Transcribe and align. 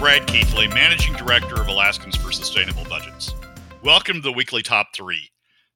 Brad 0.00 0.26
Keithley, 0.26 0.66
Managing 0.68 1.12
Director 1.12 1.60
of 1.60 1.68
Alaskans 1.68 2.16
for 2.16 2.32
Sustainable 2.32 2.84
Budgets. 2.84 3.34
Welcome 3.82 4.16
to 4.16 4.22
the 4.22 4.32
weekly 4.32 4.62
top 4.62 4.86
three. 4.94 5.28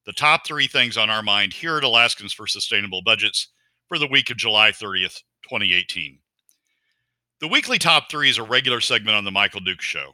The 0.06 0.14
top 0.14 0.46
three 0.46 0.66
things 0.66 0.96
on 0.96 1.10
our 1.10 1.22
mind 1.22 1.52
here 1.52 1.76
at 1.76 1.84
Alaskans 1.84 2.32
for 2.32 2.46
Sustainable 2.46 3.02
Budgets 3.02 3.48
for 3.86 3.98
the 3.98 4.06
week 4.06 4.30
of 4.30 4.38
July 4.38 4.70
30th, 4.70 5.20
2018. 5.42 6.18
The 7.42 7.48
weekly 7.48 7.78
top 7.78 8.10
three 8.10 8.30
is 8.30 8.38
a 8.38 8.42
regular 8.42 8.80
segment 8.80 9.14
on 9.14 9.24
the 9.24 9.30
Michael 9.30 9.60
Duke 9.60 9.82
Show. 9.82 10.12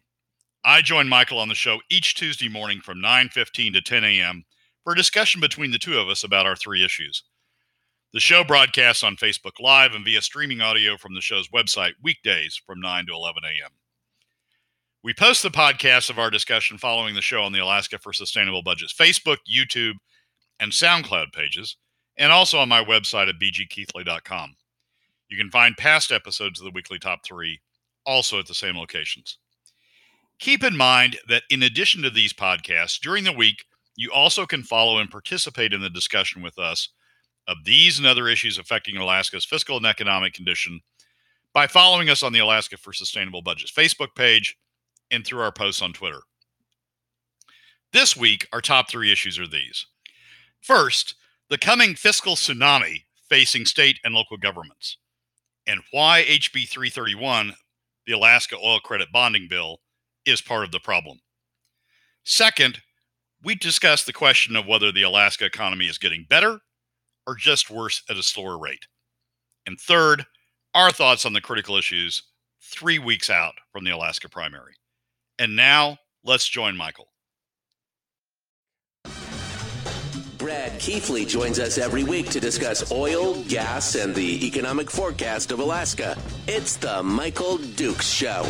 I 0.65 0.83
join 0.83 1.09
Michael 1.09 1.39
on 1.39 1.49
the 1.49 1.55
show 1.55 1.79
each 1.89 2.17
Tuesday 2.17 2.49
morning 2.49 2.81
from 2.81 2.99
9:15 3.01 3.75
to 3.75 3.81
10 3.81 4.03
a.m. 4.03 4.45
for 4.83 4.95
a 4.95 4.97
discussion 4.97 5.41
between 5.41 5.71
the 5.71 5.79
two 5.79 6.01
of 6.01 6.09
us 6.09 6.25
about 6.25 6.47
our 6.47 6.57
three 6.57 6.85
issues. 6.85 7.23
The 8.13 8.19
show 8.19 8.43
broadcasts 8.43 9.05
on 9.05 9.15
Facebook 9.15 9.61
Live 9.61 9.95
and 9.95 10.05
via 10.05 10.21
streaming 10.21 10.61
audio 10.61 10.97
from 10.97 11.15
the 11.15 11.21
show's 11.21 11.47
website 11.51 11.93
weekdays 12.03 12.61
from 12.67 12.81
9 12.81 13.07
to 13.07 13.13
11 13.13 13.45
a.m. 13.45 13.71
We 15.03 15.15
post 15.15 15.43
the 15.43 15.49
podcast 15.49 16.11
of 16.11 16.19
our 16.19 16.29
discussion 16.29 16.77
following 16.77 17.15
the 17.15 17.23
show 17.23 17.43
on 17.43 17.53
the 17.53 17.63
Alaska 17.63 17.99
for 17.99 18.13
Sustainable 18.13 18.63
Budgets 18.63 18.93
Facebook, 18.93 19.39
YouTube, 19.51 19.95
and 20.61 20.71
SoundCloud 20.71 21.33
pages, 21.33 21.79
and 22.19 22.31
also 22.31 22.59
on 22.59 22.69
my 22.69 22.85
website 22.85 23.31
at 23.31 23.41
bgkeithley.com. 23.41 24.55
You 25.31 25.39
can 25.39 25.51
find 25.51 25.75
past 25.75 26.13
episodes 26.13 26.61
of 26.61 26.65
the 26.65 26.73
weekly 26.73 26.99
top 26.99 27.21
three 27.25 27.61
also 28.05 28.39
at 28.39 28.47
the 28.47 28.55
same 28.55 28.77
locations. 28.77 29.39
Keep 30.39 30.65
in 30.65 30.77
mind 30.77 31.17
that 31.29 31.45
in 31.49 31.63
addition 31.63 32.03
to 32.03 32.11
these 32.11 32.35
podcasts, 32.35 33.01
during 33.01 33.25
the 33.25 33.33
week, 33.33 33.65
you 33.97 34.13
also 34.13 34.45
can 34.45 34.63
follow 34.63 34.99
and 34.99 35.11
participate 35.11 35.73
in 35.73 35.81
the 35.81 35.89
discussion 35.89 36.43
with 36.43 36.59
us 36.59 36.91
of 37.49 37.57
these 37.65 37.97
and 37.97 38.07
other 38.07 38.29
issues 38.29 38.59
affecting 38.59 38.99
Alaska's 38.99 39.47
fiscal 39.47 39.79
and 39.79 39.87
economic 39.87 40.35
condition 40.35 40.81
by 41.55 41.67
following 41.67 42.11
us 42.11 42.23
on 42.23 42.35
the 42.35 42.39
Alaska 42.39 42.77
for 42.77 42.93
Sustainable 42.93 43.41
Budgets 43.41 43.73
Facebook 43.73 44.15
page 44.15 44.57
and 45.11 45.25
through 45.25 45.41
our 45.41 45.53
posts 45.53 45.83
on 45.83 45.93
Twitter. 45.93 46.21
This 47.93 48.17
week, 48.17 48.47
our 48.53 48.61
top 48.61 48.89
three 48.89 49.11
issues 49.11 49.39
are 49.39 49.49
these. 49.49 49.87
First, 50.61 51.15
the 51.49 51.59
coming 51.59 51.95
fiscal 51.95 52.37
tsunami 52.37 53.05
facing 53.29 53.67
state 53.67 53.99
and 54.05 54.15
local 54.15 54.37
governments, 54.37 54.99
and 55.67 55.81
why 55.91 56.25
HB 56.29 56.69
331, 56.69 57.55
the 58.07 58.13
Alaska 58.13 58.57
Oil 58.57 58.81
Credit 58.81 59.09
Bonding 59.13 59.49
Bill, 59.49 59.81
is 60.25 60.41
part 60.41 60.65
of 60.65 60.73
the 60.73 60.81
problem. 60.81 61.19
Second, 62.25 62.81
we 63.43 63.55
discuss 63.55 64.05
the 64.05 64.13
question 64.13 64.55
of 64.55 64.67
whether 64.67 64.93
the 64.93 65.03
Alaska 65.03 65.45
economy 65.45 65.87
is 65.87 65.99
getting 65.99 66.27
better 66.29 66.61
or 67.27 67.35
just 67.35 67.71
worse 67.71 68.03
at 68.09 68.17
a 68.17 68.23
slower 68.23 68.59
rate. 68.59 68.87
And 69.67 69.81
third, 69.81 70.27
our 70.75 70.91
thoughts 70.91 71.25
on 71.25 71.33
the 71.33 71.41
critical 71.41 71.77
issues 71.77 72.23
three 72.63 72.99
weeks 72.99 73.31
out 73.31 73.55
from 73.73 73.85
the 73.85 73.91
Alaska 73.91 74.29
primary. 74.29 74.75
And 75.41 75.57
now 75.57 75.97
let's 76.23 76.47
join 76.47 76.77
Michael. 76.77 77.07
Brad 80.37 80.79
Keithley 80.79 81.25
joins 81.25 81.59
us 81.59 81.79
every 81.79 82.05
week 82.05 82.29
to 82.31 82.41
discuss 82.41 82.93
oil, 82.93 83.43
gas, 83.45 83.95
and 83.95 84.15
the 84.15 84.47
economic 84.47 84.91
forecast 84.91 85.51
of 85.51 85.59
Alaska. 85.59 86.19
It's 86.47 86.77
the 86.77 87.03
Michael 87.03 87.57
Dukes 87.57 88.07
Show. 88.07 88.43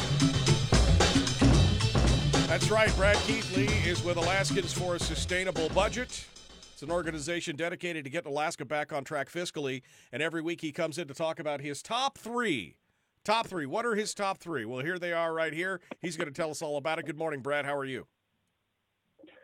That's 2.48 2.72
right. 2.72 2.92
Brad 2.96 3.16
Keithley 3.18 3.68
is 3.88 4.02
with 4.02 4.16
Alaskans 4.16 4.72
for 4.72 4.96
a 4.96 4.98
Sustainable 4.98 5.68
Budget. 5.68 6.26
It's 6.72 6.82
an 6.82 6.90
organization 6.90 7.54
dedicated 7.54 8.02
to 8.02 8.10
getting 8.10 8.32
Alaska 8.32 8.64
back 8.64 8.92
on 8.92 9.04
track 9.04 9.30
fiscally. 9.30 9.82
And 10.10 10.24
every 10.24 10.42
week 10.42 10.60
he 10.60 10.72
comes 10.72 10.98
in 10.98 11.06
to 11.06 11.14
talk 11.14 11.38
about 11.38 11.60
his 11.60 11.82
top 11.82 12.18
three 12.18 12.74
Top 13.24 13.46
three. 13.46 13.66
What 13.66 13.84
are 13.84 13.94
his 13.94 14.14
top 14.14 14.38
three? 14.38 14.64
Well, 14.64 14.82
here 14.82 14.98
they 14.98 15.12
are 15.12 15.34
right 15.34 15.52
here. 15.52 15.80
He's 16.00 16.16
going 16.16 16.28
to 16.28 16.34
tell 16.34 16.50
us 16.50 16.62
all 16.62 16.78
about 16.78 16.98
it. 16.98 17.04
Good 17.04 17.18
morning, 17.18 17.40
Brad. 17.40 17.66
How 17.66 17.76
are 17.76 17.84
you? 17.84 18.06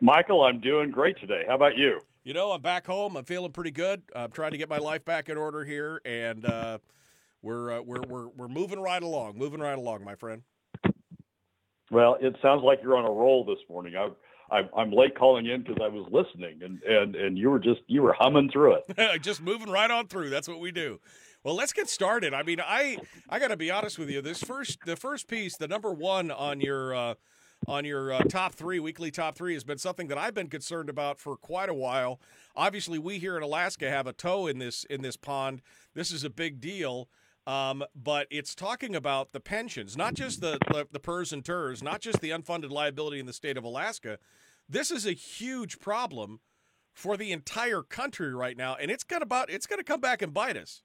Michael, 0.01 0.43
I'm 0.43 0.59
doing 0.59 0.89
great 0.89 1.19
today. 1.19 1.43
How 1.47 1.55
about 1.55 1.77
you? 1.77 1.99
You 2.23 2.33
know, 2.33 2.51
I'm 2.51 2.61
back 2.61 2.87
home. 2.87 3.15
I'm 3.15 3.23
feeling 3.23 3.51
pretty 3.51 3.71
good. 3.71 4.01
I'm 4.15 4.31
trying 4.31 4.51
to 4.51 4.57
get 4.57 4.67
my 4.67 4.79
life 4.79 5.05
back 5.05 5.29
in 5.29 5.37
order 5.37 5.63
here, 5.63 6.01
and 6.05 6.43
uh, 6.43 6.79
we're, 7.41 7.71
uh, 7.71 7.81
we're 7.81 8.01
we're 8.01 8.27
we're 8.29 8.47
moving 8.47 8.79
right 8.79 9.01
along. 9.01 9.37
Moving 9.37 9.59
right 9.59 9.77
along, 9.77 10.03
my 10.03 10.15
friend. 10.15 10.41
Well, 11.89 12.17
it 12.19 12.35
sounds 12.41 12.63
like 12.63 12.79
you're 12.83 12.97
on 12.97 13.05
a 13.05 13.11
roll 13.11 13.45
this 13.45 13.59
morning. 13.69 13.93
I, 13.95 14.09
I 14.53 14.63
I'm 14.75 14.91
late 14.91 15.17
calling 15.17 15.45
in 15.45 15.61
because 15.61 15.77
I 15.81 15.87
was 15.87 16.05
listening, 16.11 16.59
and 16.63 16.81
and 16.83 17.15
and 17.15 17.37
you 17.37 17.49
were 17.49 17.59
just 17.59 17.81
you 17.87 18.01
were 18.01 18.15
humming 18.17 18.49
through 18.51 18.75
it. 18.75 19.21
just 19.21 19.41
moving 19.41 19.69
right 19.69 19.89
on 19.89 20.07
through. 20.07 20.29
That's 20.29 20.47
what 20.47 20.59
we 20.59 20.71
do. 20.71 20.99
Well, 21.47 21.55
let's 21.55 21.71
get 21.71 21.87
started. 21.87 22.33
I 22.33 22.43
mean, 22.43 22.59
I 22.59 22.97
I 23.29 23.39
got 23.39 23.47
to 23.47 23.55
be 23.55 23.71
honest 23.71 23.97
with 23.97 24.09
you. 24.09 24.21
This 24.21 24.43
first 24.43 24.79
the 24.85 24.97
first 24.97 25.29
piece, 25.29 25.55
the 25.55 25.69
number 25.69 25.93
one 25.93 26.29
on 26.29 26.59
your 26.59 26.93
uh, 26.93 27.13
on 27.65 27.85
your 27.85 28.11
uh, 28.11 28.19
top 28.23 28.53
three 28.53 28.81
weekly 28.81 29.11
top 29.11 29.37
three 29.37 29.53
has 29.53 29.63
been 29.63 29.77
something 29.77 30.07
that 30.09 30.17
I've 30.17 30.33
been 30.33 30.49
concerned 30.49 30.89
about 30.89 31.21
for 31.21 31.37
quite 31.37 31.69
a 31.69 31.73
while. 31.73 32.19
Obviously, 32.53 32.99
we 32.99 33.17
here 33.17 33.37
in 33.37 33.43
Alaska 33.43 33.89
have 33.89 34.07
a 34.07 34.11
toe 34.11 34.47
in 34.47 34.59
this 34.59 34.83
in 34.89 35.01
this 35.01 35.15
pond. 35.15 35.61
This 35.93 36.11
is 36.11 36.25
a 36.25 36.29
big 36.29 36.59
deal. 36.59 37.07
Um, 37.45 37.81
but 37.95 38.27
it's 38.29 38.53
talking 38.53 38.93
about 38.93 39.31
the 39.31 39.39
pensions, 39.39 39.95
not 39.95 40.15
just 40.15 40.41
the, 40.41 40.57
the 40.67 40.85
the 40.91 40.99
PERS 40.99 41.31
and 41.31 41.45
TERS, 41.45 41.81
not 41.81 42.01
just 42.01 42.19
the 42.19 42.31
unfunded 42.31 42.71
liability 42.71 43.21
in 43.21 43.25
the 43.25 43.31
state 43.31 43.55
of 43.55 43.63
Alaska. 43.63 44.19
This 44.67 44.91
is 44.91 45.05
a 45.05 45.13
huge 45.13 45.79
problem 45.79 46.41
for 46.93 47.15
the 47.15 47.31
entire 47.31 47.83
country 47.83 48.35
right 48.35 48.57
now, 48.57 48.75
and 48.75 48.91
it's 48.91 49.05
gonna 49.05 49.23
about 49.23 49.49
it's 49.49 49.65
gonna 49.65 49.85
come 49.85 50.01
back 50.01 50.21
and 50.21 50.33
bite 50.33 50.57
us. 50.57 50.83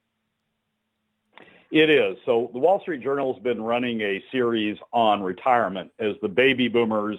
It 1.73 1.89
is. 1.89 2.19
So 2.27 2.51
the 2.53 2.59
Wall 2.59 2.81
Street 2.81 3.03
Journal 3.03 3.33
has 3.33 3.43
been 3.43 3.63
running 3.63 4.03
a 4.03 4.23
series 4.31 4.77
on 4.93 5.23
retirement 5.23 5.91
as 5.99 6.17
the 6.21 6.29
baby 6.29 6.69
boomers 6.69 7.17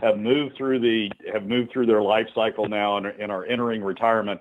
have 0.00 0.16
moved 0.18 0.56
through 0.56 0.78
the 0.78 1.10
have 1.30 1.44
moved 1.44 1.70
through 1.70 1.84
their 1.84 2.00
life 2.00 2.26
cycle 2.34 2.66
now 2.66 2.96
and, 2.96 3.06
and 3.06 3.30
are 3.30 3.44
entering 3.44 3.84
retirement. 3.84 4.40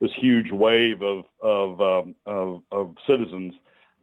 This 0.00 0.10
huge 0.16 0.50
wave 0.50 1.02
of 1.02 1.26
of 1.42 1.80
um, 1.82 2.14
of, 2.24 2.62
of, 2.72 2.94
citizens. 3.06 3.52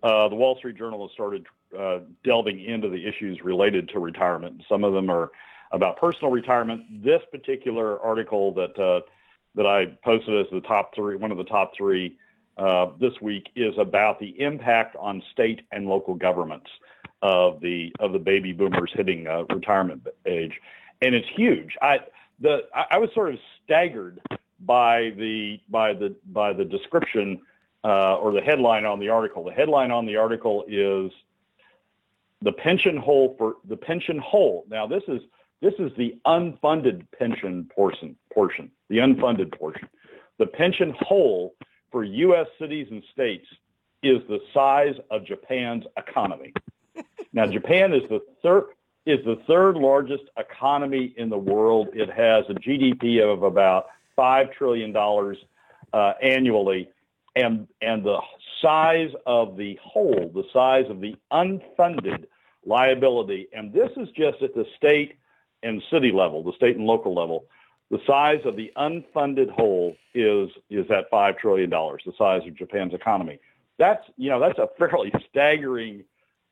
Uh, 0.03 0.29
the 0.29 0.35
Wall 0.35 0.55
Street 0.57 0.77
Journal 0.77 1.07
has 1.07 1.13
started 1.13 1.47
uh, 1.77 2.01
delving 2.23 2.63
into 2.63 2.87
the 2.87 3.03
issues 3.03 3.41
related 3.43 3.89
to 3.89 3.99
retirement. 3.99 4.61
Some 4.69 4.83
of 4.83 4.93
them 4.93 5.09
are 5.09 5.31
about 5.71 5.97
personal 5.97 6.29
retirement. 6.29 7.03
This 7.03 7.23
particular 7.31 7.99
article 8.01 8.53
that 8.53 8.77
uh, 8.77 9.01
that 9.55 9.65
I 9.65 9.97
posted 10.05 10.45
as 10.45 10.51
the 10.51 10.61
top 10.61 10.93
three, 10.93 11.15
one 11.15 11.31
of 11.31 11.39
the 11.39 11.43
top 11.43 11.71
three 11.75 12.19
uh, 12.57 12.87
this 12.99 13.13
week 13.21 13.49
is 13.55 13.73
about 13.77 14.19
the 14.19 14.39
impact 14.41 14.95
on 14.97 15.23
state 15.31 15.61
and 15.71 15.87
local 15.87 16.15
governments 16.15 16.69
of 17.21 17.59
the 17.61 17.93
of 17.99 18.13
the 18.13 18.19
baby 18.19 18.51
boomers 18.51 18.91
hitting 18.93 19.27
uh, 19.27 19.43
retirement 19.53 20.05
age, 20.25 20.53
and 21.01 21.15
it's 21.15 21.27
huge. 21.35 21.77
I 21.81 21.99
the 22.39 22.67
I 22.73 22.97
was 22.97 23.09
sort 23.13 23.33
of 23.33 23.39
staggered 23.63 24.19
by 24.59 25.13
the 25.17 25.59
by 25.69 25.93
the 25.93 26.15
by 26.31 26.53
the 26.53 26.65
description 26.65 27.41
uh, 27.83 28.15
or 28.15 28.31
the 28.31 28.41
headline 28.41 28.85
on 28.85 28.99
the 28.99 29.09
article. 29.09 29.43
The 29.43 29.53
headline 29.53 29.91
on 29.91 30.05
the 30.05 30.17
article 30.17 30.65
is 30.67 31.11
the 32.41 32.51
pension 32.51 32.97
hole 32.97 33.35
for 33.37 33.55
the 33.67 33.77
pension 33.77 34.17
hole. 34.17 34.65
Now 34.69 34.87
this 34.87 35.03
is 35.07 35.21
this 35.61 35.73
is 35.79 35.91
the 35.97 36.17
unfunded 36.25 37.05
pension 37.17 37.69
portion 37.75 38.15
portion 38.33 38.71
the 38.89 38.97
unfunded 38.97 39.57
portion. 39.57 39.87
The 40.37 40.47
pension 40.47 40.95
hole 40.99 41.55
for 41.91 42.03
U.S. 42.03 42.47
cities 42.59 42.87
and 42.91 43.03
states 43.11 43.45
is 44.03 44.19
the 44.27 44.39
size 44.53 44.95
of 45.09 45.25
Japan's 45.25 45.85
economy. 45.97 46.53
now, 47.33 47.45
Japan 47.45 47.93
is 47.93 48.01
the 48.09 48.21
third 48.41 48.65
is 49.05 49.19
the 49.25 49.41
third 49.47 49.77
largest 49.77 50.23
economy 50.37 51.13
in 51.17 51.29
the 51.29 51.37
world. 51.37 51.89
It 51.93 52.09
has 52.09 52.45
a 52.49 52.53
GDP 52.53 53.21
of 53.21 53.41
about 53.43 53.87
five 54.15 54.51
trillion 54.51 54.91
dollars 54.91 55.37
uh, 55.93 56.13
annually, 56.21 56.89
and 57.35 57.67
and 57.81 58.03
the 58.03 58.19
size 58.61 59.11
of 59.25 59.57
the 59.57 59.77
whole, 59.83 60.31
the 60.33 60.43
size 60.53 60.85
of 60.89 61.01
the 61.01 61.15
unfunded 61.31 62.25
liability, 62.65 63.47
and 63.53 63.73
this 63.73 63.89
is 63.97 64.07
just 64.09 64.41
at 64.41 64.53
the 64.53 64.65
state 64.77 65.13
and 65.63 65.81
city 65.91 66.11
level, 66.11 66.43
the 66.43 66.53
state 66.53 66.75
and 66.75 66.85
local 66.85 67.13
level, 67.13 67.45
the 67.91 67.99
size 68.07 68.39
of 68.45 68.55
the 68.55 68.71
unfunded 68.77 69.51
hole 69.51 69.95
is 70.15 70.49
is 70.69 70.89
at 70.89 71.09
five 71.11 71.37
trillion 71.37 71.69
dollars, 71.69 72.01
the 72.05 72.13
size 72.17 72.41
of 72.47 72.55
Japan's 72.55 72.93
economy. 72.93 73.37
That's 73.77 74.03
you 74.15 74.29
know 74.29 74.39
that's 74.39 74.57
a 74.57 74.69
fairly 74.79 75.11
staggering 75.29 76.05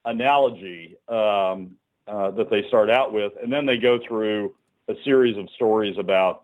analogy 0.03 0.97
um, 1.07 1.77
uh, 2.07 2.31
that 2.31 2.49
they 2.51 2.67
start 2.67 2.89
out 2.89 3.13
with, 3.13 3.31
and 3.41 3.51
then 3.51 3.65
they 3.65 3.77
go 3.77 3.99
through 4.05 4.53
a 4.89 4.95
series 5.05 5.37
of 5.37 5.49
stories 5.55 5.97
about 5.97 6.43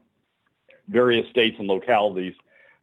various 0.87 1.29
states 1.29 1.57
and 1.59 1.67
localities 1.67 2.33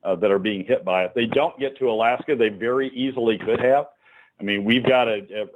uh, 0.05 0.15
that 0.17 0.31
are 0.31 0.39
being 0.39 0.65
hit 0.65 0.85
by 0.85 1.05
it. 1.05 1.13
They 1.15 1.27
don't 1.27 1.59
get 1.59 1.79
to 1.79 1.91
Alaska; 1.91 2.37
they 2.37 2.51
very 2.51 2.89
easily 2.91 3.39
could 3.39 3.61
have. 3.61 3.87
I 4.39 4.43
mean, 4.43 4.65
we've 4.65 4.85
got 4.85 5.09
a 5.09 5.47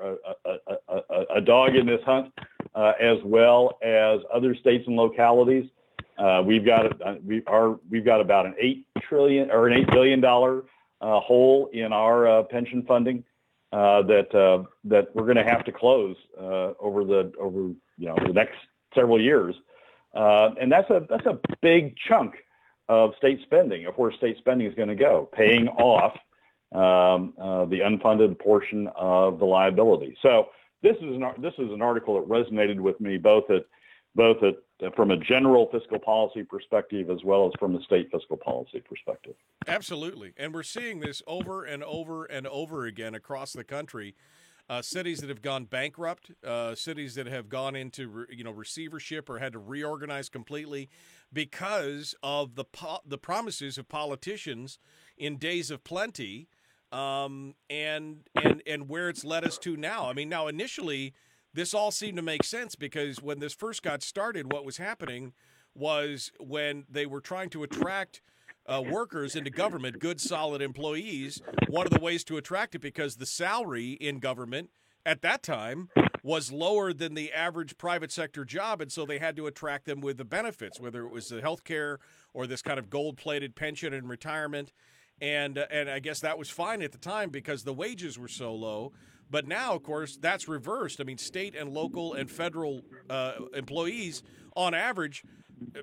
a, 0.47 0.79
a, 0.88 1.25
a, 1.37 1.41
dog 1.43 1.76
in 1.76 1.87
this 1.87 2.02
hunt, 2.06 2.32
uh, 2.75 2.93
as 2.99 3.19
well 3.25 3.79
as 3.82 4.20
other 4.32 4.55
states 4.55 4.85
and 4.87 4.97
localities. 4.97 5.69
Uh, 6.18 6.42
we've 6.44 6.64
got 6.64 7.00
uh, 7.02 7.16
we 7.24 7.42
are 7.46 7.78
we've 7.90 8.04
got 8.04 8.20
about 8.20 8.46
an 8.46 8.54
eight 8.58 8.86
trillion 9.02 9.50
or 9.50 9.68
an 9.68 9.74
eight 9.74 9.90
billion 9.90 10.20
dollar 10.20 10.64
uh, 11.00 11.20
hole 11.20 11.68
in 11.72 11.92
our 11.92 12.26
uh, 12.26 12.42
pension 12.44 12.82
funding. 12.82 13.22
uh, 13.72 14.02
that 14.02 14.34
uh, 14.34 14.64
that 14.84 15.14
we're 15.14 15.24
going 15.24 15.36
to 15.36 15.44
have 15.44 15.64
to 15.64 15.72
close 15.72 16.16
over 16.38 17.04
the 17.04 17.32
over 17.38 17.72
you 17.98 18.06
know 18.06 18.16
the 18.26 18.32
next 18.32 18.56
several 18.94 19.20
years, 19.20 19.54
and 20.14 20.70
that's 20.70 20.88
a 20.90 21.06
that's 21.10 21.26
a 21.26 21.38
big 21.60 21.96
chunk 22.08 22.36
of 22.88 23.12
state 23.18 23.40
spending 23.42 23.84
of 23.86 23.94
where 23.96 24.12
state 24.12 24.36
spending 24.38 24.66
is 24.66 24.74
going 24.74 24.88
to 24.88 24.94
go, 24.94 25.28
paying 25.32 25.68
off 25.68 26.16
um, 26.72 27.34
the 27.68 27.80
unfunded 27.80 28.38
portion 28.38 28.88
of 28.96 29.38
the 29.38 29.44
liability. 29.44 30.16
So 30.22 30.48
this 30.82 30.96
is 30.96 31.16
an 31.16 31.24
this 31.38 31.54
is 31.58 31.70
an 31.72 31.82
article 31.82 32.14
that 32.14 32.28
resonated 32.28 32.80
with 32.80 33.00
me 33.00 33.18
both 33.18 33.50
at 33.50 33.66
both 34.16 34.38
at 34.42 34.56
from 34.94 35.10
a 35.10 35.16
general 35.16 35.68
fiscal 35.70 35.98
policy 35.98 36.42
perspective 36.42 37.08
as 37.10 37.22
well 37.24 37.46
as 37.46 37.52
from 37.58 37.76
a 37.76 37.82
state 37.82 38.10
fiscal 38.10 38.36
policy 38.36 38.80
perspective. 38.80 39.34
Absolutely, 39.68 40.32
and 40.36 40.52
we're 40.52 40.62
seeing 40.62 41.00
this 41.00 41.22
over 41.26 41.64
and 41.64 41.84
over 41.84 42.24
and 42.24 42.46
over 42.46 42.86
again 42.86 43.14
across 43.14 43.52
the 43.52 43.64
country. 43.64 44.14
Uh, 44.68 44.82
cities 44.82 45.20
that 45.20 45.28
have 45.28 45.42
gone 45.42 45.64
bankrupt, 45.64 46.32
uh, 46.44 46.74
cities 46.74 47.14
that 47.14 47.28
have 47.28 47.48
gone 47.48 47.76
into 47.76 48.08
re, 48.08 48.26
you 48.30 48.42
know 48.42 48.50
receivership 48.50 49.30
or 49.30 49.38
had 49.38 49.52
to 49.52 49.60
reorganize 49.60 50.28
completely 50.28 50.88
because 51.32 52.16
of 52.22 52.56
the 52.56 52.64
po- 52.64 52.98
the 53.06 53.18
promises 53.18 53.78
of 53.78 53.88
politicians 53.88 54.80
in 55.16 55.36
days 55.36 55.70
of 55.70 55.84
plenty 55.84 56.48
um, 56.90 57.54
and 57.70 58.28
and 58.34 58.62
and 58.66 58.88
where 58.88 59.08
it's 59.08 59.24
led 59.24 59.44
us 59.44 59.56
to 59.58 59.76
now. 59.76 60.08
I 60.08 60.12
mean, 60.14 60.28
now 60.28 60.48
initially 60.48 61.14
this 61.56 61.73
all 61.73 61.91
seemed 61.91 62.17
to 62.17 62.23
make 62.23 62.44
sense 62.44 62.76
because 62.76 63.23
when 63.23 63.41
this 63.41 63.55
first 63.55 63.82
got 63.82 64.03
started, 64.03 64.53
what 64.53 64.64
was 64.64 64.76
happening 64.76 65.32
was 65.75 66.31
when 66.38 66.85
they 66.88 67.06
were 67.06 67.20
trying 67.20 67.49
to 67.50 67.62
attract 67.62 68.20
uh, 68.67 68.82
workers 68.87 69.35
into 69.35 69.50
government, 69.50 69.99
good, 69.99 70.20
solid 70.20 70.61
employees. 70.61 71.41
One 71.69 71.87
of 71.87 71.93
the 71.93 72.00
ways 72.00 72.25
to 72.25 72.37
attract 72.37 72.75
it 72.75 72.81
because 72.81 73.17
the 73.17 73.26
salary 73.26 73.93
in 73.93 74.19
government 74.19 74.69
at 75.06 75.23
that 75.23 75.43
time 75.43 75.88
was 76.23 76.53
lower 76.53 76.93
than 76.93 77.14
the 77.14 77.32
average 77.32 77.79
private 77.79 78.12
sector 78.12 78.44
job, 78.44 78.82
and 78.82 78.93
so 78.93 79.06
they 79.06 79.19
had 79.19 79.37
to 79.37 79.47
attract 79.47 79.87
them 79.87 80.00
with 80.00 80.19
the 80.19 80.25
benefits, 80.25 80.79
whether 80.79 81.06
it 81.06 81.12
was 81.12 81.29
the 81.29 81.41
health 81.41 81.64
care 81.64 82.00
or 82.35 82.47
this 82.47 82.61
kind 82.61 82.79
of 82.79 82.91
gold 82.91 83.17
plated 83.17 83.55
pension 83.55 83.94
and 83.94 84.09
retirement 84.11 84.73
and 85.20 85.58
uh, 85.58 85.66
and 85.70 85.88
I 85.88 85.98
guess 85.98 86.20
that 86.20 86.38
was 86.38 86.50
fine 86.50 86.82
at 86.82 86.92
the 86.92 86.98
time 86.98 87.30
because 87.30 87.64
the 87.64 87.72
wages 87.72 88.18
were 88.18 88.28
so 88.28 88.54
low. 88.54 88.92
But 89.30 89.48
now, 89.48 89.74
of 89.74 89.82
course, 89.82 90.16
that's 90.16 90.46
reversed. 90.46 91.00
I 91.00 91.04
mean, 91.04 91.18
state 91.18 91.56
and 91.56 91.72
local 91.72 92.14
and 92.14 92.30
federal 92.30 92.82
uh, 93.10 93.32
employees, 93.54 94.22
on 94.54 94.72
average, 94.72 95.24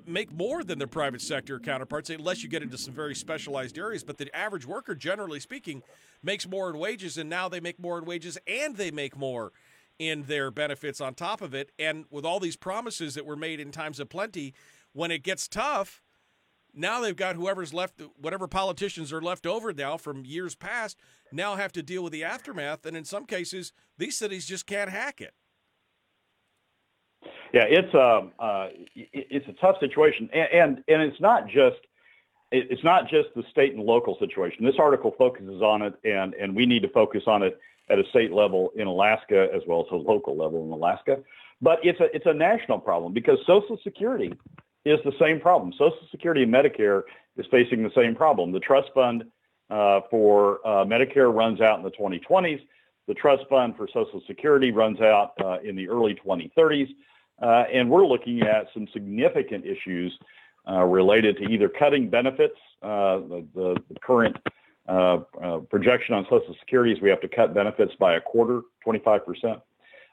make 0.05 0.31
more 0.31 0.63
than 0.63 0.77
their 0.77 0.87
private 0.87 1.21
sector 1.21 1.59
counterparts, 1.59 2.09
unless 2.09 2.41
you 2.41 2.49
get 2.49 2.63
into 2.63 2.77
some 2.77 2.93
very 2.93 3.15
specialized 3.15 3.77
areas. 3.77 4.03
But 4.03 4.17
the 4.17 4.33
average 4.35 4.65
worker, 4.65 4.95
generally 4.95 5.41
speaking, 5.41 5.83
makes 6.21 6.47
more 6.47 6.69
in 6.69 6.77
wages, 6.77 7.17
and 7.17 7.29
now 7.29 7.49
they 7.49 7.59
make 7.59 7.79
more 7.79 7.97
in 7.97 8.05
wages, 8.05 8.37
and 8.47 8.77
they 8.77 8.91
make 8.91 9.17
more 9.17 9.51
in 9.99 10.23
their 10.23 10.51
benefits 10.51 11.01
on 11.01 11.13
top 11.13 11.41
of 11.41 11.53
it. 11.53 11.71
And 11.77 12.05
with 12.09 12.25
all 12.25 12.39
these 12.39 12.55
promises 12.55 13.13
that 13.15 13.25
were 13.25 13.35
made 13.35 13.59
in 13.59 13.71
times 13.71 13.99
of 13.99 14.09
plenty, 14.09 14.53
when 14.93 15.11
it 15.11 15.23
gets 15.23 15.47
tough 15.47 16.01
now 16.73 16.99
they've 17.01 17.15
got 17.15 17.35
whoever's 17.35 17.73
left, 17.73 18.01
whatever 18.19 18.47
politicians 18.47 19.13
are 19.13 19.21
left 19.21 19.45
over 19.45 19.73
now 19.73 19.97
from 19.97 20.25
years 20.25 20.55
past, 20.55 20.97
now 21.31 21.55
have 21.55 21.71
to 21.73 21.83
deal 21.83 22.03
with 22.03 22.13
the 22.13 22.23
aftermath. 22.23 22.85
And 22.85 22.97
in 22.97 23.05
some 23.05 23.25
cases, 23.25 23.71
these 23.97 24.17
cities 24.17 24.45
just 24.45 24.65
can't 24.65 24.89
hack 24.89 25.21
it. 25.21 25.33
Yeah, 27.53 27.65
it's 27.69 27.93
a 27.93 28.01
um, 28.01 28.31
uh, 28.39 28.69
it's 28.95 29.47
a 29.47 29.53
tough 29.53 29.79
situation, 29.79 30.27
and, 30.33 30.49
and 30.51 30.83
and 30.87 31.01
it's 31.03 31.21
not 31.21 31.47
just 31.47 31.77
it's 32.51 32.83
not 32.83 33.07
just 33.07 33.29
the 33.35 33.43
state 33.51 33.73
and 33.75 33.83
local 33.83 34.17
situation. 34.19 34.65
This 34.65 34.75
article 34.79 35.13
focuses 35.17 35.61
on 35.61 35.83
it, 35.83 35.93
and 36.03 36.33
and 36.33 36.55
we 36.55 36.65
need 36.65 36.81
to 36.81 36.89
focus 36.89 37.23
on 37.27 37.43
it 37.43 37.59
at 37.89 37.99
a 37.99 38.05
state 38.09 38.31
level 38.31 38.71
in 38.75 38.87
Alaska 38.87 39.49
as 39.53 39.61
well 39.67 39.85
as 39.85 39.91
a 39.91 39.95
local 39.95 40.35
level 40.35 40.65
in 40.65 40.71
Alaska. 40.71 41.19
But 41.61 41.79
it's 41.83 41.99
a 41.99 42.13
it's 42.15 42.25
a 42.25 42.33
national 42.33 42.79
problem 42.79 43.13
because 43.13 43.37
Social 43.45 43.77
Security 43.83 44.33
is 44.85 44.99
the 45.05 45.13
same 45.19 45.39
problem. 45.39 45.71
Social 45.73 46.07
Security 46.11 46.43
and 46.43 46.53
Medicare 46.53 47.03
is 47.37 47.45
facing 47.49 47.83
the 47.83 47.91
same 47.95 48.15
problem. 48.15 48.51
The 48.51 48.59
trust 48.59 48.89
fund 48.93 49.23
uh, 49.69 50.01
for 50.09 50.59
uh, 50.65 50.85
Medicare 50.85 51.33
runs 51.33 51.61
out 51.61 51.77
in 51.77 51.83
the 51.83 51.91
2020s. 51.91 52.59
The 53.07 53.13
trust 53.13 53.43
fund 53.49 53.75
for 53.75 53.87
Social 53.87 54.21
Security 54.27 54.71
runs 54.71 54.99
out 55.01 55.33
uh, 55.43 55.57
in 55.63 55.75
the 55.75 55.87
early 55.89 56.15
2030s. 56.25 56.89
Uh, 57.41 57.63
and 57.73 57.89
we're 57.89 58.05
looking 58.05 58.41
at 58.41 58.67
some 58.73 58.87
significant 58.93 59.65
issues 59.65 60.17
uh, 60.69 60.83
related 60.83 61.37
to 61.37 61.43
either 61.45 61.67
cutting 61.67 62.09
benefits. 62.09 62.55
Uh, 62.81 63.17
the, 63.17 63.45
the, 63.55 63.99
current 64.01 64.35
projection 65.69 66.13
on 66.13 66.25
Social 66.25 66.55
Security 66.59 66.91
is 66.91 67.01
we 67.01 67.09
have 67.09 67.21
to 67.21 67.27
cut 67.29 67.53
benefits 67.53 67.93
by 67.99 68.15
a 68.15 68.21
quarter, 68.21 68.61
25%, 68.85 69.61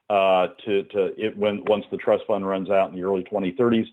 to, 0.08 0.82
to 0.84 1.12
it 1.16 1.36
when 1.36 1.64
once 1.66 1.84
the 1.90 1.96
trust 1.96 2.24
fund 2.26 2.46
runs 2.46 2.70
out 2.70 2.90
in 2.90 2.96
the 2.96 3.02
early 3.02 3.24
2030s. 3.24 3.86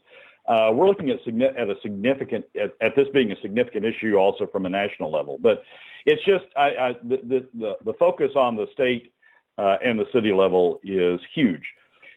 Uh, 0.47 0.71
we're 0.73 0.87
looking 0.87 1.09
at, 1.09 1.19
at 1.57 1.69
a 1.69 1.75
significant 1.81 2.45
at, 2.55 2.71
at, 2.79 2.95
this 2.95 3.07
being 3.13 3.31
a 3.31 3.41
significant 3.41 3.85
issue 3.85 4.15
also 4.15 4.47
from 4.47 4.65
a 4.65 4.69
national 4.69 5.11
level. 5.11 5.37
But 5.41 5.63
it's 6.05 6.23
just 6.23 6.45
I, 6.55 6.61
I, 6.61 6.93
the, 7.03 7.45
the, 7.53 7.77
the 7.83 7.93
focus 7.93 8.31
on 8.35 8.55
the 8.55 8.67
state 8.71 9.11
uh, 9.57 9.75
and 9.83 9.99
the 9.99 10.05
city 10.13 10.31
level 10.31 10.79
is 10.83 11.19
huge. 11.35 11.63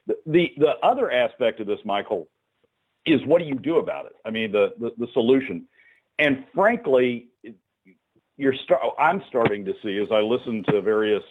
The, 0.07 0.17
the, 0.27 0.53
the 0.59 0.73
other 0.83 1.11
aspect 1.11 1.59
of 1.59 1.67
this, 1.67 1.81
Michael, 1.85 2.29
is 3.05 3.21
what 3.27 3.41
do 3.41 3.49
you 3.49 3.57
do 3.57 3.79
about 3.79 4.07
it? 4.07 4.13
I 4.25 4.31
mean, 4.31 4.53
the 4.53 4.75
the, 4.79 4.93
the 4.97 5.07
solution. 5.13 5.67
And 6.19 6.45
frankly, 6.55 7.29
you're 8.37 8.55
start, 8.65 8.83
I'm 8.99 9.23
starting 9.29 9.65
to 9.65 9.75
see 9.83 9.99
as 9.99 10.09
I 10.13 10.21
listen 10.21 10.63
to 10.71 10.81
various 10.81 11.23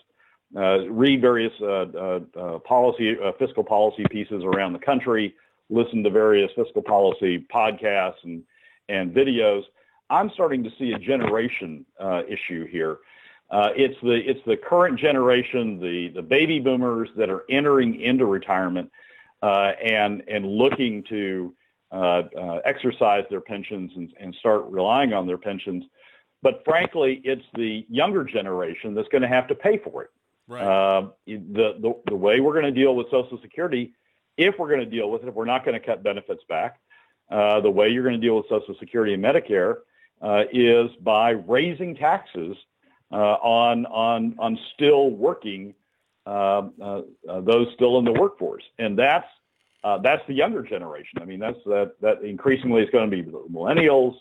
uh, 0.56 0.88
read 0.90 1.22
various 1.22 1.54
uh, 1.62 1.66
uh, 1.66 2.20
uh 2.36 2.60
policy 2.60 3.16
fiscal 3.38 3.64
policy 3.64 4.04
pieces 4.10 4.44
around 4.44 4.74
the 4.74 4.80
country 4.80 5.36
listen 5.70 6.04
to 6.04 6.10
various 6.10 6.52
fiscal 6.56 6.82
policy 6.82 7.46
podcasts 7.54 8.24
and, 8.24 8.44
and 8.88 9.14
videos, 9.14 9.64
I'm 10.10 10.32
starting 10.34 10.64
to 10.64 10.72
see 10.80 10.94
a 10.94 11.00
generation 11.00 11.86
uh, 12.00 12.24
issue 12.28 12.66
here. 12.68 12.98
Uh, 13.52 13.70
it's 13.76 14.00
the 14.04 14.14
it's 14.14 14.40
the 14.46 14.58
current 14.58 15.00
generation, 15.00 15.80
the 15.80 16.10
the 16.10 16.22
baby 16.22 16.60
boomers 16.60 17.10
that 17.18 17.30
are 17.30 17.46
entering 17.50 18.00
into 18.00 18.26
retirement 18.26 18.92
uh, 19.42 19.72
and 19.84 20.24
and 20.28 20.46
looking 20.46 21.04
to 21.10 21.56
uh, 21.92 22.24
uh, 22.38 22.60
exercise 22.66 23.24
their 23.30 23.42
pensions 23.42 23.92
and, 23.96 24.14
and 24.20 24.36
start 24.36 24.66
relying 24.66 25.14
on 25.14 25.26
their 25.26 25.38
pensions. 25.38 25.84
But 26.44 26.62
frankly, 26.64 27.22
it's 27.24 27.46
the 27.56 27.86
younger 27.90 28.24
generation 28.24 28.94
that's 28.94 29.08
going 29.10 29.24
to 29.24 29.28
have 29.28 29.48
to 29.48 29.56
pay 29.56 29.80
for 29.80 30.04
it. 30.04 30.10
Right. 30.48 30.64
Uh, 30.64 31.10
the, 31.26 31.78
the 31.82 31.94
the 32.08 32.16
way 32.16 32.40
we're 32.40 32.54
going 32.54 32.72
to 32.74 32.80
deal 32.80 32.96
with 32.96 33.08
Social 33.10 33.40
Security 33.42 33.94
if 34.40 34.58
we're 34.58 34.70
going 34.70 34.80
to 34.80 34.86
deal 34.86 35.12
with 35.12 35.22
it, 35.24 35.28
if 35.28 35.36
we're 35.36 35.46
not 35.46 35.66
going 35.66 35.80
to 35.80 35.86
cut 35.86 36.02
benefits 36.02 36.42
back, 36.48 36.80
uh, 37.30 37.60
the 37.60 37.70
way 37.70 37.90
you're 37.90 38.04
going 38.04 38.20
to 38.20 38.26
deal 38.26 38.38
with 38.38 38.46
Social 38.50 38.74
Security 38.80 39.14
and 39.14 39.24
Medicare 39.24 39.76
uh, 40.22 40.44
is 40.52 40.90
by 41.02 41.32
raising 41.32 41.96
taxes 41.96 42.56
uh, 43.12 43.16
on 43.16 43.86
on 43.88 44.36
on 44.40 44.58
still 44.74 45.10
working 45.12 45.74
um, 46.26 46.74
uh, 46.82 47.02
uh, 47.30 47.42
those 47.42 47.68
still 47.76 48.00
in 48.00 48.06
the 48.06 48.14
workforce, 48.14 48.64
and 48.80 48.98
that's 48.98 49.28
uh, 49.84 49.98
that's 50.00 50.22
the 50.28 50.34
younger 50.34 50.64
generation. 50.64 51.20
I 51.22 51.26
mean, 51.26 51.40
that's 51.40 51.60
that 51.66 51.94
that 52.02 52.22
increasingly 52.24 52.82
is 52.82 52.90
going 52.92 53.10
to 53.10 53.16
be 53.16 53.24
millennials 53.24 54.16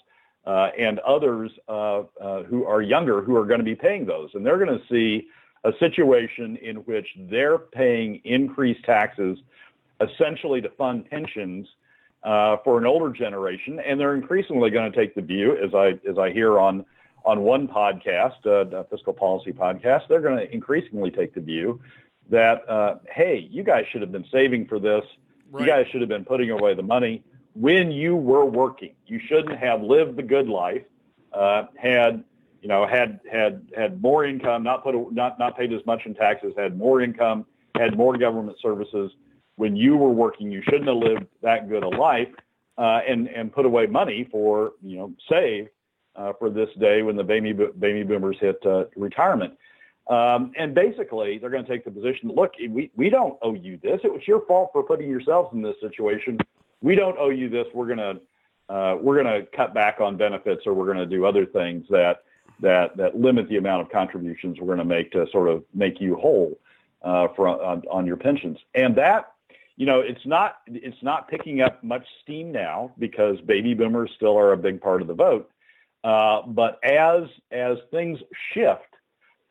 and 0.45 0.99
others 1.01 1.51
who 1.69 2.65
are 2.65 2.83
younger 2.83 3.23
who 3.23 3.37
are 3.37 3.47
going 3.47 3.61
to 3.61 3.65
be 3.65 3.77
paying 3.77 4.05
those, 4.05 4.31
and 4.35 4.45
they're 4.45 4.59
going 4.59 4.79
to 4.79 4.85
see 4.91 5.29
a 5.65 5.73
situation 5.79 6.57
in 6.57 6.77
which 6.77 7.07
they're 7.31 7.59
paying 7.59 8.21
increased 8.25 8.85
taxes 8.85 9.39
essentially 10.01 10.61
to 10.61 10.71
fund 10.71 11.09
pensions 11.11 11.67
uh, 12.23 12.57
for 12.65 12.79
an 12.79 12.87
older 12.87 13.13
generation, 13.13 13.81
and 13.81 13.99
they're 13.99 14.15
increasingly 14.15 14.71
going 14.71 14.91
to 14.91 14.97
take 14.97 15.15
the 15.15 15.23
view, 15.23 15.57
as 15.57 15.75
I 15.75 15.99
as 16.09 16.19
I 16.19 16.33
hear 16.33 16.59
on 16.59 16.85
on 17.25 17.43
one 17.43 17.69
podcast, 17.69 18.47
uh, 18.47 18.85
fiscal 18.91 19.13
policy 19.13 19.53
podcast, 19.53 20.09
they're 20.09 20.21
going 20.21 20.39
to 20.39 20.53
increasingly 20.53 21.11
take 21.11 21.35
the 21.35 21.41
view 21.41 21.81
that 22.31 22.69
uh, 22.69 22.97
hey, 23.15 23.47
you 23.51 23.63
guys 23.63 23.85
should 23.91 24.01
have 24.01 24.13
been 24.13 24.27
saving 24.33 24.67
for 24.67 24.79
this. 24.79 25.05
Right. 25.51 25.63
You 25.63 25.67
guys 25.67 25.87
should 25.91 26.01
have 26.01 26.11
been 26.11 26.25
putting 26.25 26.51
away 26.51 26.75
the 26.75 26.83
money 26.83 27.23
when 27.55 27.91
you 27.91 28.17
were 28.17 28.45
working. 28.45 28.95
You 29.07 29.21
shouldn't 29.29 29.59
have 29.59 29.83
lived 29.83 30.17
the 30.17 30.23
good 30.23 30.49
life, 30.49 30.83
uh, 31.33 31.65
had 31.77 32.25
you 32.61 32.69
know 32.69 32.87
had 32.87 33.21
had 33.31 33.69
had 33.77 34.03
more 34.03 34.25
income, 34.25 34.63
not 34.63 34.83
put 34.83 34.95
not 35.13 35.39
not 35.39 35.57
paid 35.57 35.73
as 35.73 35.85
much 35.87 36.03
in 36.05 36.15
taxes, 36.15 36.53
had 36.57 36.77
more 36.77 37.01
income, 37.01 37.47
had 37.77 37.97
more 37.97 38.17
government 38.19 38.59
services 38.61 39.13
when 39.59 39.75
you 39.75 39.97
were 39.97 40.11
working, 40.11 40.51
you 40.53 40.63
shouldn't 40.63 40.87
have 40.87 40.97
lived 40.97 41.27
that 41.43 41.69
good 41.69 41.83
a 41.83 41.89
life 41.89 42.29
uh, 42.79 43.01
and 43.07 43.29
and 43.29 43.53
put 43.53 43.67
away 43.67 43.87
money 43.87 44.27
for 44.31 44.73
you 44.83 44.97
know 44.97 45.13
save 45.29 45.69
uh, 46.15 46.33
for 46.39 46.49
this 46.49 46.69
day 46.79 47.03
when 47.03 47.17
the 47.17 47.25
baby 47.25 47.53
baby 47.53 48.05
boomers 48.05 48.37
hit 48.41 48.65
uh, 48.65 48.85
retirement. 48.97 49.55
Um, 50.09 50.53
and 50.57 50.75
basically, 50.75 51.39
they're 51.39 51.51
going 51.51 51.65
to 51.65 51.71
take 51.71 51.85
the 51.85 51.91
position: 51.91 52.31
look, 52.35 52.53
we 52.59 52.91
we 52.95 53.11
don't 53.11 53.37
owe 53.43 53.55
you 53.55 53.79
this. 53.83 54.01
It 54.05 54.13
was 54.13 54.23
your 54.27 54.47
fault 54.47 54.71
for 54.73 54.83
putting 54.83 55.11
yourselves 55.11 55.51
in 55.53 55.61
this 55.61 55.77
situation. 55.81 56.39
We 56.81 56.95
don't 56.95 57.19
owe 57.19 57.31
you 57.31 57.49
this. 57.49 57.67
We're 57.75 57.95
going 57.95 57.99
to 57.99 58.73
uh, 58.73 58.97
we're 59.01 59.21
going 59.21 59.43
to 59.43 59.47
cut 59.57 59.75
back 59.75 60.01
on 60.01 60.17
benefits, 60.17 60.63
or 60.67 60.73
we're 60.73 60.87
going 60.87 60.99
to 60.99 61.07
do 61.07 61.27
other 61.27 61.45
things 61.45 61.85
that 61.91 62.23
that 62.61 62.97
that 62.97 63.19
limit 63.19 63.49
the 63.49 63.57
amount 63.57 63.83
of 63.83 63.91
contributions 63.91 64.59
we're 64.61 64.67
going 64.67 64.79
to 64.79 64.85
make 64.85 65.11
to 65.13 65.27
sort 65.33 65.49
of 65.49 65.65
make 65.75 66.01
you 66.01 66.15
whole 66.15 66.59
uh, 67.03 67.29
for 67.35 67.49
on, 67.49 67.83
on 67.91 68.07
your 68.07 68.17
pensions. 68.17 68.59
And 68.75 68.97
that, 68.97 69.33
you 69.79 69.87
know, 69.87 70.01
it's 70.01 70.27
not 70.27 70.57
it's 70.67 71.03
not 71.03 71.29
picking 71.29 71.63
up 71.63 71.83
much 71.85 72.05
steam 72.23 72.51
now 72.51 72.93
because 72.99 73.41
baby 73.47 73.75
boomers 73.75 74.11
still 74.17 74.37
are 74.37 74.53
a 74.53 74.57
big 74.57 74.81
part 74.81 75.01
of 75.01 75.07
the 75.07 75.15
vote. 75.15 75.49
Uh, 76.03 76.43
but 76.49 76.81
as 76.85 77.23
as 77.53 77.79
things 77.93 78.19
shift 78.53 78.83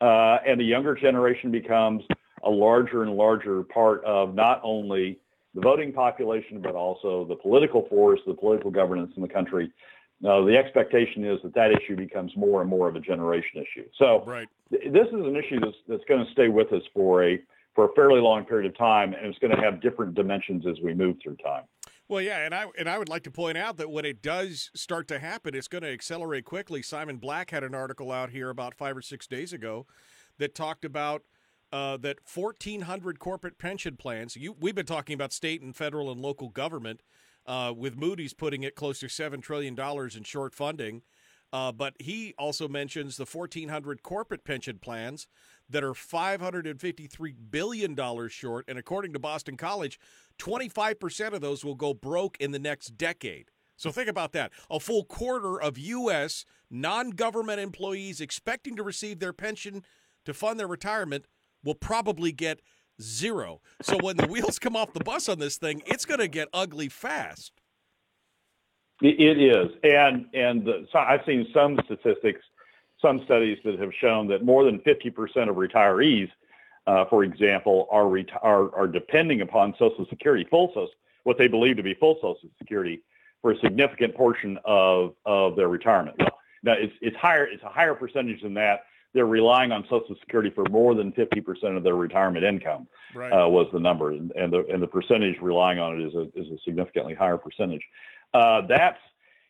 uh, 0.02 0.36
and 0.46 0.60
the 0.60 0.64
younger 0.64 0.94
generation 0.94 1.50
becomes 1.50 2.04
a 2.44 2.50
larger 2.50 3.02
and 3.02 3.14
larger 3.14 3.62
part 3.62 4.04
of 4.04 4.34
not 4.34 4.60
only 4.62 5.18
the 5.54 5.62
voting 5.62 5.94
population 5.94 6.60
but 6.60 6.74
also 6.74 7.24
the 7.24 7.36
political 7.36 7.88
force, 7.88 8.20
the 8.26 8.34
political 8.34 8.70
governance 8.70 9.12
in 9.16 9.22
the 9.22 9.28
country, 9.28 9.72
no, 10.20 10.44
the 10.44 10.58
expectation 10.58 11.24
is 11.24 11.40
that 11.42 11.54
that 11.54 11.70
issue 11.70 11.96
becomes 11.96 12.36
more 12.36 12.60
and 12.60 12.68
more 12.68 12.86
of 12.86 12.96
a 12.96 13.00
generation 13.00 13.62
issue. 13.62 13.88
So 13.96 14.24
right. 14.26 14.48
th- 14.70 14.92
this 14.92 15.06
is 15.06 15.14
an 15.24 15.36
issue 15.36 15.58
that's, 15.58 15.76
that's 15.88 16.04
going 16.06 16.26
to 16.26 16.30
stay 16.32 16.48
with 16.48 16.70
us 16.74 16.82
for 16.92 17.24
a 17.24 17.40
for 17.78 17.84
a 17.84 17.92
fairly 17.94 18.20
long 18.20 18.44
period 18.44 18.68
of 18.68 18.76
time, 18.76 19.14
and 19.14 19.24
it's 19.24 19.38
going 19.38 19.54
to 19.54 19.62
have 19.62 19.80
different 19.80 20.16
dimensions 20.16 20.66
as 20.66 20.74
we 20.82 20.92
move 20.92 21.14
through 21.22 21.36
time. 21.36 21.62
Well, 22.08 22.20
yeah, 22.20 22.38
and 22.38 22.52
I 22.52 22.66
and 22.76 22.88
I 22.88 22.98
would 22.98 23.08
like 23.08 23.22
to 23.22 23.30
point 23.30 23.56
out 23.56 23.76
that 23.76 23.88
when 23.88 24.04
it 24.04 24.20
does 24.20 24.72
start 24.74 25.06
to 25.08 25.20
happen, 25.20 25.54
it's 25.54 25.68
going 25.68 25.84
to 25.84 25.92
accelerate 25.92 26.44
quickly. 26.44 26.82
Simon 26.82 27.18
Black 27.18 27.50
had 27.50 27.62
an 27.62 27.76
article 27.76 28.10
out 28.10 28.30
here 28.30 28.50
about 28.50 28.74
five 28.74 28.96
or 28.96 29.02
six 29.02 29.28
days 29.28 29.52
ago 29.52 29.86
that 30.38 30.56
talked 30.56 30.84
about 30.84 31.22
uh, 31.70 31.96
that 31.98 32.16
1,400 32.34 33.20
corporate 33.20 33.58
pension 33.58 33.96
plans. 33.96 34.34
You, 34.34 34.56
we've 34.58 34.74
been 34.74 34.84
talking 34.84 35.14
about 35.14 35.32
state 35.32 35.62
and 35.62 35.76
federal 35.76 36.10
and 36.10 36.20
local 36.20 36.48
government 36.48 37.02
uh, 37.46 37.72
with 37.76 37.96
Moody's 37.96 38.34
putting 38.34 38.64
it 38.64 38.74
close 38.74 38.98
to 39.00 39.06
$7 39.06 39.40
trillion 39.40 39.78
in 39.78 40.24
short 40.24 40.52
funding. 40.52 41.02
Uh, 41.52 41.72
but 41.72 41.94
he 41.98 42.34
also 42.38 42.68
mentions 42.68 43.16
the 43.16 43.24
1,400 43.24 44.02
corporate 44.02 44.44
pension 44.44 44.78
plans 44.78 45.26
that 45.70 45.84
are 45.84 45.92
$553 45.92 47.34
billion 47.50 48.28
short. 48.28 48.64
And 48.68 48.78
according 48.78 49.12
to 49.12 49.18
Boston 49.18 49.56
College, 49.56 49.98
25% 50.38 51.32
of 51.32 51.40
those 51.40 51.64
will 51.64 51.74
go 51.74 51.94
broke 51.94 52.36
in 52.38 52.52
the 52.52 52.58
next 52.58 52.96
decade. 52.96 53.50
So 53.76 53.90
think 53.90 54.08
about 54.08 54.32
that. 54.32 54.50
A 54.70 54.80
full 54.80 55.04
quarter 55.04 55.60
of 55.60 55.78
U.S. 55.78 56.44
non 56.70 57.10
government 57.10 57.60
employees 57.60 58.20
expecting 58.20 58.76
to 58.76 58.82
receive 58.82 59.20
their 59.20 59.32
pension 59.32 59.84
to 60.24 60.34
fund 60.34 60.58
their 60.58 60.66
retirement 60.66 61.26
will 61.62 61.74
probably 61.74 62.32
get 62.32 62.60
zero. 63.00 63.60
So 63.82 63.96
when 63.98 64.16
the 64.16 64.26
wheels 64.26 64.58
come 64.58 64.74
off 64.74 64.92
the 64.92 65.04
bus 65.04 65.28
on 65.28 65.38
this 65.38 65.58
thing, 65.58 65.82
it's 65.86 66.04
going 66.04 66.20
to 66.20 66.28
get 66.28 66.48
ugly 66.52 66.88
fast. 66.88 67.52
It 69.00 69.38
is, 69.38 69.68
and 69.84 70.26
and 70.34 70.64
the, 70.64 70.84
so 70.92 70.98
I've 70.98 71.20
seen 71.24 71.46
some 71.54 71.78
statistics, 71.84 72.40
some 73.00 73.22
studies 73.24 73.58
that 73.64 73.78
have 73.78 73.92
shown 74.00 74.26
that 74.28 74.44
more 74.44 74.64
than 74.64 74.80
50% 74.80 75.48
of 75.48 75.56
retirees, 75.56 76.28
uh, 76.86 77.04
for 77.06 77.24
example, 77.24 77.86
are, 77.90 78.04
reti- 78.04 78.38
are 78.42 78.74
are 78.74 78.86
depending 78.86 79.42
upon 79.42 79.74
Social 79.78 80.06
Security, 80.08 80.46
full 80.48 80.68
Social, 80.68 80.90
what 81.24 81.38
they 81.38 81.48
believe 81.48 81.76
to 81.76 81.82
be 81.82 81.94
full 81.94 82.16
Social 82.16 82.48
Security, 82.58 83.02
for 83.42 83.52
a 83.52 83.58
significant 83.60 84.14
portion 84.14 84.58
of 84.64 85.14
of 85.26 85.54
their 85.56 85.68
retirement. 85.68 86.16
Now 86.62 86.72
it's 86.72 86.94
it's 87.00 87.16
higher, 87.16 87.44
it's 87.44 87.62
a 87.62 87.68
higher 87.68 87.94
percentage 87.94 88.42
than 88.42 88.54
that 88.54 88.84
they're 89.14 89.26
relying 89.26 89.72
on 89.72 89.84
Social 89.84 90.14
Security 90.20 90.50
for 90.50 90.64
more 90.70 90.94
than 90.94 91.12
50% 91.12 91.76
of 91.76 91.82
their 91.82 91.94
retirement 91.96 92.44
income 92.44 92.86
right. 93.14 93.30
uh, 93.32 93.48
was 93.48 93.66
the 93.72 93.80
number, 93.80 94.10
and, 94.12 94.30
and, 94.32 94.52
the 94.52 94.66
and 94.70 94.82
the 94.82 94.86
percentage 94.86 95.36
relying 95.40 95.78
on 95.78 95.98
it 95.98 96.06
is 96.06 96.14
a 96.14 96.22
is 96.38 96.46
a 96.52 96.58
significantly 96.64 97.14
higher 97.14 97.38
percentage. 97.38 97.82
Uh, 98.34 98.62
that's 98.66 98.98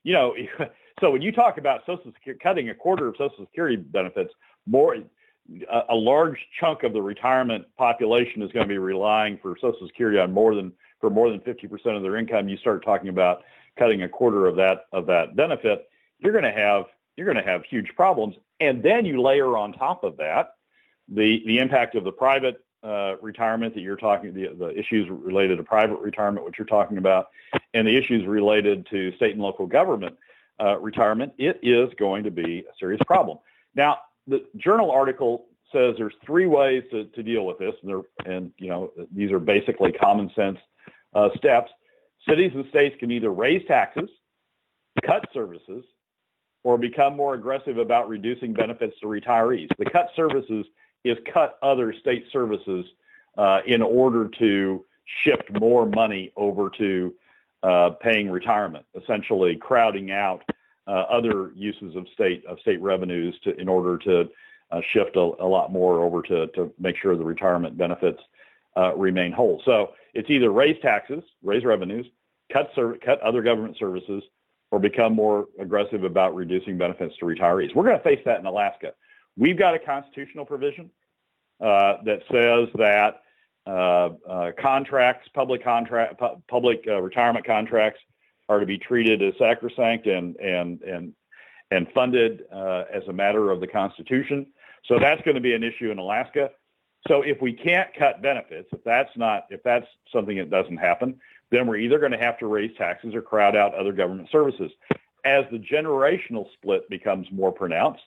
you 0.05 0.13
know, 0.13 0.35
so 1.01 1.11
when 1.11 1.23
you 1.23 1.33
talk 1.33 1.59
about 1.59 1.81
Social 1.87 2.13
Security 2.13 2.41
cutting 2.43 2.69
a 2.71 2.75
quarter 2.75 3.09
of 3.09 3.17
Social 3.17 3.47
Security 3.47 3.77
benefits, 3.77 4.33
more 4.67 4.95
a, 4.95 5.81
a 5.91 5.95
large 5.95 6.39
chunk 6.59 6.83
of 6.83 6.93
the 6.93 7.03
retirement 7.03 7.65
population 7.77 8.43
is 8.43 8.53
going 8.53 8.65
to 8.65 8.69
be 8.69 8.79
relying 8.79 9.39
for 9.39 9.57
Social 9.61 9.87
Security 9.87 10.19
on 10.19 10.33
more 10.33 10.55
than 10.55 10.73
for 11.01 11.11
more 11.11 11.31
than 11.31 11.41
50% 11.41 11.97
of 11.97 12.03
their 12.03 12.17
income. 12.17 12.49
You 12.49 12.57
start 12.57 12.85
talking 12.85 13.09
about 13.09 13.43
cutting 13.79 14.03
a 14.03 14.09
quarter 14.09 14.47
of 14.47 14.57
that 14.57 14.87
of 14.93 15.07
that 15.07 15.37
benefit, 15.37 15.89
you're 16.19 16.33
going 16.33 16.45
to 16.45 16.53
have 16.53 16.85
you're 17.17 17.27
going 17.33 17.43
to 17.43 17.51
have 17.51 17.65
huge 17.65 17.89
problems. 17.97 18.37
And 18.61 18.83
then 18.83 19.05
you 19.05 19.23
layer 19.23 19.57
on 19.57 19.73
top 19.73 20.05
of 20.05 20.17
that 20.19 20.55
the 21.09 21.43
the 21.47 21.59
impact 21.59 21.95
of 21.95 22.05
the 22.05 22.13
private 22.13 22.65
uh, 22.83 23.17
retirement 23.21 23.75
that 23.75 23.81
you're 23.81 23.97
talking, 23.97 24.33
the, 24.33 24.55
the 24.57 24.79
issues 24.79 25.09
related 25.11 25.57
to 25.57 25.65
private 25.65 25.99
retirement, 25.99 26.45
what 26.45 26.59
you're 26.59 26.67
talking 26.67 26.99
about, 26.99 27.29
and 27.75 27.89
the 27.89 27.97
issues 27.97 28.25
related 28.27 28.87
to 28.91 29.13
state 29.17 29.33
and 29.33 29.43
local 29.43 29.67
government 29.67 30.17
uh, 30.61 30.79
retirement, 30.79 31.33
it 31.39 31.59
is 31.63 31.89
going 31.99 32.25
to 32.25 32.31
be 32.31 32.61
a 32.61 32.73
serious 32.79 33.01
problem. 33.07 33.39
Now, 33.75 33.99
the 34.27 34.45
journal 34.57 34.91
article 34.91 35.47
says 35.73 35.95
there's 35.99 36.15
three 36.25 36.47
ways 36.47 36.83
to, 36.91 37.05
to 37.05 37.23
deal 37.23 37.45
with 37.45 37.59
this, 37.59 37.75
and, 37.83 38.03
and 38.27 38.53
you 38.59 38.69
know 38.69 38.91
these 39.15 39.31
are 39.31 39.39
basically 39.39 39.93
common 39.93 40.31
sense 40.35 40.59
uh, 41.15 41.29
steps. 41.37 41.71
Cities 42.29 42.53
and 42.55 42.67
states 42.71 42.97
can 42.99 43.11
either 43.11 43.31
raise 43.31 43.67
taxes, 43.67 44.09
cut 45.05 45.25
services, 45.33 45.85
or 46.65 46.77
become 46.77 47.17
more 47.17 47.35
aggressive 47.35 47.79
about 47.79 48.09
reducing 48.09 48.53
benefits 48.53 48.99
to 49.01 49.07
retirees. 49.07 49.69
The 49.79 49.85
cut 49.85 50.11
services 50.17 50.67
is 51.05 51.17
cut 51.33 51.59
other 51.63 51.95
state 52.01 52.27
services 52.33 52.85
uh, 53.37 53.61
in 53.67 53.83
order 53.83 54.29
to 54.39 54.85
shift 55.23 55.45
more 55.59 55.87
money 55.87 56.33
over 56.37 56.71
to 56.79 57.15
uh, 57.63 57.91
paying 58.01 58.31
retirement, 58.31 58.85
essentially 59.01 59.57
crowding 59.57 60.11
out 60.11 60.43
uh, 60.87 61.05
other 61.11 61.53
uses 61.55 61.97
of 61.97 62.07
state 62.15 62.45
of 62.47 62.59
state 62.61 62.81
revenues 62.81 63.39
to 63.45 63.55
in 63.61 63.69
order 63.69 63.99
to 63.99 64.29
uh, 64.71 64.81
shift 64.93 65.17
a, 65.17 65.21
a, 65.21 65.47
lot 65.47 65.73
more 65.73 66.03
over 66.05 66.23
to 66.23 66.47
to 66.49 66.73
make 66.79 66.97
sure 66.97 67.17
the 67.17 67.25
retirement 67.25 67.77
benefits 67.77 68.21
uh, 68.77 68.95
remain 68.97 69.33
whole. 69.33 69.61
So 69.65 69.93
it's 70.15 70.31
either 70.31 70.51
raise 70.51 70.81
taxes, 70.81 71.23
raise 71.43 71.65
revenues, 71.65 72.07
cut 72.53 72.71
ser- 72.75 72.99
cut 73.05 73.21
other 73.21 73.43
government 73.43 73.77
services, 73.79 74.23
or 74.71 74.79
become 74.79 75.15
more 75.15 75.47
aggressive 75.59 76.05
about 76.05 76.35
reducing 76.35 76.79
benefits 76.79 77.15
to 77.19 77.27
retirees. 77.27 77.75
We're 77.75 77.85
going 77.85 77.99
to 77.99 78.05
face 78.05 78.21
that 78.25 78.39
in 78.39 78.47
Alaska. 78.47 78.93
We've 79.37 79.59
got 79.59 79.75
a 79.75 79.79
constitutional 79.79 80.45
provision 80.45 80.91
uh, 81.61 81.99
that 82.05 82.21
says 82.31 82.69
that 82.79 83.23
contracts, 84.61 85.29
public 85.35 85.63
contract, 85.63 86.19
pu- 86.19 86.43
public 86.49 86.85
uh, 86.87 87.01
retirement 87.01 87.45
contracts, 87.47 88.01
are 88.49 88.61
to 88.61 88.67
be 88.67 88.79
treated 88.79 89.23
as 89.23 89.35
sacrosanct 89.39 90.07
and 90.07 90.37
and 90.37 90.83
and 90.83 91.13
and 91.71 91.87
funded 91.93 92.45
uh, 92.53 92.85
as 92.93 93.03
a 93.09 93.13
matter 93.13 93.51
of 93.51 93.61
the 93.61 93.67
Constitution. 93.67 94.47
So 94.87 94.99
that's 94.99 95.21
going 95.23 95.35
to 95.35 95.41
be 95.41 95.55
an 95.55 95.63
issue 95.63 95.91
in 95.91 95.99
Alaska. 95.99 96.51
So 97.07 97.23
if 97.23 97.41
we 97.41 97.53
can't 97.53 97.89
cut 97.95 98.23
benefits, 98.23 98.69
if 98.73 98.83
that's 98.85 99.15
not 99.17 99.47
if 99.51 99.63
that's 99.63 99.87
something 100.13 100.37
that 100.39 100.51
doesn't 100.51 100.79
happen, 100.79 101.21
then 101.51 101.67
we're 101.67 101.77
either 101.77 101.99
going 101.99 102.13
to 102.13 102.19
have 102.19 102.39
to 102.39 102.47
raise 102.47 102.77
taxes 102.77 103.15
or 103.15 103.23
crowd 103.23 103.57
out 103.57 103.75
other 103.75 103.93
government 103.93 104.29
services. 104.31 104.71
As 105.25 105.45
the 105.51 105.59
generational 105.59 106.47
split 106.55 106.89
becomes 106.89 107.27
more 107.31 107.53
pronounced, 107.53 108.05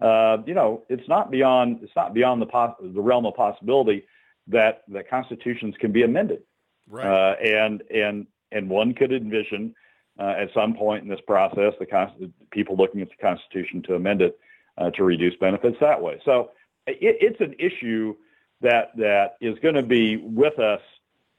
uh, 0.00 0.38
you 0.46 0.54
know, 0.54 0.82
it's 0.88 1.08
not 1.08 1.30
beyond 1.30 1.80
it's 1.82 1.94
not 1.94 2.14
beyond 2.14 2.42
the 2.42 2.46
pos- 2.46 2.76
the 2.82 3.00
realm 3.00 3.26
of 3.26 3.34
possibility 3.34 4.04
that 4.48 4.82
that 4.88 5.08
constitutions 5.08 5.74
can 5.78 5.92
be 5.92 6.02
amended. 6.02 6.42
Right. 6.88 7.06
Uh, 7.06 7.34
and 7.42 7.82
and 7.92 8.26
and 8.52 8.68
one 8.68 8.94
could 8.94 9.12
envision 9.12 9.74
uh, 10.18 10.34
at 10.38 10.48
some 10.54 10.74
point 10.74 11.02
in 11.02 11.08
this 11.08 11.20
process 11.26 11.72
the 11.78 11.86
con- 11.86 12.32
people 12.50 12.76
looking 12.76 13.00
at 13.00 13.08
the 13.08 13.16
Constitution 13.16 13.82
to 13.82 13.94
amend 13.94 14.22
it 14.22 14.38
uh, 14.78 14.90
to 14.90 15.04
reduce 15.04 15.34
benefits 15.36 15.76
that 15.80 16.00
way. 16.00 16.20
So 16.24 16.50
it, 16.86 16.98
it's 17.00 17.40
an 17.40 17.54
issue 17.58 18.14
that 18.60 18.96
that 18.96 19.36
is 19.40 19.58
going 19.60 19.74
to 19.74 19.82
be 19.82 20.16
with 20.16 20.58
us 20.58 20.80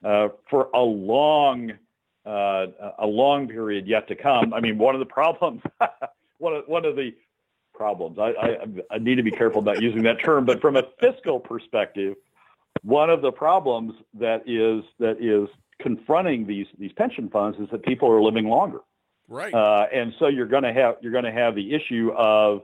uh, 0.03 0.29
for 0.49 0.69
a 0.73 0.81
long 0.81 1.73
uh, 2.25 2.67
a 2.99 3.05
long 3.05 3.47
period 3.47 3.87
yet 3.87 4.07
to 4.07 4.15
come. 4.15 4.53
I 4.53 4.59
mean, 4.59 4.77
one 4.77 4.95
of 4.95 4.99
the 4.99 5.05
problems, 5.05 5.61
one 6.39 6.53
of 6.53 6.63
one 6.67 6.85
of 6.85 6.95
the 6.95 7.15
problems. 7.73 8.17
I, 8.19 8.29
I, 8.41 8.57
I 8.91 8.97
need 8.97 9.15
to 9.15 9.23
be 9.23 9.31
careful 9.31 9.59
about 9.59 9.81
using 9.81 10.03
that 10.03 10.19
term, 10.23 10.45
but 10.45 10.61
from 10.61 10.75
a 10.77 10.83
fiscal 10.99 11.39
perspective, 11.39 12.15
one 12.83 13.09
of 13.09 13.21
the 13.21 13.31
problems 13.31 13.93
that 14.19 14.43
is 14.47 14.83
that 14.99 15.21
is 15.21 15.49
confronting 15.81 16.45
these 16.45 16.67
these 16.77 16.91
pension 16.93 17.29
funds 17.29 17.57
is 17.59 17.67
that 17.71 17.83
people 17.83 18.09
are 18.11 18.21
living 18.21 18.47
longer. 18.47 18.79
Right. 19.27 19.53
Uh, 19.53 19.87
and 19.91 20.13
so 20.19 20.27
you're 20.27 20.45
going 20.45 20.63
to 20.63 20.73
have 20.73 20.95
you're 21.01 21.11
going 21.11 21.25
to 21.25 21.31
have 21.31 21.55
the 21.55 21.73
issue 21.73 22.11
of 22.15 22.61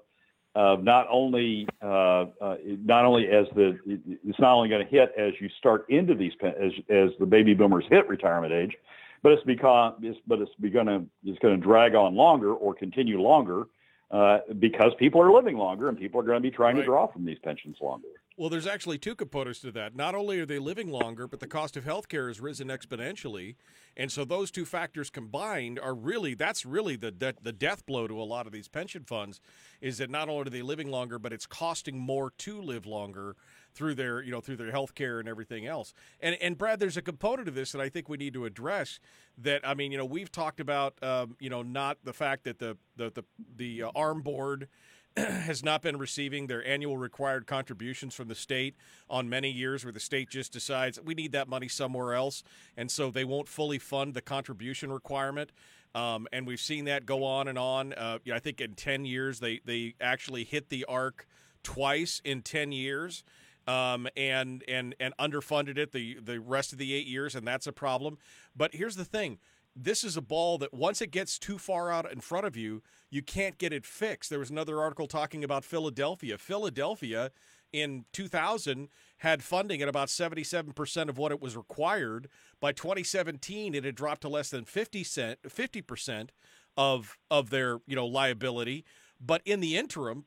of 0.53 0.83
not 0.83 1.07
only 1.09 1.67
uh, 1.81 2.25
uh, 2.41 2.57
not 2.83 3.05
only 3.05 3.27
as 3.27 3.47
the 3.55 3.79
it's 3.85 4.39
not 4.39 4.53
only 4.53 4.69
going 4.69 4.85
to 4.85 4.91
hit 4.91 5.13
as 5.17 5.33
you 5.39 5.49
start 5.57 5.85
into 5.89 6.13
these 6.13 6.33
as 6.43 6.71
as 6.89 7.09
the 7.19 7.25
baby 7.25 7.53
boomers 7.53 7.85
hit 7.89 8.07
retirement 8.07 8.53
age, 8.53 8.75
but 9.23 9.31
it's 9.31 9.43
become 9.43 9.95
it's, 10.01 10.19
but 10.27 10.39
it's 10.39 10.51
going 10.73 10.87
to 10.87 11.05
it's 11.23 11.39
going 11.39 11.59
to 11.59 11.65
drag 11.65 11.95
on 11.95 12.15
longer 12.15 12.53
or 12.53 12.73
continue 12.73 13.21
longer 13.21 13.65
uh, 14.11 14.39
because 14.59 14.91
people 14.99 15.21
are 15.21 15.31
living 15.31 15.57
longer 15.57 15.87
and 15.89 15.97
people 15.97 16.19
are 16.19 16.23
going 16.23 16.37
to 16.37 16.41
be 16.41 16.51
trying 16.51 16.75
right. 16.75 16.81
to 16.81 16.85
draw 16.85 17.07
from 17.07 17.25
these 17.25 17.39
pensions 17.43 17.77
longer. 17.81 18.07
Well, 18.41 18.49
there's 18.49 18.65
actually 18.65 18.97
two 18.97 19.13
components 19.13 19.59
to 19.59 19.71
that. 19.73 19.95
Not 19.95 20.15
only 20.15 20.39
are 20.39 20.47
they 20.47 20.57
living 20.57 20.89
longer, 20.89 21.27
but 21.27 21.41
the 21.41 21.45
cost 21.45 21.77
of 21.77 21.83
health 21.83 22.09
care 22.09 22.27
has 22.27 22.39
risen 22.39 22.69
exponentially. 22.69 23.53
And 23.95 24.11
so 24.11 24.25
those 24.25 24.49
two 24.49 24.65
factors 24.65 25.11
combined 25.11 25.79
are 25.79 25.93
really 25.93 26.33
that's 26.33 26.65
really 26.65 26.95
the 26.95 27.11
de- 27.11 27.35
the 27.39 27.51
death 27.51 27.85
blow 27.85 28.07
to 28.07 28.19
a 28.19 28.23
lot 28.23 28.47
of 28.47 28.51
these 28.51 28.67
pension 28.67 29.03
funds 29.03 29.41
is 29.79 29.99
that 29.99 30.09
not 30.09 30.27
only 30.27 30.47
are 30.47 30.49
they 30.49 30.63
living 30.63 30.89
longer, 30.89 31.19
but 31.19 31.31
it's 31.31 31.45
costing 31.45 31.99
more 31.99 32.31
to 32.39 32.59
live 32.59 32.87
longer 32.87 33.35
through 33.75 33.93
their 33.93 34.23
you 34.23 34.31
know 34.31 34.41
through 34.41 34.57
their 34.57 34.71
health 34.71 34.95
care 34.95 35.19
and 35.19 35.29
everything 35.29 35.67
else. 35.67 35.93
And 36.19 36.35
and 36.41 36.57
Brad, 36.57 36.79
there's 36.79 36.97
a 36.97 37.03
component 37.03 37.47
of 37.47 37.53
this 37.53 37.73
that 37.73 37.81
I 37.81 37.89
think 37.89 38.09
we 38.09 38.17
need 38.17 38.33
to 38.33 38.45
address. 38.45 38.99
That 39.37 39.61
I 39.63 39.75
mean, 39.75 39.91
you 39.91 39.99
know, 39.99 40.05
we've 40.05 40.31
talked 40.31 40.59
about 40.59 40.95
um, 41.03 41.35
you 41.39 41.51
know 41.51 41.61
not 41.61 41.99
the 42.03 42.13
fact 42.13 42.45
that 42.45 42.57
the 42.57 42.75
the 42.95 43.11
the, 43.11 43.23
the 43.55 43.83
uh, 43.83 43.91
ARM 43.93 44.23
Board 44.23 44.67
has 45.17 45.63
not 45.63 45.81
been 45.81 45.97
receiving 45.97 46.47
their 46.47 46.65
annual 46.65 46.97
required 46.97 47.45
contributions 47.47 48.15
from 48.15 48.27
the 48.27 48.35
state 48.35 48.75
on 49.09 49.29
many 49.29 49.51
years 49.51 49.83
where 49.83 49.91
the 49.91 49.99
state 49.99 50.29
just 50.29 50.53
decides 50.53 50.99
we 51.01 51.13
need 51.13 51.31
that 51.33 51.47
money 51.47 51.67
somewhere 51.67 52.13
else 52.13 52.43
and 52.77 52.89
so 52.89 53.11
they 53.11 53.25
won't 53.25 53.47
fully 53.47 53.79
fund 53.79 54.13
the 54.13 54.21
contribution 54.21 54.91
requirement. 54.91 55.51
Um, 55.93 56.27
and 56.31 56.47
we've 56.47 56.61
seen 56.61 56.85
that 56.85 57.05
go 57.05 57.25
on 57.25 57.49
and 57.49 57.59
on. 57.59 57.91
Uh, 57.93 58.19
i 58.33 58.39
think 58.39 58.61
in 58.61 58.73
10 58.73 59.03
years 59.03 59.39
they, 59.39 59.59
they 59.65 59.95
actually 59.99 60.45
hit 60.45 60.69
the 60.69 60.85
ARC 60.85 61.27
twice 61.63 62.21
in 62.23 62.41
10 62.41 62.71
years 62.71 63.23
um, 63.67 64.07
and 64.17 64.63
and 64.67 64.95
and 64.99 65.15
underfunded 65.17 65.77
it 65.77 65.91
the 65.91 66.17
the 66.19 66.39
rest 66.39 66.71
of 66.71 66.79
the 66.79 66.93
eight 66.93 67.07
years, 67.07 67.35
and 67.35 67.47
that's 67.47 67.67
a 67.67 67.71
problem. 67.71 68.17
But 68.55 68.73
here's 68.73 68.95
the 68.95 69.05
thing: 69.05 69.39
this 69.75 70.03
is 70.03 70.17
a 70.17 70.21
ball 70.21 70.57
that 70.57 70.73
once 70.73 71.01
it 71.01 71.11
gets 71.11 71.39
too 71.39 71.57
far 71.57 71.91
out 71.91 72.11
in 72.11 72.19
front 72.19 72.45
of 72.45 72.57
you, 72.57 72.81
you 73.09 73.21
can't 73.21 73.57
get 73.57 73.73
it 73.73 73.85
fixed. 73.85 74.29
There 74.29 74.39
was 74.39 74.49
another 74.49 74.79
article 74.79 75.07
talking 75.07 75.43
about 75.43 75.63
Philadelphia. 75.63 76.37
Philadelphia 76.37 77.31
in 77.71 78.05
2000 78.11 78.89
had 79.19 79.43
funding 79.43 79.81
at 79.81 79.87
about 79.87 80.09
77% 80.09 81.09
of 81.09 81.17
what 81.17 81.31
it 81.31 81.41
was 81.41 81.55
required. 81.55 82.27
By 82.59 82.73
2017, 82.73 83.73
it 83.75 83.85
had 83.85 83.95
dropped 83.95 84.21
to 84.21 84.29
less 84.29 84.49
than 84.49 84.65
50 84.65 85.03
cent, 85.03 85.39
50% 85.43 86.29
of 86.77 87.17
of 87.29 87.49
their, 87.49 87.79
you 87.85 87.95
know, 87.95 88.07
liability. 88.07 88.85
But 89.19 89.41
in 89.45 89.59
the 89.59 89.77
interim, 89.77 90.25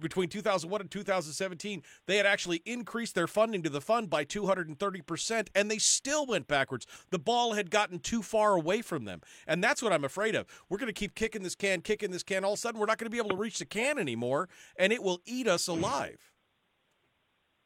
between 0.00 0.28
2001 0.28 0.80
and 0.80 0.90
2017, 0.90 1.82
they 2.06 2.16
had 2.16 2.26
actually 2.26 2.62
increased 2.64 3.14
their 3.14 3.26
funding 3.26 3.62
to 3.62 3.70
the 3.70 3.80
fund 3.80 4.10
by 4.10 4.24
230%, 4.24 5.48
and 5.54 5.70
they 5.70 5.78
still 5.78 6.26
went 6.26 6.46
backwards. 6.46 6.86
The 7.10 7.18
ball 7.18 7.54
had 7.54 7.70
gotten 7.70 7.98
too 7.98 8.22
far 8.22 8.54
away 8.54 8.82
from 8.82 9.04
them. 9.04 9.20
And 9.46 9.62
that's 9.62 9.82
what 9.82 9.92
I'm 9.92 10.04
afraid 10.04 10.34
of. 10.34 10.46
We're 10.68 10.78
going 10.78 10.92
to 10.92 10.92
keep 10.92 11.14
kicking 11.14 11.42
this 11.42 11.54
can, 11.54 11.80
kicking 11.80 12.10
this 12.10 12.22
can. 12.22 12.44
All 12.44 12.52
of 12.52 12.58
a 12.58 12.60
sudden, 12.60 12.80
we're 12.80 12.86
not 12.86 12.98
going 12.98 13.06
to 13.06 13.10
be 13.10 13.18
able 13.18 13.30
to 13.30 13.36
reach 13.36 13.58
the 13.58 13.64
can 13.64 13.98
anymore, 13.98 14.48
and 14.78 14.92
it 14.92 15.02
will 15.02 15.20
eat 15.26 15.48
us 15.48 15.68
alive. 15.68 16.30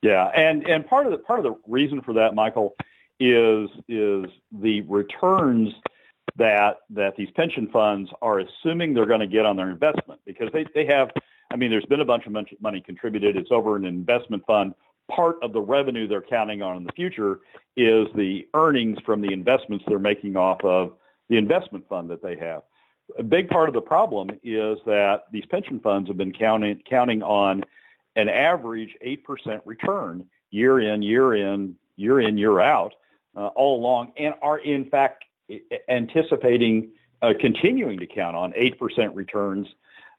Yeah, 0.03 0.31
and, 0.35 0.67
and 0.67 0.87
part 0.87 1.07
of 1.07 1.13
the 1.13 1.19
part 1.19 1.41
of 1.41 1.45
the 1.45 1.57
reason 1.67 2.01
for 2.01 2.15
that, 2.15 2.35
Michael, 2.35 2.75
is 3.19 3.69
is 3.87 4.25
the 4.51 4.81
returns 4.89 5.69
that 6.37 6.79
that 6.89 7.17
these 7.17 7.29
pension 7.37 7.69
funds 7.71 8.11
are 8.23 8.41
assuming 8.41 8.95
they're 8.95 9.07
going 9.07 9.21
to 9.21 9.27
get 9.27 9.45
on 9.45 9.57
their 9.57 9.71
investment 9.71 10.21
because 10.25 10.49
they, 10.53 10.65
they 10.75 10.87
have 10.87 11.11
I 11.51 11.57
mean, 11.57 11.71
there's 11.71 11.87
been 11.87 12.01
a 12.01 12.05
bunch 12.05 12.27
of 12.27 12.33
money 12.61 12.81
contributed. 12.81 13.37
It's 13.37 13.51
over 13.51 13.77
an 13.77 13.85
investment 13.85 14.45
fund. 14.47 14.75
Part 15.11 15.37
of 15.43 15.53
the 15.53 15.61
revenue 15.61 16.07
they're 16.07 16.23
counting 16.23 16.63
on 16.63 16.77
in 16.77 16.85
the 16.85 16.93
future 16.93 17.41
is 17.77 18.07
the 18.15 18.47
earnings 18.55 18.99
from 19.05 19.21
the 19.21 19.33
investments 19.33 19.85
they're 19.89 19.99
making 19.99 20.37
off 20.37 20.65
of 20.65 20.93
the 21.29 21.37
investment 21.37 21.89
fund 21.89 22.09
that 22.11 22.23
they 22.23 22.37
have. 22.37 22.63
A 23.19 23.25
big 23.25 23.49
part 23.49 23.69
of 23.69 23.75
the 23.75 23.81
problem 23.81 24.31
is 24.45 24.79
that 24.87 25.25
these 25.33 25.45
pension 25.51 25.81
funds 25.81 26.09
have 26.09 26.17
been 26.17 26.33
counting 26.33 26.81
counting 26.89 27.23
on 27.23 27.65
an 28.15 28.29
average 28.29 28.97
8% 29.05 29.61
return 29.65 30.27
year 30.51 30.79
in, 30.81 31.03
year 31.03 31.35
in, 31.35 31.77
year 31.97 32.21
in, 32.21 32.39
year 32.39 32.61
out, 32.61 32.95
uh, 33.37 33.49
all 33.49 33.81
along, 33.81 34.13
and 34.17 34.35
are 34.43 34.59
in 34.59 34.89
fact 34.89 35.25
anticipating 35.89 36.91
uh, 37.23 37.33
continuing 37.41 37.99
to 37.99 38.07
count 38.07 38.37
on 38.37 38.53
8% 38.53 39.15
returns 39.15 39.67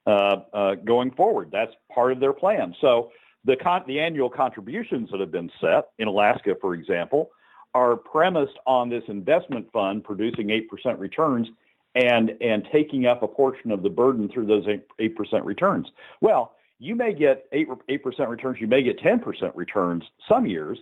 Uh, 0.07 0.37
uh, 0.51 0.73
going 0.83 1.11
forward. 1.11 1.49
That's 1.51 1.73
part 1.93 2.11
of 2.11 2.19
their 2.19 2.33
plan. 2.33 2.73
So 2.81 3.11
the 3.45 3.55
con- 3.55 3.83
the 3.85 3.99
annual 3.99 4.31
contributions 4.31 5.11
that 5.11 5.19
have 5.19 5.31
been 5.31 5.51
set 5.61 5.89
in 5.99 6.07
Alaska, 6.07 6.55
for 6.59 6.73
example, 6.73 7.29
are 7.75 7.97
premised 7.97 8.57
on 8.65 8.89
this 8.89 9.03
investment 9.09 9.71
fund 9.71 10.03
producing 10.03 10.49
eight 10.49 10.67
percent 10.71 10.97
returns 10.97 11.47
and 11.93 12.31
and 12.41 12.67
taking 12.71 13.05
up 13.05 13.21
a 13.21 13.27
portion 13.27 13.69
of 13.69 13.83
the 13.83 13.91
burden 13.91 14.27
through 14.27 14.47
those 14.47 14.65
eight 14.97 15.15
percent 15.15 15.45
returns. 15.45 15.87
Well, 16.19 16.55
you 16.79 16.95
may 16.95 17.13
get 17.13 17.45
eight 17.51 17.67
eight 17.87 18.01
percent 18.01 18.27
returns. 18.27 18.57
You 18.59 18.65
may 18.65 18.81
get 18.81 18.97
ten 18.97 19.19
percent 19.19 19.55
returns 19.55 20.03
some 20.27 20.47
years, 20.47 20.79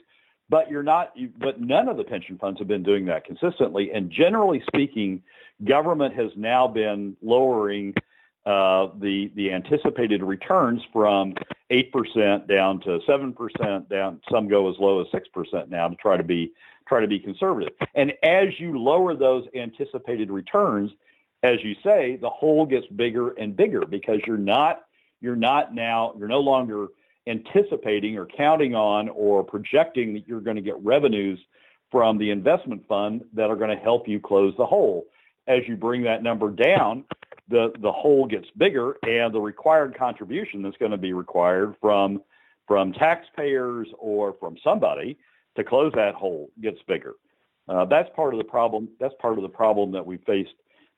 but 0.47 0.71
you're 0.71 0.81
not. 0.81 1.11
But 1.37 1.59
none 1.59 1.89
of 1.89 1.97
the 1.97 2.05
pension 2.05 2.37
funds 2.37 2.57
have 2.59 2.69
been 2.69 2.83
doing 2.83 3.03
that 3.07 3.25
consistently. 3.25 3.91
And 3.93 4.09
generally 4.09 4.63
speaking, 4.67 5.21
government 5.65 6.15
has 6.15 6.31
now 6.37 6.69
been 6.69 7.17
lowering 7.21 7.93
uh, 8.49 8.89
the 8.99 9.31
the 9.35 9.53
anticipated 9.53 10.23
returns 10.23 10.81
from 10.91 11.35
eight 11.69 11.91
percent 11.91 12.47
down 12.47 12.79
to 12.79 12.99
seven 13.05 13.31
percent 13.31 13.87
down. 13.87 14.19
Some 14.31 14.47
go 14.47 14.67
as 14.71 14.79
low 14.79 15.01
as 15.01 15.07
six 15.11 15.27
percent 15.27 15.69
now 15.69 15.87
to 15.87 15.95
try 15.95 16.17
to 16.17 16.23
be 16.23 16.51
try 16.87 16.99
to 16.99 17.07
be 17.07 17.19
conservative. 17.19 17.73
And 17.93 18.11
as 18.23 18.59
you 18.59 18.79
lower 18.79 19.15
those 19.15 19.45
anticipated 19.53 20.31
returns, 20.31 20.89
as 21.43 21.63
you 21.63 21.75
say, 21.83 22.15
the 22.15 22.29
hole 22.31 22.65
gets 22.65 22.87
bigger 22.87 23.29
and 23.33 23.55
bigger 23.55 23.85
because 23.85 24.19
you're 24.25 24.37
not 24.37 24.81
you're 25.21 25.35
not 25.35 25.75
now 25.75 26.15
you're 26.17 26.27
no 26.27 26.39
longer 26.39 26.87
anticipating 27.27 28.17
or 28.17 28.25
counting 28.25 28.73
on 28.73 29.09
or 29.09 29.43
projecting 29.43 30.15
that 30.15 30.27
you're 30.27 30.41
going 30.41 30.55
to 30.55 30.63
get 30.63 30.83
revenues 30.83 31.39
from 31.91 32.17
the 32.17 32.31
investment 32.31 32.87
fund 32.87 33.23
that 33.33 33.51
are 33.51 33.55
going 33.55 33.69
to 33.69 33.83
help 33.83 34.07
you 34.07 34.19
close 34.19 34.55
the 34.57 34.65
hole. 34.65 35.05
As 35.45 35.67
you 35.67 35.75
bring 35.75 36.01
that 36.03 36.23
number 36.23 36.49
down, 36.49 37.03
the 37.49 37.71
the 37.79 37.91
hole 37.91 38.25
gets 38.25 38.47
bigger 38.57 38.97
and 39.03 39.33
the 39.33 39.41
required 39.41 39.97
contribution 39.97 40.61
that's 40.61 40.77
going 40.77 40.91
to 40.91 40.97
be 40.97 41.13
required 41.13 41.75
from 41.81 42.21
from 42.67 42.93
taxpayers 42.93 43.87
or 43.97 44.35
from 44.39 44.55
somebody 44.63 45.17
to 45.57 45.63
close 45.63 45.91
that 45.95 46.13
hole 46.13 46.49
gets 46.61 46.77
bigger. 46.87 47.15
Uh, 47.67 47.85
that's 47.85 48.09
part 48.15 48.33
of 48.33 48.37
the 48.37 48.43
problem. 48.43 48.87
That's 48.99 49.13
part 49.19 49.37
of 49.37 49.43
the 49.43 49.49
problem 49.49 49.91
that 49.91 50.05
we 50.05 50.17
faced 50.17 50.53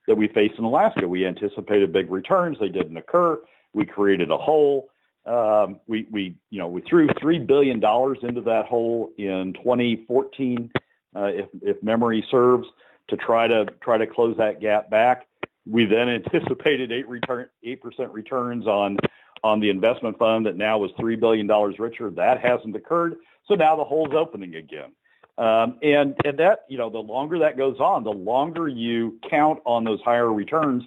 that 0.07 0.15
we 0.15 0.27
faced 0.29 0.55
in 0.57 0.63
Alaska. 0.63 1.07
We 1.07 1.25
anticipated 1.25 1.91
big 1.93 2.11
returns; 2.11 2.57
they 2.59 2.69
didn't 2.69 2.97
occur. 2.97 3.39
We 3.73 3.85
created 3.85 4.31
a 4.31 4.37
hole. 4.37 4.89
Um, 5.25 5.79
we 5.87 6.07
we 6.11 6.35
you 6.49 6.59
know 6.59 6.67
we 6.67 6.81
threw 6.81 7.07
three 7.19 7.39
billion 7.39 7.79
dollars 7.79 8.19
into 8.23 8.41
that 8.41 8.65
hole 8.65 9.11
in 9.17 9.53
2014, 9.53 10.71
uh, 11.15 11.25
if 11.25 11.45
if 11.61 11.81
memory 11.83 12.25
serves, 12.31 12.67
to 13.09 13.17
try 13.17 13.47
to 13.47 13.65
try 13.81 13.97
to 13.97 14.07
close 14.07 14.35
that 14.37 14.59
gap 14.61 14.89
back. 14.89 15.27
We 15.65 15.85
then 15.85 16.09
anticipated 16.09 16.91
eight 16.91 17.07
return 17.07 17.47
eight 17.63 17.81
percent 17.81 18.11
returns 18.11 18.65
on 18.65 18.97
on 19.43 19.59
the 19.59 19.69
investment 19.69 20.17
fund 20.17 20.45
that 20.45 20.57
now 20.57 20.77
was 20.77 20.91
three 20.99 21.15
billion 21.15 21.47
dollars 21.47 21.75
richer. 21.79 22.09
That 22.09 22.39
hasn't 22.41 22.75
occurred, 22.75 23.15
so 23.47 23.55
now 23.55 23.75
the 23.75 23.83
hole's 23.83 24.13
opening 24.13 24.55
again. 24.55 24.91
Um, 25.37 25.77
and 25.81 26.15
and 26.25 26.37
that 26.39 26.65
you 26.67 26.77
know 26.77 26.89
the 26.89 26.99
longer 26.99 27.39
that 27.39 27.57
goes 27.57 27.79
on, 27.79 28.03
the 28.03 28.11
longer 28.11 28.67
you 28.67 29.19
count 29.29 29.59
on 29.65 29.83
those 29.83 30.01
higher 30.01 30.31
returns 30.31 30.83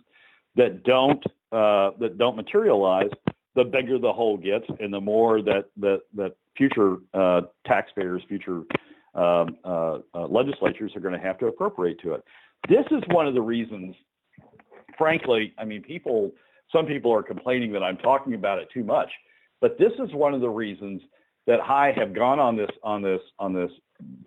that 0.56 0.82
don't 0.84 1.24
uh, 1.52 1.90
that 2.00 2.18
don't 2.18 2.36
materialize, 2.36 3.10
the 3.54 3.64
bigger 3.64 3.98
the 3.98 4.12
hole 4.12 4.36
gets, 4.36 4.66
and 4.80 4.92
the 4.92 5.00
more 5.00 5.40
that 5.42 5.66
that 5.78 6.02
that 6.14 6.36
future 6.56 6.98
uh, 7.14 7.42
taxpayers, 7.66 8.22
future 8.28 8.62
um, 9.14 9.56
uh, 9.64 9.98
uh 10.14 10.26
legislatures 10.28 10.92
are 10.94 11.00
going 11.00 11.14
to 11.14 11.20
have 11.20 11.38
to 11.38 11.46
appropriate 11.46 12.00
to 12.00 12.12
it. 12.14 12.24
This 12.68 12.84
is 12.90 13.02
one 13.08 13.26
of 13.26 13.34
the 13.34 13.42
reasons 13.42 13.94
frankly, 14.96 15.54
I 15.58 15.64
mean, 15.64 15.82
people, 15.82 16.32
some 16.72 16.86
people 16.86 17.12
are 17.12 17.22
complaining 17.22 17.72
that 17.72 17.82
I'm 17.82 17.96
talking 17.96 18.34
about 18.34 18.58
it 18.58 18.68
too 18.72 18.84
much, 18.84 19.10
but 19.60 19.78
this 19.78 19.92
is 19.98 20.12
one 20.12 20.34
of 20.34 20.40
the 20.40 20.48
reasons 20.48 21.02
that 21.46 21.60
I 21.60 21.92
have 21.96 22.14
gone 22.14 22.38
on 22.38 22.56
this 22.56 22.70
on 22.82 23.02
this 23.02 23.20
on 23.38 23.52
this 23.52 23.70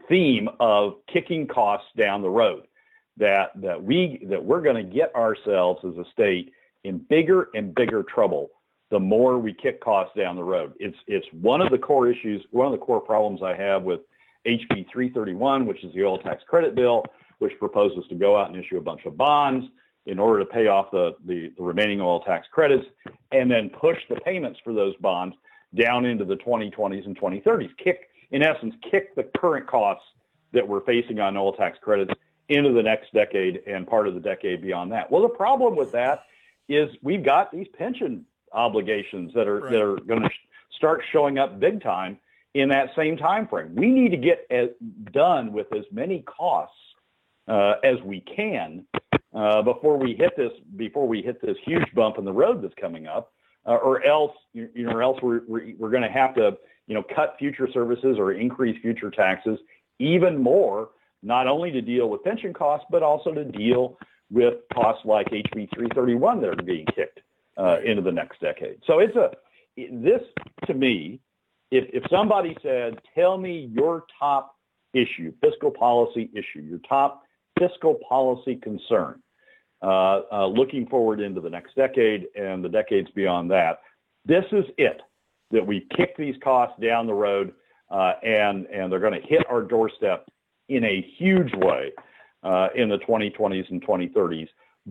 theme 0.08 0.50
of 0.60 0.96
kicking 1.12 1.48
costs 1.48 1.88
down 1.98 2.22
the 2.22 2.30
road. 2.30 2.64
That 3.18 3.52
that 3.56 3.82
we 3.82 4.26
that 4.30 4.44
we're 4.44 4.62
going 4.62 4.76
to 4.76 4.96
get 4.96 5.14
ourselves 5.16 5.84
as 5.84 5.98
a 5.98 6.06
state 6.12 6.52
in 6.84 7.00
bigger 7.10 7.50
and 7.56 7.74
bigger 7.74 8.04
trouble 8.04 8.50
the 8.90 9.00
more 9.00 9.38
we 9.38 9.54
kick 9.54 9.82
costs 9.82 10.16
down 10.16 10.36
the 10.36 10.44
road. 10.44 10.74
It's 10.80 10.98
it's 11.08 11.26
one 11.34 11.62
of 11.62 11.72
the 11.72 11.78
core 11.78 12.10
issues, 12.10 12.46
one 12.52 12.68
of 12.68 12.72
the 12.72 12.86
core 12.86 13.02
problems 13.02 13.42
I 13.44 13.56
have 13.56 13.84
with 13.84 14.02
HB 14.48 14.86
331, 14.92 15.66
which 15.66 15.84
is 15.84 15.94
the 15.94 16.04
oil 16.06 16.20
tax 16.20 16.44
credit 16.48 16.76
bill, 16.76 17.04
which 17.40 17.54
proposes 17.60 18.06
to 18.10 18.16
go 18.16 18.38
out 18.38 18.50
and 18.50 18.64
issue 18.64 18.78
a 18.78 18.82
bunch 18.82 19.06
of 19.06 19.18
bonds 19.18 19.66
in 20.08 20.20
order 20.20 20.40
to 20.40 20.46
pay 20.46 20.68
off 20.68 20.90
the, 20.92 21.16
the, 21.26 21.52
the, 21.58 21.62
remaining 21.62 22.00
oil 22.00 22.22
tax 22.22 22.48
credits 22.52 22.86
and 23.34 23.52
then 23.52 23.70
push 23.70 23.98
the 24.10 24.16
payments 24.22 24.58
for 24.64 24.74
those 24.74 24.96
bonds 25.02 25.36
down 25.76 26.06
into 26.06 26.24
the 26.24 26.38
2020s 26.38 27.06
and 27.06 27.20
2030s. 27.20 27.70
Kick, 27.78 28.10
in 28.32 28.42
essence, 28.42 28.74
kick 28.90 29.14
the 29.16 29.24
current 29.38 29.68
costs 29.68 30.06
that 30.54 30.66
we're 30.66 30.82
facing 30.86 31.20
on 31.20 31.36
oil 31.36 31.52
tax 31.52 31.78
credits 31.82 32.12
into 32.48 32.72
the 32.72 32.82
next 32.82 33.14
decade 33.14 33.62
and 33.68 33.86
part 33.86 34.08
of 34.08 34.14
the 34.14 34.20
decade 34.22 34.62
beyond 34.62 34.92
that. 34.94 35.12
Well, 35.12 35.22
the 35.22 35.30
problem 35.30 35.76
with 35.76 35.92
that 35.92 36.24
is 36.70 36.90
we've 37.02 37.24
got 37.24 37.52
these 37.52 37.68
pension 37.78 38.26
obligations 38.54 39.34
that 39.34 39.46
are 39.46 39.60
right. 39.60 39.72
that 39.72 39.82
are 39.82 39.98
going 39.98 40.22
to 40.22 40.30
start 40.72 41.02
showing 41.12 41.38
up 41.38 41.60
big 41.60 41.82
time 41.82 42.18
in 42.54 42.70
that 42.70 42.92
same 42.96 43.18
time 43.18 43.46
frame. 43.46 43.76
We 43.76 43.88
need 43.88 44.12
to 44.12 44.18
get 44.18 44.48
as, 44.50 44.70
done 45.12 45.52
with 45.52 45.68
as 45.74 45.84
many 45.92 46.22
costs 46.22 46.76
uh, 47.50 47.76
as 47.84 48.02
we 48.04 48.22
can 48.22 48.86
uh, 49.38 49.62
before 49.62 49.98
we 49.98 50.16
hit 50.16 50.36
this 50.36 50.52
before 50.78 51.08
we 51.08 51.22
hit 51.22 51.40
this 51.42 51.56
huge 51.64 51.86
bump 51.94 52.18
in 52.18 52.26
the 52.26 52.34
road 52.34 52.64
that's 52.64 52.74
coming 52.82 53.06
up, 53.06 53.32
uh, 53.68 53.76
or 53.76 54.04
else 54.04 54.32
you 54.54 54.70
know, 54.76 54.92
or 54.92 55.04
else 55.04 55.20
we're 55.22 55.42
we're, 55.48 55.74
we're 55.78 55.92
going 55.92 56.02
to 56.02 56.10
have 56.10 56.34
to 56.34 56.58
you 56.88 56.96
know 56.96 57.04
cut 57.16 57.36
future 57.38 57.68
services 57.72 58.18
or 58.18 58.32
increase 58.32 58.82
future 58.82 59.12
taxes 59.12 59.60
even 60.00 60.42
more, 60.42 60.90
not 61.22 61.48
only 61.48 61.72
to 61.72 61.82
deal 61.82 62.10
with 62.10 62.24
pension 62.24 62.52
costs 62.52 62.88
but 62.90 63.04
also 63.04 63.32
to 63.32 63.46
deal 63.46 64.00
with 64.32 64.56
costs 64.74 65.06
like 65.06 65.28
HB 65.28 65.70
331 65.76 66.42
that 66.42 66.60
are 66.60 66.64
being 66.64 66.88
kicked 66.96 67.20
uh, 67.58 67.78
into 67.86 68.02
the 68.02 68.12
next 68.12 68.42
decade. 68.42 68.80
So 68.88 68.98
it's 68.98 69.16
a 69.16 69.32
this 69.78 70.22
to 70.66 70.74
me, 70.74 71.20
if 71.70 71.88
if 71.94 72.10
somebody 72.10 72.58
said, 72.64 73.00
"Tell 73.14 73.38
me 73.38 73.70
your 73.72 74.06
top 74.20 74.56
issue, 74.96 75.32
fiscal 75.42 75.70
policy 75.70 76.32
issue, 76.34 76.62
your 76.62 76.80
top 76.90 77.22
fiscal 77.60 78.00
policy 78.10 78.56
concern, 78.56 79.22
uh, 79.82 80.22
uh, 80.32 80.48
looking 80.48 80.88
forward 80.88 81.20
into 81.20 81.42
the 81.42 81.50
next 81.50 81.76
decade 81.76 82.28
and 82.36 82.64
the 82.64 82.70
decades 82.70 83.10
beyond 83.16 83.52
that, 83.52 83.80
this 84.26 84.46
is 84.52 84.66
it. 84.78 85.02
That 85.52 85.66
we 85.66 85.88
kick 85.96 86.18
these 86.18 86.36
costs 86.44 86.76
down 86.82 87.08
the 87.08 87.14
road, 87.14 87.54
uh, 87.90 88.14
and 88.22 88.66
and 88.68 88.92
they're 88.92 89.00
going 89.00 89.20
to 89.20 89.26
hit 89.26 89.44
our 89.50 89.62
doorstep 89.62 90.28
in 90.68 90.84
a 90.84 91.02
huge 91.18 91.54
way 91.56 91.94
uh, 92.44 92.68
in 92.76 92.90
the 92.90 92.98
2020s 92.98 93.70
and 93.72 93.82
2030s, 93.86 94.50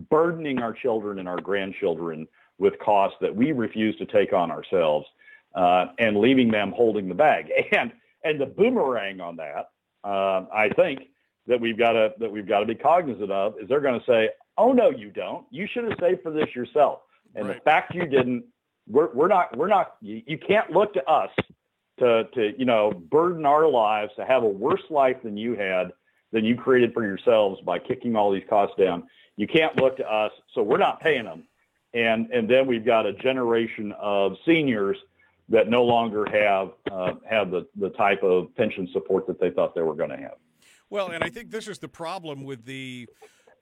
burdening 0.09 0.61
our 0.61 0.73
children 0.73 1.19
and 1.19 1.29
our 1.29 1.41
grandchildren 1.41 2.27
with 2.59 2.73
costs 2.79 3.19
that 3.21 3.35
we 3.35 3.53
refuse 3.53 3.95
to 3.97 4.07
take 4.07 4.33
on 4.33 4.51
ourselves, 4.51 5.07
uh, 5.55 5.87
and 5.99 6.17
leaving 6.17 6.51
them 6.51 6.73
holding 6.75 7.09
the 7.09 7.15
bag. 7.15 7.51
And 7.73 7.93
and 8.25 8.41
the 8.41 8.47
boomerang 8.47 9.21
on 9.21 9.37
that, 9.37 9.71
uh, 10.03 10.47
I 10.53 10.69
think 10.75 11.01
that 11.47 11.61
we've 11.61 11.79
got 11.79 11.93
to 11.93 12.13
that 12.19 12.31
we've 12.31 12.49
got 12.49 12.61
to 12.61 12.67
be 12.67 12.75
cognizant 12.75 13.31
of 13.31 13.55
is 13.61 13.69
they're 13.69 13.81
going 13.81 14.01
to 14.01 14.07
say, 14.07 14.31
"Oh 14.59 14.73
no, 14.73 14.91
you 14.91 15.11
don't. 15.11 15.47
You 15.51 15.67
should 15.73 15.85
have 15.85 15.99
saved 16.01 16.23
for 16.23 16.31
this 16.31 16.55
yourself." 16.55 17.01
And 17.35 17.49
right. 17.49 17.57
the 17.57 17.61
fact 17.61 17.95
you 17.95 18.07
didn't, 18.07 18.45
we're 18.89 19.13
we're 19.13 19.29
not 19.29 19.57
we're 19.57 19.69
not. 19.69 19.97
You, 20.01 20.23
you 20.27 20.39
can't 20.39 20.71
look 20.71 20.95
to 20.95 21.05
us 21.09 21.31
to 21.99 22.25
to 22.35 22.53
you 22.59 22.65
know 22.65 22.93
burden 22.93 23.47
our 23.47 23.69
lives 23.69 24.13
to 24.17 24.25
have 24.25 24.43
a 24.43 24.49
worse 24.49 24.83
life 24.91 25.17
than 25.23 25.37
you 25.37 25.55
had 25.55 25.93
than 26.33 26.45
you 26.45 26.57
created 26.57 26.93
for 26.93 27.05
yourselves 27.05 27.61
by 27.63 27.79
kicking 27.79 28.17
all 28.17 28.33
these 28.33 28.45
costs 28.49 28.77
down. 28.79 29.05
You 29.37 29.47
can't 29.47 29.77
look 29.77 29.97
to 29.99 30.11
us, 30.11 30.33
so 30.55 30.63
we're 30.63 30.79
not 30.79 31.01
paying 31.01 31.25
them. 31.25 31.47
And 31.95 32.31
and 32.31 32.49
then 32.49 32.67
we've 32.67 32.85
got 32.85 33.07
a 33.07 33.13
generation 33.13 33.93
of 33.99 34.37
seniors 34.45 34.97
that 35.49 35.69
no 35.69 35.85
longer 35.85 36.27
have 36.31 36.73
uh, 36.91 37.15
have 37.29 37.51
the, 37.51 37.67
the 37.77 37.91
type 37.91 38.23
of 38.23 38.55
pension 38.57 38.89
support 38.93 39.27
that 39.27 39.41
they 39.41 39.51
thought 39.51 39.75
they 39.75 39.83
were 39.83 39.95
going 39.95 40.11
to 40.11 40.17
have. 40.17 40.35
Well, 40.91 41.09
and 41.09 41.25
I 41.25 41.31
think 41.31 41.51
this 41.51 41.69
is 41.69 41.79
the 41.79 41.89
problem 41.89 42.45
with 42.45 42.65
the 42.65 43.09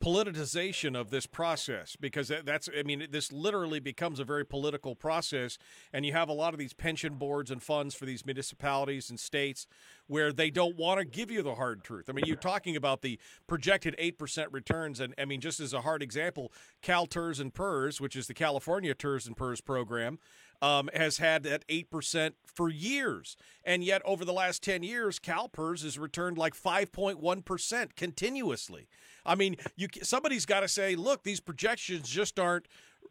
politicization 0.02 0.98
of 0.98 1.10
this 1.10 1.26
process 1.26 1.96
because 1.96 2.30
that's 2.44 2.68
i 2.78 2.82
mean 2.82 3.06
this 3.10 3.32
literally 3.32 3.80
becomes 3.80 4.20
a 4.20 4.24
very 4.24 4.44
political 4.44 4.94
process 4.94 5.58
and 5.92 6.04
you 6.04 6.12
have 6.12 6.28
a 6.28 6.32
lot 6.32 6.52
of 6.52 6.58
these 6.58 6.72
pension 6.72 7.14
boards 7.14 7.50
and 7.50 7.62
funds 7.62 7.94
for 7.94 8.04
these 8.04 8.26
municipalities 8.26 9.10
and 9.10 9.18
states 9.18 9.66
where 10.06 10.32
they 10.32 10.50
don't 10.50 10.76
want 10.76 10.98
to 10.98 11.04
give 11.04 11.30
you 11.30 11.42
the 11.42 11.54
hard 11.54 11.82
truth. 11.82 12.10
I 12.10 12.12
mean 12.12 12.24
you're 12.26 12.36
talking 12.36 12.76
about 12.76 13.02
the 13.02 13.18
projected 13.46 13.96
8% 13.98 14.46
returns 14.50 15.00
and 15.00 15.14
i 15.18 15.24
mean 15.24 15.40
just 15.40 15.60
as 15.60 15.72
a 15.72 15.80
hard 15.80 16.02
example 16.02 16.52
CalSTRS 16.82 17.40
and 17.40 17.52
pers 17.52 18.00
which 18.00 18.16
is 18.16 18.26
the 18.26 18.34
california 18.34 18.94
ters 18.94 19.26
and 19.26 19.36
pers 19.36 19.60
program 19.60 20.18
um, 20.64 20.88
has 20.94 21.18
had 21.18 21.42
that 21.42 21.68
8% 21.68 22.32
for 22.46 22.70
years. 22.70 23.36
And 23.64 23.84
yet, 23.84 24.00
over 24.06 24.24
the 24.24 24.32
last 24.32 24.62
10 24.62 24.82
years, 24.82 25.18
CalPERS 25.18 25.82
has 25.82 25.98
returned 25.98 26.38
like 26.38 26.54
5.1% 26.54 27.96
continuously. 27.96 28.88
I 29.26 29.34
mean, 29.34 29.56
you 29.76 29.88
somebody's 30.02 30.46
got 30.46 30.60
to 30.60 30.68
say, 30.68 30.96
look, 30.96 31.22
these 31.22 31.40
projections 31.40 32.08
just 32.08 32.38
aren't 32.38 32.66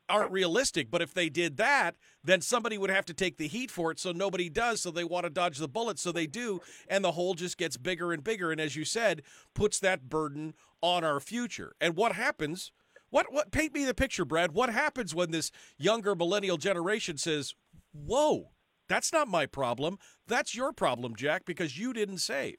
aren't 0.09 0.31
realistic. 0.31 0.89
But 0.89 1.03
if 1.03 1.13
they 1.13 1.29
did 1.29 1.57
that, 1.57 1.95
then 2.23 2.41
somebody 2.41 2.77
would 2.77 2.89
have 2.89 3.05
to 3.05 3.13
take 3.13 3.37
the 3.37 3.47
heat 3.47 3.69
for 3.69 3.91
it. 3.91 3.99
So 3.99 4.11
nobody 4.11 4.49
does. 4.49 4.81
So 4.81 4.89
they 4.89 5.03
want 5.03 5.25
to 5.25 5.29
dodge 5.29 5.59
the 5.59 5.67
bullet. 5.67 5.99
So 5.99 6.11
they 6.11 6.25
do. 6.27 6.59
And 6.87 7.05
the 7.05 7.11
hole 7.11 7.35
just 7.35 7.57
gets 7.57 7.77
bigger 7.77 8.11
and 8.11 8.23
bigger. 8.23 8.51
And 8.51 8.59
as 8.59 8.75
you 8.75 8.83
said, 8.83 9.21
puts 9.53 9.79
that 9.79 10.09
burden 10.09 10.55
on 10.81 11.03
our 11.03 11.19
future. 11.19 11.75
And 11.79 11.95
what 11.95 12.13
happens 12.13 12.71
what 13.13 13.32
what 13.32 13.52
paint 13.52 13.76
me 13.76 13.86
the 13.86 13.93
picture, 13.93 14.26
Brad? 14.26 14.54
What 14.54 14.71
happens 14.71 15.13
when 15.13 15.30
this 15.30 15.52
younger 15.78 16.15
millennial 16.15 16.58
generation 16.58 17.17
says, 17.19 17.54
"Whoa, 17.93 18.49
that's 18.89 19.13
not 19.13 19.28
my 19.28 19.45
problem. 19.45 19.99
That's 20.28 20.56
your 20.56 20.73
problem, 20.73 21.15
Jack, 21.15 21.45
because 21.45 21.78
you 21.78 21.93
didn't 21.93 22.17
save." 22.17 22.58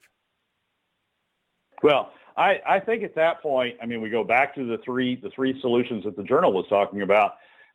Well, 1.83 2.13
I, 2.37 2.61
I 2.65 2.79
think 2.79 3.03
at 3.03 3.15
that 3.15 3.41
point, 3.41 3.75
I 3.83 3.85
mean, 3.85 4.01
we 4.01 4.09
go 4.09 4.23
back 4.23 4.55
to 4.55 4.65
the 4.65 4.77
three 4.85 5.17
the 5.17 5.29
three 5.31 5.59
solutions 5.59 6.05
that 6.05 6.15
the 6.15 6.23
journal 6.23 6.53
was 6.53 6.65
talking 6.69 7.01
about. 7.01 7.33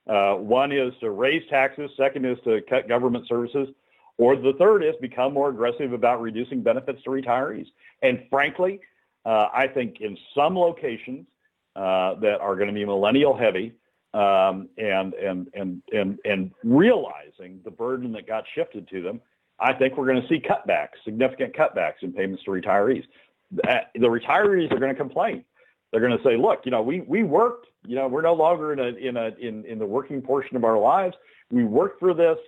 Uh, 0.08 0.36
one 0.36 0.72
is 0.72 0.94
to 1.00 1.10
raise 1.10 1.42
taxes. 1.50 1.90
Second 1.98 2.24
is 2.24 2.38
to 2.44 2.62
cut 2.66 2.88
government 2.88 3.28
services. 3.28 3.68
Or 4.16 4.36
the 4.36 4.54
third 4.58 4.82
is 4.82 4.94
become 5.02 5.34
more 5.34 5.50
aggressive 5.50 5.92
about 5.92 6.22
reducing 6.22 6.62
benefits 6.62 7.02
to 7.02 7.10
retirees. 7.10 7.66
And 8.02 8.24
frankly, 8.30 8.80
uh, 9.26 9.48
I 9.52 9.66
think 9.66 10.00
in 10.00 10.16
some 10.34 10.56
locations, 10.56 11.26
uh, 11.76 12.14
that 12.20 12.38
are 12.40 12.56
going 12.56 12.68
to 12.68 12.74
be 12.74 12.84
millennial 12.84 13.36
heavy 13.36 13.72
um, 14.12 14.68
and, 14.76 15.14
and, 15.14 15.48
and, 15.54 15.82
and, 15.92 16.18
and 16.24 16.50
realizing 16.64 17.60
the 17.64 17.70
burden 17.70 18.12
that 18.12 18.26
got 18.26 18.44
shifted 18.54 18.88
to 18.88 19.02
them, 19.02 19.20
I 19.58 19.72
think 19.74 19.96
we're 19.96 20.06
going 20.06 20.22
to 20.22 20.28
see 20.28 20.40
cutbacks, 20.40 21.02
significant 21.04 21.54
cutbacks 21.54 22.02
in 22.02 22.12
payments 22.12 22.42
to 22.44 22.50
retirees. 22.50 23.04
The 23.52 23.84
retirees 23.94 24.72
are 24.72 24.78
going 24.78 24.92
to 24.92 24.98
complain. 24.98 25.44
They're 25.90 26.00
going 26.00 26.16
to 26.16 26.24
say, 26.24 26.36
look, 26.36 26.60
you 26.64 26.70
know, 26.70 26.82
we, 26.82 27.00
we 27.00 27.24
worked, 27.24 27.66
you 27.84 27.96
know, 27.96 28.08
we're 28.08 28.22
no 28.22 28.34
longer 28.34 28.72
in 28.72 28.78
a, 28.78 28.88
in 28.96 29.16
a, 29.16 29.30
in, 29.40 29.64
in 29.64 29.78
the 29.78 29.86
working 29.86 30.22
portion 30.22 30.56
of 30.56 30.64
our 30.64 30.78
lives. 30.78 31.16
We 31.50 31.64
worked 31.64 31.98
for 31.98 32.14
this 32.14 32.38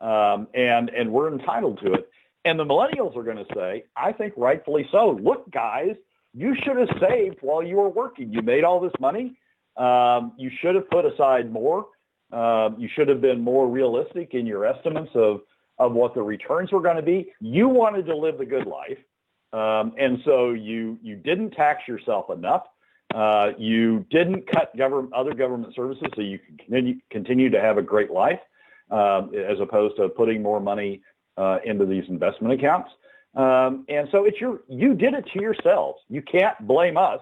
um, 0.00 0.48
and, 0.54 0.90
and 0.90 1.12
we're 1.12 1.32
entitled 1.32 1.80
to 1.84 1.92
it. 1.94 2.08
And 2.44 2.58
the 2.58 2.64
millennials 2.64 3.16
are 3.16 3.22
going 3.22 3.36
to 3.36 3.46
say, 3.54 3.84
I 3.96 4.12
think 4.12 4.34
rightfully 4.36 4.88
so. 4.90 5.18
Look, 5.22 5.50
guys, 5.50 5.96
you 6.34 6.54
should 6.62 6.76
have 6.76 6.88
saved 7.00 7.38
while 7.40 7.62
you 7.62 7.76
were 7.76 7.88
working. 7.88 8.32
You 8.32 8.42
made 8.42 8.64
all 8.64 8.80
this 8.80 8.92
money. 9.00 9.36
Um, 9.76 10.32
you 10.36 10.50
should 10.60 10.74
have 10.74 10.88
put 10.90 11.04
aside 11.04 11.52
more. 11.52 11.86
Um, 12.32 12.76
you 12.78 12.88
should 12.94 13.08
have 13.08 13.20
been 13.20 13.40
more 13.40 13.68
realistic 13.68 14.34
in 14.34 14.46
your 14.46 14.66
estimates 14.66 15.10
of, 15.14 15.40
of 15.78 15.92
what 15.92 16.14
the 16.14 16.22
returns 16.22 16.72
were 16.72 16.82
going 16.82 16.96
to 16.96 17.02
be. 17.02 17.32
You 17.40 17.68
wanted 17.68 18.06
to 18.06 18.16
live 18.16 18.38
the 18.38 18.44
good 18.44 18.66
life. 18.66 18.98
Um, 19.52 19.94
and 19.98 20.18
so 20.24 20.50
you, 20.50 20.98
you 21.02 21.16
didn't 21.16 21.52
tax 21.52 21.88
yourself 21.88 22.30
enough. 22.30 22.64
Uh, 23.14 23.52
you 23.56 24.04
didn't 24.10 24.46
cut 24.50 24.76
government, 24.76 25.14
other 25.14 25.32
government 25.32 25.74
services 25.74 26.06
so 26.14 26.20
you 26.20 26.38
can 26.38 26.58
continue, 26.58 26.94
continue 27.10 27.48
to 27.48 27.60
have 27.60 27.78
a 27.78 27.82
great 27.82 28.10
life 28.10 28.40
um, 28.90 29.32
as 29.34 29.58
opposed 29.60 29.96
to 29.96 30.10
putting 30.10 30.42
more 30.42 30.60
money 30.60 31.00
uh, 31.38 31.58
into 31.64 31.86
these 31.86 32.04
investment 32.08 32.52
accounts. 32.52 32.90
Um, 33.34 33.84
and 33.88 34.08
so 34.10 34.24
it's 34.24 34.40
your, 34.40 34.62
you 34.68 34.94
did 34.94 35.14
it 35.14 35.26
to 35.32 35.40
yourselves. 35.40 36.00
You 36.08 36.22
can't 36.22 36.58
blame 36.66 36.96
us. 36.96 37.20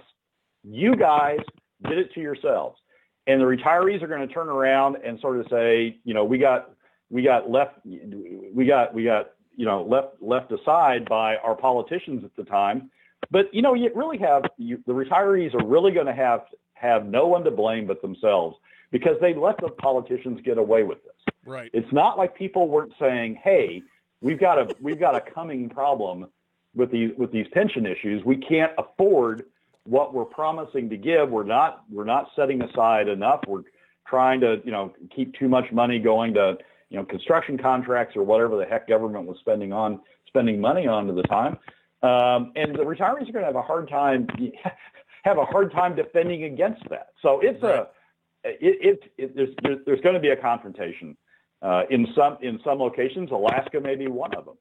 You 0.63 0.97
guys 0.97 1.41
did 1.89 1.99
it 1.99 2.13
to 2.15 2.21
yourselves. 2.21 2.79
And 3.27 3.41
the 3.41 3.45
retirees 3.45 4.03
are 4.03 4.07
going 4.07 4.27
to 4.27 4.33
turn 4.33 4.49
around 4.49 4.97
and 5.05 5.19
sort 5.21 5.39
of 5.39 5.47
say, 5.51 5.99
you 6.05 6.15
know, 6.15 6.25
we 6.25 6.39
got, 6.39 6.71
we 7.11 7.23
got 7.23 7.51
left, 7.51 7.75
we 7.85 8.67
got, 8.67 8.95
we 8.95 9.05
got, 9.05 9.33
you 9.57 9.65
know, 9.65 9.83
left, 9.83 10.21
left 10.21 10.53
aside 10.53 11.09
by 11.09 11.37
our 11.37 11.55
politicians 11.55 12.25
at 12.25 12.35
the 12.37 12.45
time. 12.45 12.91
But, 13.31 13.53
you 13.53 13.63
know, 13.63 13.75
you 13.75 13.91
really 13.95 14.19
have, 14.19 14.45
you, 14.59 14.83
the 14.87 14.93
retirees 14.93 15.55
are 15.55 15.67
really 15.67 15.91
going 15.91 16.07
to 16.07 16.15
have, 16.15 16.43
have 16.75 17.07
no 17.07 17.27
one 17.27 17.43
to 17.45 17.51
blame 17.51 17.87
but 17.87 18.01
themselves 18.01 18.57
because 18.93 19.17
they 19.21 19.35
let 19.35 19.59
the 19.61 19.71
politicians 19.71 20.41
get 20.45 20.59
away 20.59 20.85
with 20.85 21.03
this. 21.03 21.35
Right. 21.45 21.71
It's 21.73 21.93
not 21.93 22.17
like 22.19 22.37
people 22.37 22.69
weren't 22.69 22.93
saying, 23.01 23.41
hey, 23.43 23.83
we've 24.21 24.41
got 24.41 24.59
a 24.59 24.75
we've 24.81 25.01
got 25.01 25.15
a 25.15 25.21
coming 25.21 25.69
problem 25.69 26.27
with 26.75 26.91
these 26.91 27.11
with 27.17 27.33
these 27.33 27.47
pension 27.53 27.87
issues. 27.87 28.25
We 28.25 28.37
can't 28.37 28.73
afford 28.79 29.45
what 29.85 30.15
we're 30.15 30.25
promising 30.25 30.91
to 30.91 30.97
give. 30.97 31.31
We're 31.31 31.45
not 31.45 31.85
we're 31.91 32.05
not 32.05 32.31
setting 32.37 32.63
aside 32.63 33.09
enough. 33.09 33.41
We're 33.47 33.63
trying 34.07 34.41
to 34.41 34.61
you 34.65 34.73
know 34.73 34.93
keep 35.15 35.35
too 35.35 35.49
much 35.49 35.73
money 35.73 35.99
going 35.99 36.35
to 36.35 36.59
you 36.91 36.99
know 36.99 37.05
construction 37.05 37.59
contracts 37.59 38.17
or 38.17 38.23
whatever 38.23 38.57
the 38.57 38.65
heck 38.65 38.89
government 38.89 39.27
was 39.27 39.39
spending 39.41 39.73
on 39.73 40.01
spending 40.27 40.61
money 40.61 40.87
on 40.87 41.09
at 41.09 41.15
the 41.17 41.23
time. 41.23 41.59
Um, 42.03 42.53
and 42.57 42.75
the 42.75 42.83
retirees 42.83 43.29
are 43.29 43.33
going 43.33 43.41
to 43.41 43.45
have 43.45 43.57
a 43.57 43.63
hard 43.63 43.89
time 43.89 44.29
have 45.25 45.39
a 45.39 45.45
hard 45.45 45.73
time 45.73 45.97
defending 45.97 46.45
against 46.45 46.89
that. 46.91 47.09
So 47.23 47.41
it's 47.41 47.63
a 47.63 47.89
it, 48.45 48.59
it, 48.61 49.13
it 49.19 49.37
there's, 49.37 49.49
there's 49.63 49.79
there's 49.87 50.01
going 50.03 50.15
to 50.15 50.21
be 50.21 50.31
a 50.31 50.37
confrontation 50.37 51.17
uh, 51.63 51.83
in 51.91 52.07
some 52.15 52.39
in 52.43 52.61
some 52.65 52.79
locations, 52.79 53.31
Alaska 53.31 53.81
may 53.81 53.95
be 53.95 54.07
one 54.07 54.35
of 54.35 54.45
them. 54.45 54.57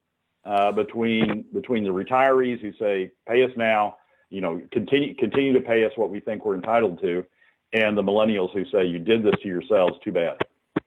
Uh, 0.45 0.71
between 0.71 1.43
between 1.53 1.84
the 1.84 1.89
retirees 1.89 2.60
who 2.62 2.71
say 2.79 3.12
pay 3.27 3.43
us 3.43 3.51
now, 3.58 3.95
you 4.29 4.41
know, 4.41 4.62
continue 4.71 5.15
continue 5.15 5.53
to 5.53 5.62
pay 5.62 5.84
us 5.84 5.91
what 5.95 6.10
we 6.10 6.19
think 6.19 6.45
we're 6.45 6.55
entitled 6.55 7.01
to, 7.01 7.25
and 7.73 7.97
the 7.97 8.01
millennials 8.01 8.53
who 8.53 8.63
say 8.65 8.86
you 8.86 8.99
did 8.99 9.23
this 9.23 9.34
to 9.41 9.47
yourselves, 9.47 9.95
too 10.03 10.12
bad. 10.12 10.38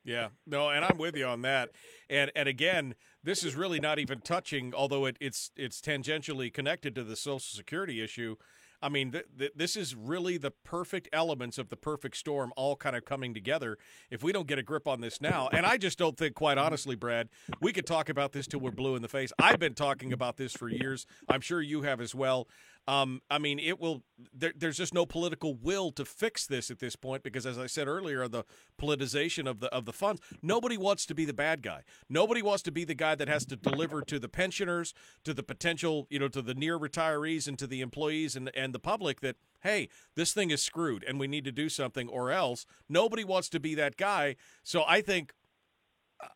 Yeah, 0.05 0.29
no, 0.47 0.71
and 0.71 0.85
I'm 0.85 0.97
with 0.97 1.17
you 1.17 1.27
on 1.27 1.43
that. 1.43 1.71
And 2.09 2.31
and 2.35 2.49
again, 2.49 2.95
this 3.23 3.45
is 3.45 3.57
really 3.57 3.81
not 3.81 3.99
even 3.99 4.21
touching, 4.21 4.73
although 4.75 5.07
it, 5.07 5.17
it's 5.21 5.51
it's 5.57 5.81
tangentially 5.81 6.53
connected 6.53 6.95
to 6.95 7.05
the 7.05 7.17
Social 7.17 7.41
Security 7.41 8.01
issue. 8.01 8.37
I 8.81 8.89
mean, 8.89 9.11
th- 9.13 9.25
th- 9.39 9.53
this 9.57 9.77
is 9.77 9.95
really 9.95 10.39
the 10.39 10.51
perfect 10.51 11.09
elements 11.13 11.59
of 11.59 11.69
the 11.69 11.77
perfect 11.77 12.17
storm 12.17 12.53
all 12.57 12.77
kind 12.77 12.95
of 12.95 13.05
coming 13.05 13.35
together. 13.35 13.77
If 14.11 14.23
we 14.23 14.33
don't 14.33 14.47
get 14.47 14.59
a 14.59 14.63
grip 14.63 14.87
on 14.87 15.01
this 15.01 15.21
now, 15.21 15.49
and 15.53 15.67
I 15.67 15.79
just 15.79 15.99
don't 15.99 16.17
think, 16.17 16.35
quite 16.35 16.59
honestly, 16.59 16.95
Brad, 16.95 17.29
we 17.61 17.73
could 17.73 17.87
talk 17.87 18.09
about 18.09 18.33
this 18.33 18.47
till 18.47 18.61
we're 18.61 18.71
blue 18.71 18.95
in 18.95 19.03
the 19.03 19.09
face. 19.09 19.33
I've 19.39 19.59
been 19.59 19.75
talking 19.75 20.13
about 20.13 20.37
this 20.37 20.53
for 20.53 20.69
years. 20.69 21.07
I'm 21.29 21.41
sure 21.41 21.61
you 21.61 21.83
have 21.83 22.01
as 22.01 22.15
well. 22.15 22.47
Um, 22.89 23.21
I 23.31 23.37
mean, 23.39 23.59
it 23.59 23.79
will. 23.79 24.03
There, 24.33 24.55
there's 24.57 24.79
just 24.79 24.95
no 24.95 25.05
political 25.05 25.55
will 25.55 25.93
to 25.93 26.07
fix 26.07 26.47
this 26.47 26.71
at 26.71 26.79
this 26.79 26.97
point 26.97 27.23
because, 27.23 27.45
as 27.45 27.59
I 27.59 27.67
said 27.67 27.87
earlier, 27.87 28.27
the 28.29 28.45
politicization 28.81 29.47
of 29.47 29.61
the 29.61 29.69
of 29.69 29.85
the 29.85 29.93
funds. 29.93 30.23
Nobody 30.43 30.79
wants 30.79 31.05
to 31.07 31.15
be 31.15 31.27
the 31.27 31.35
bad 31.35 31.61
guy. 31.61 31.83
Nobody 32.09 32.41
wants 32.41 32.63
to 32.63 32.73
be 32.73 32.85
the 32.85 32.95
guy 32.95 33.15
that 33.15 33.29
has 33.29 33.45
to 33.47 33.57
deliver 33.57 34.01
to 34.01 34.19
the 34.19 34.29
pensioners, 34.29 34.95
to 35.25 35.35
the 35.35 35.43
potential, 35.43 36.07
you 36.09 36.19
know, 36.19 36.29
to 36.29 36.41
the 36.41 36.55
near 36.55 36.79
retirees, 36.79 37.47
and 37.47 37.59
to 37.59 37.67
the 37.67 37.83
employees 37.83 38.35
and 38.35 38.51
and 38.57 38.75
the 38.75 38.81
public 38.81 39.21
that 39.21 39.37
hey, 39.61 39.91
this 40.15 40.33
thing 40.33 40.51
is 40.51 40.63
screwed 40.63 41.05
and 41.05 41.21
we 41.21 41.27
need 41.27 41.45
to 41.45 41.53
do 41.53 41.69
something 41.69 42.09
or 42.09 42.31
else. 42.31 42.65
Nobody 42.89 43.23
wants 43.25 43.51
to 43.51 43.61
be 43.61 43.75
that 43.75 43.99
guy. 43.99 44.37
So 44.63 44.85
I 44.87 45.03
think, 45.03 45.35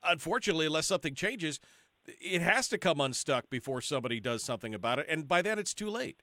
unfortunately, 0.04 0.66
unless 0.66 0.86
something 0.86 1.14
changes, 1.14 1.60
it 2.06 2.42
has 2.42 2.68
to 2.68 2.78
come 2.78 3.00
unstuck 3.00 3.48
before 3.50 3.80
somebody 3.80 4.20
does 4.20 4.42
something 4.42 4.74
about 4.74 4.98
it, 4.98 5.06
and 5.08 5.28
by 5.28 5.42
then 5.42 5.58
it's 5.58 5.74
too 5.74 5.90
late. 5.90 6.20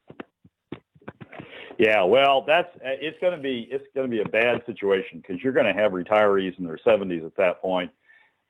Yeah, 1.78 2.04
well, 2.04 2.44
that's 2.46 2.70
it's 2.84 3.18
going 3.22 3.36
to 3.36 3.42
be 3.42 3.68
it's 3.72 3.86
going 3.96 4.10
to 4.10 4.12
be 4.12 4.22
a 4.22 4.28
bad 4.28 4.62
situation 4.65 5.22
because 5.22 5.42
you're 5.42 5.54
going 5.54 5.74
to 5.74 5.82
have 5.82 5.94
retirees 5.94 6.58
in 6.60 6.65
their 6.65 6.80
70s 6.86 7.26
at 7.26 7.36
that 7.38 7.62
point 7.62 7.89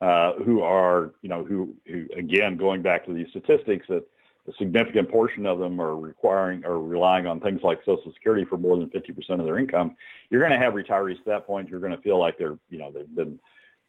uh, 0.01 0.33
who 0.45 0.61
are 0.61 1.11
you 1.21 1.29
know 1.29 1.43
who 1.43 1.75
who 1.85 2.07
again 2.17 2.57
going 2.57 2.81
back 2.81 3.05
to 3.05 3.13
these 3.13 3.27
statistics 3.29 3.85
that 3.89 4.03
a 4.47 4.51
significant 4.57 5.11
portion 5.11 5.45
of 5.45 5.59
them 5.59 5.79
are 5.79 5.95
requiring 5.95 6.65
or 6.65 6.81
relying 6.81 7.27
on 7.27 7.39
things 7.39 7.61
like 7.63 7.79
Social 7.85 8.11
Security 8.13 8.45
for 8.45 8.57
more 8.57 8.77
than 8.77 8.89
50% 8.89 9.39
of 9.39 9.45
their 9.45 9.59
income. 9.59 9.95
You're 10.31 10.41
going 10.41 10.57
to 10.57 10.65
have 10.65 10.73
retirees 10.73 11.19
at 11.19 11.25
that 11.25 11.45
point. 11.45 11.69
You're 11.69 11.81
going 11.81 11.95
to 11.95 12.01
feel 12.01 12.19
like 12.19 12.37
they're 12.37 12.57
you 12.69 12.79
know 12.79 12.91
they've 12.91 13.15
been 13.15 13.39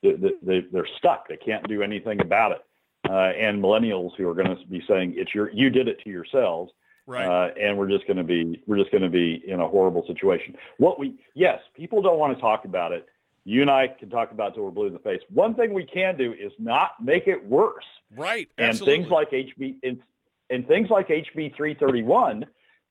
they, 0.03 0.66
they're 0.72 0.88
stuck. 0.98 1.29
They 1.29 1.37
can't 1.37 1.66
do 1.68 1.83
anything 1.83 2.20
about 2.20 2.53
it. 2.53 2.64
Uh, 3.08 3.12
and 3.38 3.62
millennials 3.62 4.10
who 4.16 4.28
are 4.28 4.34
going 4.34 4.46
to 4.46 4.66
be 4.66 4.82
saying 4.86 5.14
it's 5.16 5.34
your 5.34 5.50
you 5.52 5.70
did 5.70 5.88
it 5.88 5.98
to 6.04 6.10
yourselves 6.10 6.70
Right. 7.06 7.26
uh, 7.26 7.48
and 7.60 7.76
we're 7.76 7.88
just 7.88 8.06
going 8.06 8.18
to 8.18 8.22
be 8.24 8.62
we're 8.68 8.76
just 8.76 8.90
going 8.92 9.02
to 9.02 9.08
be 9.08 9.42
in 9.48 9.58
a 9.58 9.66
horrible 9.66 10.04
situation. 10.06 10.54
What 10.78 10.98
we 11.00 11.14
yes, 11.34 11.58
people 11.74 12.02
don't 12.02 12.18
want 12.18 12.36
to 12.36 12.40
talk 12.40 12.66
about 12.66 12.92
it. 12.92 13.06
You 13.44 13.62
and 13.62 13.70
I 13.70 13.88
can 13.88 14.10
talk 14.10 14.30
about 14.32 14.52
it 14.52 14.54
till 14.56 14.64
we're 14.64 14.70
blue 14.70 14.86
in 14.86 14.92
the 14.92 14.98
face. 15.00 15.20
One 15.32 15.54
thing 15.54 15.72
we 15.72 15.86
can 15.86 16.16
do 16.16 16.32
is 16.34 16.52
not 16.58 17.02
make 17.02 17.26
it 17.26 17.44
worse. 17.44 17.86
right. 18.14 18.48
And 18.58 18.68
Absolutely. 18.68 18.96
things 18.98 19.10
like 19.10 19.30
HB 19.30 19.76
and, 19.82 19.98
and 20.50 20.68
things 20.68 20.90
like 20.90 21.08
HB 21.08 21.56
331, 21.56 22.44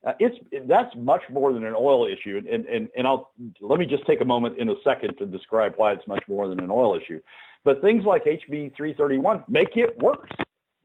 uh, 0.05 0.13
it's 0.19 0.37
that's 0.67 0.95
much 0.95 1.21
more 1.29 1.51
than 1.51 1.65
an 1.65 1.73
oil 1.77 2.07
issue. 2.07 2.41
And, 2.49 2.65
and 2.65 2.87
and 2.97 3.05
I'll 3.05 3.31
let 3.59 3.79
me 3.79 3.85
just 3.85 4.05
take 4.05 4.21
a 4.21 4.25
moment 4.25 4.57
in 4.57 4.69
a 4.69 4.75
second 4.83 5.15
to 5.17 5.25
describe 5.25 5.73
why 5.75 5.91
it's 5.93 6.07
much 6.07 6.23
more 6.27 6.47
than 6.47 6.59
an 6.59 6.71
oil 6.71 6.97
issue. 6.97 7.19
But 7.65 7.81
things 7.81 8.05
like 8.05 8.23
HB 8.23 8.75
331 8.77 9.43
make 9.49 9.75
it 9.75 9.97
worse 9.99 10.29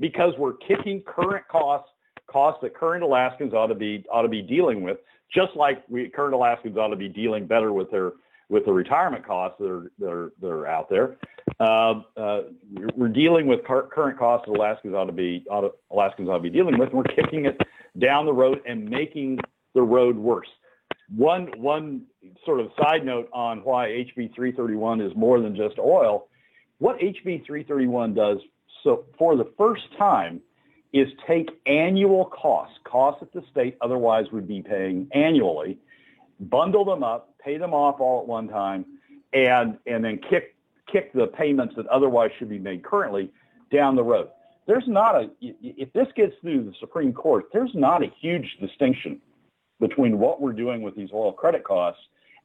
because 0.00 0.34
we're 0.38 0.54
kicking 0.54 1.02
current 1.06 1.46
costs 1.48 1.88
costs 2.26 2.60
that 2.62 2.74
current 2.74 3.04
Alaskans 3.04 3.54
ought 3.54 3.68
to 3.68 3.74
be 3.74 4.04
ought 4.10 4.22
to 4.22 4.28
be 4.28 4.42
dealing 4.42 4.82
with, 4.82 4.98
just 5.32 5.54
like 5.54 5.84
we 5.88 6.08
current 6.08 6.34
Alaskans 6.34 6.76
ought 6.76 6.88
to 6.88 6.96
be 6.96 7.08
dealing 7.08 7.46
better 7.46 7.72
with 7.72 7.90
their 7.90 8.12
with 8.48 8.64
the 8.64 8.72
retirement 8.72 9.24
costs 9.24 9.58
that 9.60 9.70
are 9.70 9.90
that 10.00 10.10
are, 10.10 10.32
that 10.40 10.48
are 10.48 10.66
out 10.66 10.90
there. 10.90 11.16
Uh, 11.60 12.00
uh, 12.16 12.42
we're 12.96 13.08
dealing 13.08 13.46
with 13.46 13.64
cur- 13.64 13.88
current 13.92 14.18
costs 14.18 14.46
that 14.46 14.56
Alaskans 14.56 14.94
ought 14.94 15.04
to 15.04 15.12
be 15.12 15.44
ought 15.48 15.60
to, 15.62 15.72
Alaskans 15.90 16.28
ought 16.28 16.36
to 16.38 16.42
be 16.42 16.50
dealing 16.50 16.78
with, 16.78 16.88
and 16.90 16.98
we're 16.98 17.04
kicking 17.04 17.46
it 17.46 17.60
down 17.98 18.26
the 18.26 18.32
road 18.32 18.60
and 18.66 18.88
making 18.88 19.38
the 19.74 19.82
road 19.82 20.16
worse. 20.16 20.48
One 21.14 21.48
one 21.56 22.02
sort 22.44 22.60
of 22.60 22.70
side 22.80 23.04
note 23.04 23.28
on 23.32 23.58
why 23.58 23.88
HB 23.88 24.34
331 24.34 25.00
is 25.00 25.12
more 25.14 25.40
than 25.40 25.54
just 25.54 25.78
oil. 25.78 26.28
What 26.78 26.98
HB 26.98 27.46
331 27.46 28.14
does 28.14 28.38
so 28.84 29.04
for 29.18 29.36
the 29.36 29.50
first 29.56 29.84
time 29.98 30.40
is 30.92 31.08
take 31.26 31.50
annual 31.66 32.26
costs, 32.26 32.78
costs 32.84 33.20
that 33.20 33.32
the 33.32 33.42
state 33.50 33.76
otherwise 33.80 34.26
would 34.30 34.46
be 34.46 34.62
paying 34.62 35.08
annually, 35.12 35.78
bundle 36.38 36.84
them 36.84 37.02
up, 37.02 37.34
pay 37.42 37.56
them 37.56 37.74
off 37.74 37.98
all 37.98 38.20
at 38.20 38.28
one 38.28 38.48
time, 38.48 38.84
and 39.32 39.78
and 39.86 40.04
then 40.04 40.18
kick 40.18 40.53
kick 40.90 41.12
the 41.12 41.26
payments 41.26 41.74
that 41.76 41.86
otherwise 41.86 42.30
should 42.38 42.48
be 42.48 42.58
made 42.58 42.82
currently 42.84 43.30
down 43.72 43.96
the 43.96 44.02
road. 44.02 44.28
There's 44.66 44.86
not 44.86 45.16
a 45.16 45.30
if 45.40 45.92
this 45.92 46.08
gets 46.16 46.34
through 46.40 46.64
the 46.64 46.74
Supreme 46.80 47.12
Court, 47.12 47.46
there's 47.52 47.74
not 47.74 48.02
a 48.02 48.10
huge 48.20 48.56
distinction 48.60 49.20
between 49.80 50.18
what 50.18 50.40
we're 50.40 50.52
doing 50.52 50.82
with 50.82 50.96
these 50.96 51.10
oil 51.12 51.32
credit 51.32 51.64
costs 51.64 52.00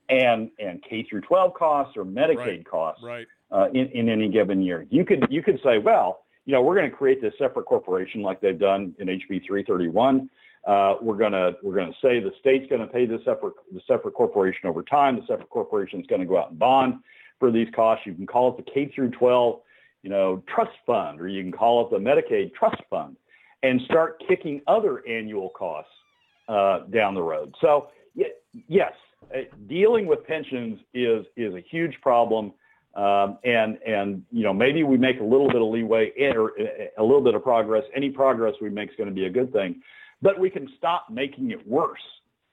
and 0.10 0.50
and 0.60 0.84
K 0.84 1.06
through 1.10 1.22
12 1.22 1.54
costs 1.54 1.96
or 1.96 2.04
Medicaid 2.04 2.38
Right. 2.38 2.66
costs 2.66 3.04
right. 3.04 3.28
uh, 3.52 3.68
in, 3.74 3.88
in 3.88 4.10
any 4.10 4.28
given 4.28 4.62
year. 4.62 4.86
You 4.90 5.06
could 5.06 5.28
you 5.30 5.42
could 5.42 5.60
say, 5.64 5.78
well, 5.78 6.24
you 6.46 6.54
know, 6.54 6.62
we're 6.62 6.76
going 6.76 6.90
to 6.90 6.96
create 6.96 7.22
this 7.22 7.34
separate 7.38 7.66
corporation 7.66 8.22
like 8.22 8.42
they've 8.42 8.60
done 8.60 8.96
in 9.00 9.08
HB 9.08 9.46
331. 9.46 10.30
Uh, 10.68 10.96
we're 11.02 11.16
going 11.16 11.32
to 11.32 11.56
we're 11.64 11.76
going 11.76 11.92
to 11.92 11.98
say 12.02 12.20
the 12.20 12.32
state's 12.40 12.68
going 12.70 12.82
to 12.82 12.88
pay 12.88 13.06
the 13.06 13.20
separate 13.24 13.54
the 13.72 13.82
separate 13.88 14.14
corporation 14.14 14.68
over 14.68 14.84
time. 14.84 15.16
The 15.16 15.26
separate 15.26 15.50
corporation 15.50 16.02
is 16.02 16.08
going 16.08 16.22
to 16.22 16.28
go 16.28 16.38
out 16.38 16.50
and 16.50 16.60
bond 16.60 16.96
for 17.40 17.52
these 17.52 17.68
costs. 17.76 18.06
You 18.06 18.14
can 18.14 18.28
call 18.28 18.50
it 18.52 18.64
the 18.64 18.72
K 18.72 18.92
through 18.94 19.12
12, 19.12 19.60
you 20.04 20.10
know, 20.10 20.44
trust 20.54 20.72
fund, 20.86 21.20
or 21.20 21.28
you 21.28 21.42
can 21.42 21.52
call 21.52 21.86
it 21.86 21.90
the 21.92 21.98
Medicaid 21.98 22.54
trust 22.54 22.82
fund, 22.90 23.16
and 23.64 23.82
start 23.86 24.22
kicking 24.28 24.62
other 24.68 25.04
annual 25.08 25.50
costs 25.50 25.92
uh, 26.48 26.80
down 26.92 27.14
the 27.14 27.22
road. 27.22 27.54
So 27.62 27.90
yes, 28.68 28.94
uh, 29.34 29.42
dealing 29.68 30.06
with 30.08 30.26
pensions 30.26 30.80
is 30.94 31.26
is 31.38 31.54
a 31.54 31.62
huge 31.62 31.96
problem. 32.02 32.54
Um, 32.96 33.38
and 33.44 33.78
and 33.86 34.24
you 34.32 34.44
know 34.44 34.52
maybe 34.52 34.84
we 34.84 34.98
make 34.98 35.20
a 35.20 35.24
little 35.24 35.48
bit 35.48 35.62
of 35.62 35.70
leeway 35.70 36.12
in, 36.18 36.36
or 36.36 36.60
uh, 36.60 36.64
a 36.98 37.04
little 37.04 37.22
bit 37.22 37.36
of 37.36 37.44
progress. 37.44 37.84
Any 37.96 38.10
progress 38.10 38.56
we 38.60 38.70
make 38.72 38.90
is 38.90 38.96
going 38.98 39.10
to 39.10 39.16
be 39.16 39.26
a 39.26 39.30
good 39.30 39.54
thing, 39.54 39.82
but 40.24 40.40
we 40.40 40.50
can 40.50 40.68
stop 40.78 41.06
making 41.12 41.52
it 41.52 41.66
worse 41.68 42.02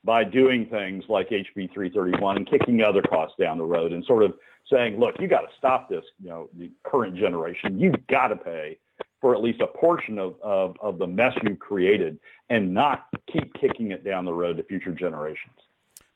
by 0.07 0.23
doing 0.23 0.66
things 0.66 1.05
like 1.09 1.29
HB 1.31 1.75
331 1.75 2.37
and 2.37 2.49
kicking 2.49 2.81
other 2.81 3.03
costs 3.03 3.35
down 3.38 3.59
the 3.59 3.64
road 3.64 3.92
and 3.92 4.05
sort 4.05 4.23
of 4.23 4.35
saying, 4.73 4.99
look, 4.99 5.16
you 5.19 5.27
got 5.27 5.40
to 5.40 5.49
stop 5.59 5.90
this. 5.90 6.05
You 6.23 6.31
know, 6.31 6.49
the 6.57 6.71
current 6.85 7.16
generation, 7.16 7.79
you've 7.79 8.07
got 8.07 8.29
to 8.29 8.37
pay 8.37 8.79
for 9.21 9.35
at 9.35 9.42
least 9.42 9.61
a 9.61 9.66
portion 9.66 10.19
of, 10.19 10.37
of 10.42 10.77
of 10.81 10.99
the 10.99 11.07
mess 11.07 11.35
you've 11.42 11.59
created, 11.59 12.19
and 12.49 12.73
not 12.73 13.07
keep 13.31 13.53
kicking 13.55 13.90
it 13.90 14.05
down 14.05 14.25
the 14.25 14.33
road 14.33 14.57
to 14.59 14.62
future 14.62 14.92
generations. 14.92 15.57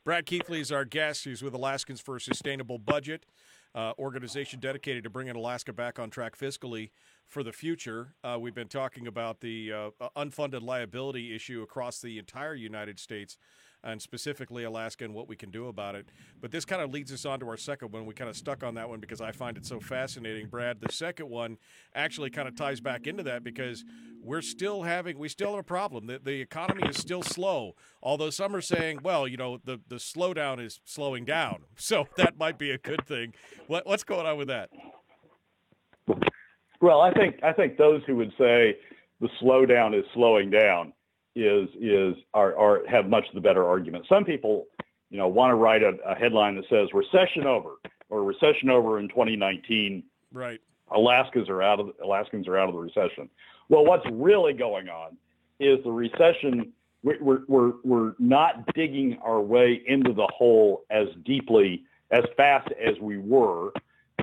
Brad 0.05 0.25
Keithley 0.25 0.61
is 0.61 0.71
our 0.71 0.85
guest. 0.85 1.25
He's 1.25 1.43
with 1.43 1.53
Alaskans 1.53 1.99
for 1.99 2.15
a 2.15 2.21
Sustainable 2.21 2.77
Budget, 2.77 3.25
uh, 3.75 3.93
organization 3.99 4.59
dedicated 4.59 5.03
to 5.03 5.09
bringing 5.09 5.35
Alaska 5.35 5.73
back 5.73 5.99
on 5.99 6.09
track 6.09 6.37
fiscally 6.37 6.89
for 7.27 7.43
the 7.43 7.51
future. 7.51 8.13
Uh, 8.23 8.37
we've 8.39 8.55
been 8.55 8.67
talking 8.67 9.07
about 9.07 9.41
the 9.41 9.71
uh, 9.71 10.09
unfunded 10.15 10.61
liability 10.61 11.35
issue 11.35 11.61
across 11.61 11.99
the 12.01 12.17
entire 12.17 12.55
United 12.55 12.99
States 12.99 13.37
and 13.83 14.01
specifically 14.01 14.63
Alaska 14.63 15.03
and 15.03 15.13
what 15.13 15.27
we 15.27 15.35
can 15.35 15.49
do 15.49 15.67
about 15.67 15.95
it. 15.95 16.09
But 16.39 16.51
this 16.51 16.65
kind 16.65 16.81
of 16.81 16.91
leads 16.91 17.11
us 17.11 17.25
on 17.25 17.39
to 17.39 17.47
our 17.47 17.57
second 17.57 17.91
one. 17.91 18.05
We 18.05 18.13
kind 18.13 18.29
of 18.29 18.35
stuck 18.35 18.63
on 18.63 18.75
that 18.75 18.89
one 18.89 18.99
because 18.99 19.21
I 19.21 19.31
find 19.31 19.57
it 19.57 19.65
so 19.65 19.79
fascinating, 19.79 20.47
Brad. 20.47 20.79
The 20.79 20.91
second 20.91 21.29
one 21.29 21.57
actually 21.95 22.29
kind 22.29 22.47
of 22.47 22.55
ties 22.55 22.79
back 22.79 23.07
into 23.07 23.23
that 23.23 23.43
because 23.43 23.83
we're 24.23 24.41
still 24.41 24.83
having 24.83 25.17
we 25.17 25.29
still 25.29 25.51
have 25.51 25.59
a 25.59 25.63
problem. 25.63 26.07
The, 26.07 26.19
the 26.23 26.41
economy 26.41 26.87
is 26.87 26.97
still 26.97 27.23
slow. 27.23 27.75
Although 28.03 28.29
some 28.29 28.55
are 28.55 28.61
saying, 28.61 28.99
well, 29.03 29.27
you 29.27 29.37
know, 29.37 29.59
the 29.63 29.79
the 29.87 29.95
slowdown 29.95 30.63
is 30.63 30.79
slowing 30.85 31.25
down, 31.25 31.63
so 31.75 32.07
that 32.17 32.37
might 32.37 32.57
be 32.57 32.71
a 32.71 32.77
good 32.77 33.05
thing. 33.05 33.33
What 33.67 33.85
what's 33.87 34.03
going 34.03 34.25
on 34.25 34.37
with 34.37 34.47
that? 34.47 34.69
Well, 36.81 37.01
I 37.01 37.13
think 37.13 37.35
I 37.43 37.53
think 37.53 37.77
those 37.77 38.01
who 38.05 38.15
would 38.17 38.31
say 38.37 38.77
the 39.19 39.29
slowdown 39.41 39.97
is 39.97 40.05
slowing 40.13 40.49
down 40.49 40.93
is 41.35 41.69
is 41.79 42.15
are, 42.33 42.57
are 42.57 42.81
have 42.87 43.07
much 43.07 43.25
the 43.33 43.41
better 43.41 43.65
argument. 43.65 44.05
Some 44.09 44.25
people, 44.25 44.67
you 45.09 45.17
know, 45.17 45.27
want 45.27 45.51
to 45.51 45.55
write 45.55 45.81
a, 45.83 45.93
a 46.05 46.15
headline 46.15 46.55
that 46.55 46.65
says 46.69 46.89
recession 46.93 47.45
over 47.45 47.75
or 48.09 48.23
recession 48.23 48.69
over 48.69 48.99
in 48.99 49.07
2019. 49.09 50.03
Right. 50.33 50.59
Alaskans 50.93 51.49
are 51.49 51.61
out 51.61 51.79
of 51.79 51.91
Alaskans 52.03 52.47
are 52.47 52.57
out 52.57 52.67
of 52.67 52.75
the 52.75 52.81
recession. 52.81 53.29
Well, 53.69 53.85
what's 53.85 54.05
really 54.11 54.53
going 54.53 54.89
on 54.89 55.17
is 55.59 55.83
the 55.83 55.91
recession. 55.91 56.73
We're 57.03 57.23
we're 57.23 57.41
we're, 57.47 57.73
we're 57.83 58.13
not 58.19 58.73
digging 58.75 59.17
our 59.23 59.41
way 59.41 59.81
into 59.87 60.13
the 60.13 60.27
hole 60.35 60.83
as 60.91 61.07
deeply 61.25 61.83
as 62.11 62.23
fast 62.35 62.67
as 62.85 62.99
we 62.99 63.17
were 63.17 63.71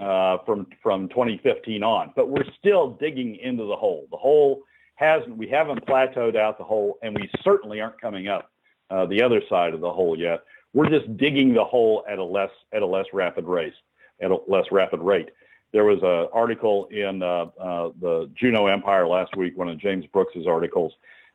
uh, 0.01 0.39
from 0.45 0.67
from 0.83 1.09
2015 1.09 1.83
on, 1.83 2.13
but 2.15 2.29
we're 2.29 2.45
still 2.59 2.91
digging 3.01 3.37
into 3.37 3.65
the 3.65 3.77
hole. 3.77 4.07
The 4.11 4.17
hole 4.17 4.63
hasn't 4.99 5.37
we 5.37 5.47
haven't 5.47 5.87
plateaued 5.87 6.37
out 6.37 6.59
the 6.59 6.65
hole, 6.65 6.99
and 7.03 7.15
we 7.15 7.31
certainly 7.43 7.81
aren't 7.81 8.01
coming 8.01 8.27
up 8.27 8.51
uh, 8.91 9.07
the 9.07 9.23
other 9.23 9.41
side 9.49 9.73
of 9.73 9.81
the 9.81 9.91
hole 9.93 10.19
yet. 10.19 10.41
We're 10.75 10.89
just 10.89 11.17
digging 11.17 11.55
the 11.55 11.65
hole 11.65 12.05
at 12.11 12.19
a 12.19 12.25
less 12.25 12.51
at 12.73 12.83
a 12.83 12.87
less 12.87 13.07
rapid 13.13 13.45
rate, 13.45 13.75
at 14.21 14.33
a 14.33 14.39
less 14.49 14.67
rapid 14.73 15.01
rate. 15.01 15.29
there 15.73 15.85
was 15.85 16.01
an 16.03 16.29
article 16.33 16.87
in 16.91 17.23
uh, 17.23 17.47
uh, 17.61 17.91
the 18.01 18.29
Juneau 18.35 18.67
Empire 18.67 19.07
last 19.07 19.37
week, 19.37 19.57
one 19.57 19.69
of 19.69 19.79
James 19.79 20.05
Brooks's 20.13 20.47
articles, 20.49 20.93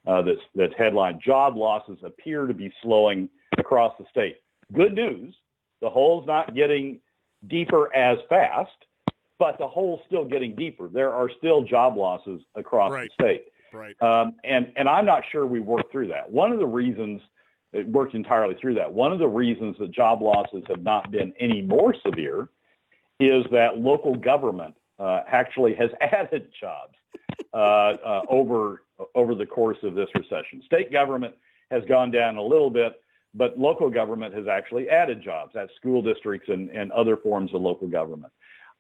uh, 0.08 0.21
that's 0.21 0.41
that's 0.56 0.73
headline: 0.78 1.19
"Job 1.23 1.56
losses 1.56 1.97
appear 2.04 2.45
to 2.47 2.54
be 2.54 2.69
slowing 2.82 3.30
across 3.58 3.93
the 3.97 4.06
state." 4.12 4.41
Good 4.73 4.93
news: 4.93 5.34
the 5.82 5.89
hole's 5.89 6.28
not 6.28 6.54
getting 6.54 6.99
deeper 7.47 7.95
as 7.95 8.17
fast, 8.28 8.76
but 9.39 9.58
the 9.58 9.67
hole's 9.67 10.02
still 10.06 10.26
getting 10.26 10.54
deeper. 10.54 10.89
There 10.89 11.13
are 11.13 11.30
still 11.38 11.63
job 11.63 11.95
losses 11.95 12.41
across 12.56 12.91
Right. 12.91 13.10
the 13.17 13.23
state. 13.23 13.45
Right. 13.74 14.00
Um, 14.02 14.36
and, 14.44 14.72
and 14.76 14.88
I'm 14.88 15.06
not 15.06 15.24
sure 15.32 15.46
we 15.46 15.60
worked 15.60 15.92
through 15.92 16.10
that. 16.10 16.32
One 16.32 16.52
of 16.52 16.60
the 16.60 16.68
reasons 16.68 17.22
it 17.74 17.88
worked 17.88 18.14
entirely 18.14 18.56
through 18.62 18.76
that. 18.76 18.94
One 18.94 19.12
of 19.12 19.20
the 19.20 19.28
reasons 19.28 19.76
that 19.80 19.92
job 19.92 20.22
losses 20.22 20.64
have 20.70 20.84
not 20.84 21.12
been 21.12 21.34
any 21.40 21.62
more 21.62 21.96
severe 22.06 22.50
is 23.20 23.44
that 23.52 23.80
local 23.80 24.16
government 24.16 24.76
uh, 25.00 25.22
actually 25.28 25.74
has 25.76 25.90
added 26.02 26.50
jobs 26.60 26.94
uh, 27.54 27.58
uh, 27.58 28.22
over 28.30 28.84
over 29.16 29.36
the 29.36 29.46
course 29.46 29.78
of 29.84 29.96
this 29.96 30.08
recession. 30.16 30.62
State 30.66 30.92
government 30.92 31.34
has 31.72 31.84
gone 31.90 32.12
down 32.12 32.38
a 32.38 32.42
little 32.42 32.70
bit, 32.70 33.02
but 33.34 33.58
local 33.58 33.90
government 33.90 34.34
has 34.34 34.48
actually 34.48 34.88
added 34.90 35.22
jobs 35.24 35.56
at 35.56 35.70
school 35.76 36.02
districts 36.02 36.48
and, 36.50 36.70
and 36.70 36.92
other 36.92 37.18
forms 37.18 37.54
of 37.54 37.62
local 37.62 37.88
government. 37.88 38.32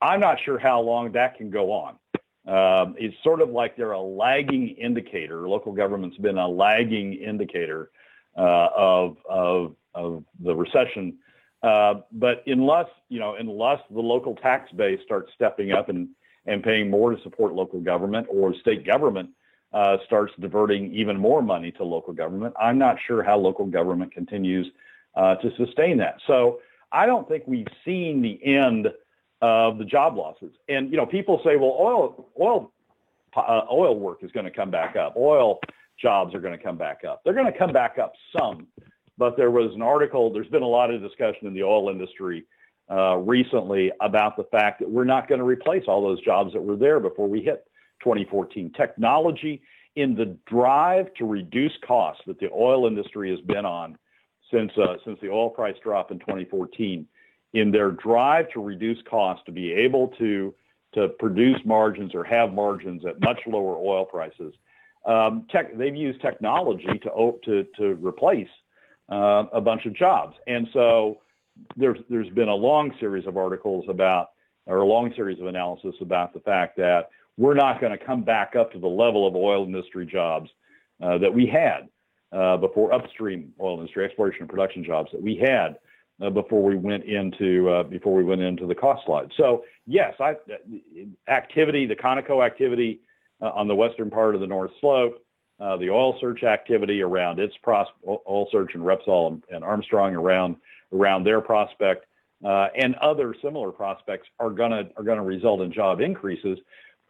I'm 0.01 0.19
not 0.19 0.37
sure 0.45 0.59
how 0.59 0.81
long 0.81 1.11
that 1.13 1.35
can 1.37 1.49
go 1.49 1.71
on. 1.71 1.95
Um, 2.45 2.95
it's 2.97 3.15
sort 3.23 3.41
of 3.41 3.49
like 3.49 3.77
they're 3.77 3.93
a 3.93 4.01
lagging 4.01 4.69
indicator. 4.69 5.47
Local 5.47 5.71
government's 5.71 6.17
been 6.17 6.37
a 6.37 6.47
lagging 6.47 7.13
indicator 7.13 7.91
uh, 8.37 8.69
of, 8.75 9.17
of 9.29 9.75
of 9.95 10.23
the 10.39 10.55
recession. 10.55 11.17
Uh, 11.61 12.01
but 12.11 12.43
unless 12.45 12.87
you 13.09 13.19
know, 13.19 13.35
unless 13.35 13.79
the 13.89 14.01
local 14.01 14.35
tax 14.35 14.71
base 14.73 14.99
starts 15.05 15.31
stepping 15.33 15.71
up 15.71 15.89
and 15.89 16.09
and 16.45 16.61
paying 16.61 16.89
more 16.89 17.15
to 17.15 17.21
support 17.23 17.53
local 17.53 17.79
government, 17.79 18.27
or 18.29 18.53
state 18.55 18.85
government 18.85 19.29
uh, 19.71 19.97
starts 20.05 20.33
diverting 20.41 20.93
even 20.93 21.17
more 21.17 21.41
money 21.41 21.71
to 21.71 21.83
local 21.85 22.11
government, 22.11 22.53
I'm 22.59 22.77
not 22.77 22.97
sure 23.07 23.23
how 23.23 23.37
local 23.37 23.65
government 23.65 24.11
continues 24.11 24.69
uh, 25.15 25.35
to 25.35 25.55
sustain 25.55 25.97
that. 25.99 26.17
So 26.27 26.59
I 26.91 27.05
don't 27.05 27.27
think 27.29 27.43
we've 27.47 27.67
seen 27.85 28.21
the 28.21 28.43
end 28.45 28.89
of 29.43 29.77
the 29.77 29.83
job 29.83 30.15
losses. 30.15 30.53
And 30.69 30.89
you 30.89 30.95
know, 30.95 31.05
people 31.05 31.41
say, 31.43 31.57
well, 31.57 31.75
oil 31.77 32.29
oil 32.39 32.71
uh, 33.35 33.61
oil 33.69 33.99
work 33.99 34.19
is 34.23 34.31
going 34.31 34.45
to 34.45 34.51
come 34.51 34.71
back 34.71 34.95
up. 34.95 35.15
Oil 35.17 35.59
jobs 36.01 36.33
are 36.33 36.39
going 36.39 36.57
to 36.57 36.63
come 36.63 36.77
back 36.77 37.01
up. 37.07 37.21
They're 37.23 37.33
going 37.33 37.51
to 37.51 37.57
come 37.57 37.73
back 37.73 37.97
up 38.01 38.13
some, 38.37 38.67
but 39.17 39.35
there 39.35 39.51
was 39.51 39.71
an 39.75 39.81
article. 39.81 40.31
There's 40.31 40.47
been 40.47 40.63
a 40.63 40.67
lot 40.67 40.91
of 40.91 41.01
discussion 41.01 41.45
in 41.45 41.53
the 41.53 41.63
oil 41.63 41.89
industry 41.89 42.45
uh, 42.89 43.17
recently 43.17 43.91
about 43.99 44.37
the 44.37 44.45
fact 44.45 44.79
that 44.79 44.89
we're 44.89 45.03
not 45.03 45.27
going 45.27 45.39
to 45.39 45.45
replace 45.45 45.83
all 45.87 46.01
those 46.01 46.23
jobs 46.23 46.53
that 46.53 46.61
were 46.61 46.77
there 46.77 47.01
before 47.01 47.27
we 47.27 47.41
hit 47.41 47.65
2014. 48.01 48.71
Technology 48.77 49.61
in 49.97 50.15
the 50.15 50.37
drive 50.47 51.13
to 51.15 51.25
reduce 51.25 51.73
costs 51.85 52.21
that 52.27 52.39
the 52.39 52.49
oil 52.51 52.87
industry 52.87 53.29
has 53.29 53.41
been 53.41 53.65
on 53.65 53.97
since 54.49 54.71
uh, 54.77 54.95
since 55.03 55.19
the 55.21 55.29
oil 55.29 55.49
price 55.49 55.75
drop 55.83 56.11
in 56.11 56.19
2014 56.19 57.05
in 57.53 57.71
their 57.71 57.91
drive 57.91 58.49
to 58.51 58.59
reduce 58.59 58.97
costs 59.09 59.43
to 59.45 59.51
be 59.51 59.71
able 59.71 60.07
to 60.19 60.53
to 60.93 61.09
produce 61.19 61.59
margins 61.65 62.13
or 62.13 62.23
have 62.23 62.53
margins 62.53 63.03
at 63.05 63.19
much 63.19 63.39
lower 63.47 63.77
oil 63.77 64.05
prices. 64.05 64.53
Um, 65.05 65.47
tech, 65.51 65.75
they've 65.75 65.95
used 65.95 66.21
technology 66.21 66.99
to 67.03 67.33
to 67.45 67.65
to 67.77 67.85
replace 67.95 68.47
uh, 69.11 69.45
a 69.51 69.61
bunch 69.61 69.85
of 69.85 69.93
jobs, 69.93 70.35
and 70.47 70.67
so 70.73 71.19
there's 71.75 71.99
there's 72.09 72.29
been 72.29 72.49
a 72.49 72.55
long 72.55 72.93
series 72.99 73.27
of 73.27 73.37
articles 73.37 73.85
about 73.89 74.29
or 74.65 74.77
a 74.77 74.85
long 74.85 75.13
series 75.15 75.39
of 75.39 75.47
analysis 75.47 75.93
about 76.01 76.33
the 76.33 76.39
fact 76.39 76.77
that 76.77 77.09
we're 77.37 77.53
not 77.53 77.81
going 77.81 77.91
to 77.91 78.03
come 78.03 78.23
back 78.23 78.55
up 78.55 78.71
to 78.71 78.79
the 78.79 78.87
level 78.87 79.27
of 79.27 79.35
oil 79.35 79.65
industry 79.65 80.05
jobs 80.05 80.49
uh, 81.01 81.17
that 81.17 81.33
we 81.33 81.45
had 81.45 81.89
uh, 82.31 82.55
before 82.57 82.93
upstream 82.93 83.51
oil 83.59 83.79
industry 83.79 84.05
exploration 84.05 84.41
and 84.41 84.49
production 84.49 84.83
jobs 84.83 85.09
that 85.11 85.21
we 85.21 85.35
had 85.35 85.77
uh, 86.23 86.29
before 86.29 86.63
we 86.63 86.75
went 86.75 87.03
into 87.03 87.69
uh, 87.69 87.83
before 87.83 88.15
we 88.15 88.23
went 88.23 88.41
into 88.41 88.65
the 88.65 88.75
cost 88.75 89.05
slide. 89.05 89.31
So 89.37 89.63
yes, 89.85 90.13
I, 90.19 90.35
activity, 91.27 91.85
the 91.85 91.95
Conoco 91.95 92.45
activity 92.45 93.01
uh, 93.41 93.49
on 93.49 93.67
the 93.67 93.75
western 93.75 94.09
part 94.09 94.35
of 94.35 94.41
the 94.41 94.47
North 94.47 94.71
Slope, 94.79 95.23
uh, 95.59 95.77
the 95.77 95.89
oil 95.89 96.17
search 96.19 96.43
activity 96.43 97.01
around 97.01 97.39
its 97.39 97.55
pros- 97.61 97.87
oil 98.07 98.47
search 98.51 98.73
and 98.75 98.83
Repsol 98.83 99.33
and, 99.33 99.43
and 99.49 99.63
Armstrong 99.63 100.15
around 100.15 100.55
around 100.93 101.23
their 101.23 101.41
prospect, 101.41 102.05
uh, 102.45 102.67
and 102.77 102.95
other 102.95 103.35
similar 103.41 103.71
prospects 103.71 104.27
are 104.39 104.51
gonna 104.51 104.89
are 104.97 105.03
gonna 105.03 105.23
result 105.23 105.61
in 105.61 105.73
job 105.73 105.99
increases, 105.99 106.57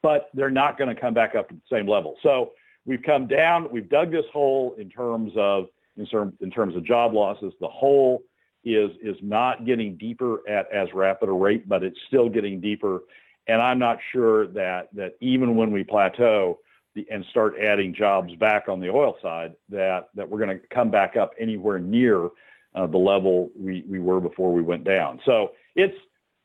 but 0.02 0.30
they're 0.34 0.50
not 0.50 0.78
to 0.78 1.00
come 1.00 1.14
back 1.14 1.36
up 1.36 1.50
to 1.50 1.56
the 1.56 1.76
same 1.76 1.88
level. 1.88 2.16
So 2.24 2.54
we've 2.86 3.04
come 3.04 3.28
down, 3.28 3.68
we've 3.72 3.90
dug 3.90 4.12
this 4.12 4.26
hole 4.34 4.76
in 4.78 4.90
terms 4.90 5.34
of 5.36 5.68
in, 5.98 6.08
term, 6.08 6.34
in 6.42 6.50
terms 6.50 6.76
of 6.76 6.84
job 6.84 7.14
losses. 7.14 7.54
The 7.60 7.68
hole 7.68 8.24
is 8.64 8.92
is 9.02 9.18
not 9.22 9.66
getting 9.66 9.96
deeper 9.98 10.48
at 10.48 10.72
as 10.72 10.88
rapid 10.94 11.30
a 11.30 11.34
rate, 11.34 11.68
but 11.68 11.84
it's 11.84 12.00
still 12.08 12.30
getting 12.30 12.62
deeper. 12.62 13.04
And 13.48 13.62
I'm 13.62 13.80
not 13.80 14.00
sure 14.12 14.48
that 14.48 14.90
that 14.94 15.16
even 15.20 15.56
when 15.56 15.72
we 15.72 15.84
plateau 15.84 16.60
the, 16.96 17.06
and 17.12 17.26
start 17.30 17.60
adding 17.60 17.94
jobs 17.94 18.34
back 18.36 18.70
on 18.70 18.80
the 18.80 18.90
oil 18.90 19.18
side, 19.22 19.54
that 19.70 20.10
that 20.16 20.30
we're 20.30 20.40
going 20.40 20.60
to 20.60 20.68
come 20.68 20.90
back 20.90 21.16
up 21.18 21.34
anywhere 21.40 21.80
near 21.80 22.30
uh, 22.76 22.88
the 22.88 22.98
level 22.98 23.50
we, 23.58 23.84
we 23.88 24.00
were 24.00 24.20
before 24.20 24.54
we 24.54 24.62
went 24.62 24.84
down. 24.84 25.20
So 25.26 25.52
it's 25.76 25.98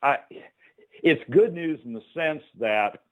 I, 0.03 0.19
it's 1.03 1.23
good 1.31 1.55
news 1.55 1.81
in 1.85 1.93
the 1.93 2.03
sense 2.15 2.43
that 2.61 3.03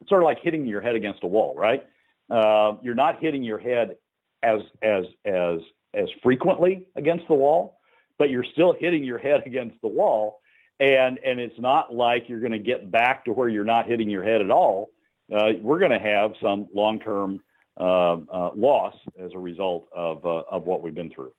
it's 0.00 0.08
sort 0.08 0.22
of 0.22 0.26
like 0.26 0.40
hitting 0.40 0.66
your 0.66 0.80
head 0.80 0.94
against 0.94 1.22
a 1.22 1.26
wall, 1.26 1.54
right? 1.56 1.86
Uh, 2.30 2.74
you're 2.82 2.94
not 2.94 3.20
hitting 3.20 3.42
your 3.42 3.58
head 3.58 3.96
as 4.42 4.60
as 4.82 5.04
as 5.24 5.60
as 5.92 6.08
frequently 6.22 6.86
against 6.96 7.26
the 7.28 7.34
wall, 7.34 7.79
but 8.20 8.28
you're 8.28 8.44
still 8.52 8.74
hitting 8.78 9.02
your 9.02 9.16
head 9.16 9.42
against 9.46 9.80
the 9.80 9.88
wall, 9.88 10.40
and 10.78 11.18
and 11.24 11.40
it's 11.40 11.58
not 11.58 11.92
like 11.92 12.28
you're 12.28 12.38
going 12.38 12.52
to 12.52 12.58
get 12.58 12.90
back 12.90 13.24
to 13.24 13.32
where 13.32 13.48
you're 13.48 13.64
not 13.64 13.86
hitting 13.86 14.10
your 14.10 14.22
head 14.22 14.42
at 14.42 14.50
all. 14.50 14.90
Uh, 15.34 15.52
we're 15.62 15.78
going 15.78 15.90
to 15.90 15.98
have 15.98 16.32
some 16.42 16.68
long-term 16.74 17.40
uh, 17.80 18.16
uh, 18.32 18.50
loss 18.54 18.94
as 19.18 19.32
a 19.34 19.38
result 19.38 19.88
of 19.96 20.24
uh, 20.26 20.42
of 20.50 20.64
what 20.64 20.82
we've 20.82 20.94
been 20.94 21.10
through. 21.10 21.32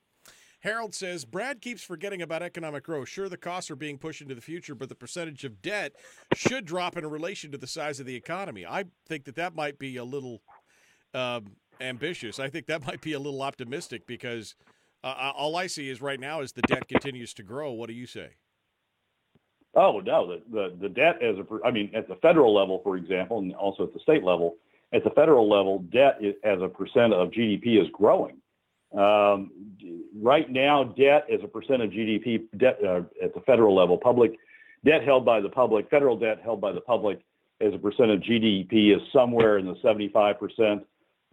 Harold 0.61 0.95
says 0.95 1.23
Brad 1.23 1.61
keeps 1.61 1.83
forgetting 1.83 2.23
about 2.23 2.41
economic 2.41 2.83
growth. 2.83 3.07
Sure, 3.07 3.29
the 3.29 3.37
costs 3.37 3.69
are 3.69 3.75
being 3.75 3.99
pushed 3.99 4.21
into 4.21 4.33
the 4.33 4.41
future, 4.41 4.73
but 4.73 4.89
the 4.89 4.95
percentage 4.95 5.43
of 5.43 5.61
debt 5.61 5.93
should 6.33 6.65
drop 6.65 6.97
in 6.97 7.05
relation 7.05 7.51
to 7.51 7.59
the 7.59 7.67
size 7.67 7.99
of 7.99 8.07
the 8.07 8.15
economy. 8.15 8.65
I 8.65 8.85
think 9.07 9.25
that 9.25 9.35
that 9.35 9.55
might 9.55 9.77
be 9.77 9.97
a 9.97 10.03
little 10.03 10.41
um, 11.13 11.51
ambitious. 11.79 12.39
I 12.39 12.49
think 12.49 12.65
that 12.67 12.85
might 12.87 13.01
be 13.01 13.13
a 13.13 13.19
little 13.19 13.43
optimistic 13.43 14.07
because 14.07 14.55
uh, 15.03 15.31
all 15.35 15.55
I 15.55 15.67
see 15.67 15.89
is 15.89 16.01
right 16.01 16.19
now 16.19 16.41
is 16.41 16.51
the 16.51 16.61
debt 16.63 16.87
continues 16.87 17.33
to 17.35 17.43
grow. 17.43 17.71
What 17.71 17.87
do 17.87 17.93
you 17.93 18.05
say? 18.05 18.31
Oh 19.73 19.99
no, 19.99 20.27
the, 20.27 20.41
the 20.51 20.75
the 20.81 20.89
debt 20.89 21.21
as 21.21 21.37
a 21.37 21.45
I 21.65 21.71
mean 21.71 21.91
at 21.93 22.07
the 22.07 22.15
federal 22.15 22.53
level, 22.53 22.81
for 22.83 22.97
example, 22.97 23.39
and 23.39 23.53
also 23.55 23.83
at 23.83 23.93
the 23.93 23.99
state 23.99 24.23
level. 24.23 24.57
At 24.93 25.05
the 25.05 25.09
federal 25.11 25.49
level, 25.49 25.79
debt 25.93 26.17
is, 26.19 26.35
as 26.43 26.61
a 26.61 26.67
percent 26.67 27.13
of 27.13 27.31
GDP 27.31 27.81
is 27.81 27.87
growing. 27.93 28.35
Um, 28.97 29.51
right 30.19 30.51
now, 30.51 30.83
debt 30.83 31.25
as 31.31 31.39
a 31.43 31.47
percent 31.47 31.81
of 31.81 31.91
GDP 31.91 32.43
debt 32.57 32.77
uh, 32.83 33.03
at 33.23 33.33
the 33.33 33.39
federal 33.45 33.73
level, 33.73 33.97
public 33.97 34.37
debt 34.83 35.03
held 35.03 35.23
by 35.23 35.39
the 35.39 35.47
public, 35.47 35.89
federal 35.89 36.17
debt 36.17 36.41
held 36.43 36.59
by 36.59 36.73
the 36.73 36.81
public 36.81 37.21
as 37.61 37.73
a 37.73 37.77
percent 37.77 38.11
of 38.11 38.19
GDP 38.19 38.95
is 38.95 39.01
somewhere 39.13 39.57
in 39.57 39.65
the 39.65 39.75
75% 39.75 40.83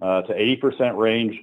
uh, 0.00 0.22
to 0.22 0.33
80% 0.33 0.96
range. 0.96 1.37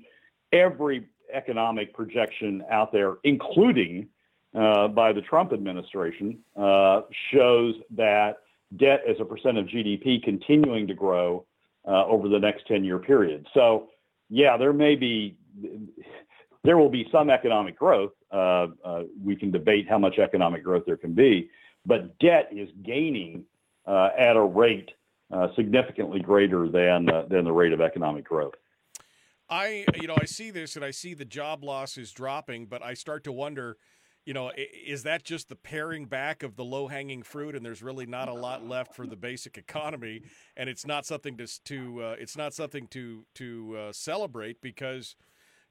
Every 0.53 1.07
economic 1.35 1.93
projection 1.93 2.63
out 2.71 2.91
there, 2.91 3.15
including 3.23 4.07
uh, 4.55 4.87
by 4.87 5.11
the 5.11 5.21
Trump 5.21 5.51
administration, 5.51 6.39
uh, 6.55 7.01
shows 7.31 7.75
that 7.91 8.37
debt 8.77 9.01
as 9.07 9.17
a 9.19 9.25
percent 9.25 9.57
of 9.57 9.65
GDP 9.65 10.23
continuing 10.23 10.87
to 10.87 10.93
grow 10.93 11.45
uh, 11.87 12.05
over 12.05 12.29
the 12.29 12.39
next 12.39 12.67
10-year 12.67 12.99
period. 12.99 13.45
So, 13.53 13.89
yeah, 14.29 14.57
there 14.57 14.73
may 14.73 14.95
be 14.95 15.35
there 16.63 16.77
will 16.77 16.89
be 16.89 17.07
some 17.11 17.29
economic 17.29 17.77
growth. 17.77 18.11
Uh, 18.31 18.67
uh, 18.83 19.03
we 19.23 19.35
can 19.35 19.51
debate 19.51 19.87
how 19.87 19.99
much 19.99 20.17
economic 20.17 20.63
growth 20.63 20.83
there 20.87 20.97
can 20.97 21.13
be, 21.13 21.49
but 21.85 22.17
debt 22.17 22.49
is 22.51 22.69
gaining 22.83 23.43
at 23.87 24.35
a 24.35 24.41
rate 24.41 24.89
significantly 25.55 26.19
greater 26.19 26.67
than 26.67 27.05
than 27.29 27.43
the 27.43 27.51
rate 27.51 27.73
of 27.73 27.81
economic 27.81 28.25
growth. 28.25 28.55
I, 29.49 29.85
you 29.95 30.07
know, 30.07 30.17
I 30.19 30.25
see 30.25 30.51
this 30.51 30.75
and 30.75 30.83
I 30.83 30.91
see 30.91 31.13
the 31.13 31.25
job 31.25 31.63
losses 31.63 32.11
dropping, 32.11 32.65
but 32.65 32.81
I 32.83 32.93
start 32.95 33.23
to 33.25 33.31
wonder, 33.31 33.77
you 34.25 34.33
know, 34.33 34.51
is 34.57 35.03
that 35.03 35.23
just 35.23 35.49
the 35.49 35.55
paring 35.55 36.05
back 36.05 36.41
of 36.41 36.55
the 36.55 36.65
low 36.65 36.87
hanging 36.87 37.21
fruit, 37.21 37.55
and 37.55 37.63
there's 37.65 37.83
really 37.83 38.07
not 38.07 38.27
a 38.27 38.33
lot 38.33 38.67
left 38.67 38.95
for 38.95 39.05
the 39.05 39.15
basic 39.15 39.57
economy, 39.57 40.21
and 40.57 40.67
it's 40.67 40.85
not 40.85 41.05
something 41.05 41.37
to 41.37 41.47
to 41.65 42.01
uh, 42.01 42.15
it's 42.19 42.35
not 42.35 42.53
something 42.53 42.87
to 42.87 43.25
to 43.35 43.77
uh, 43.77 43.91
celebrate 43.93 44.61
because 44.61 45.15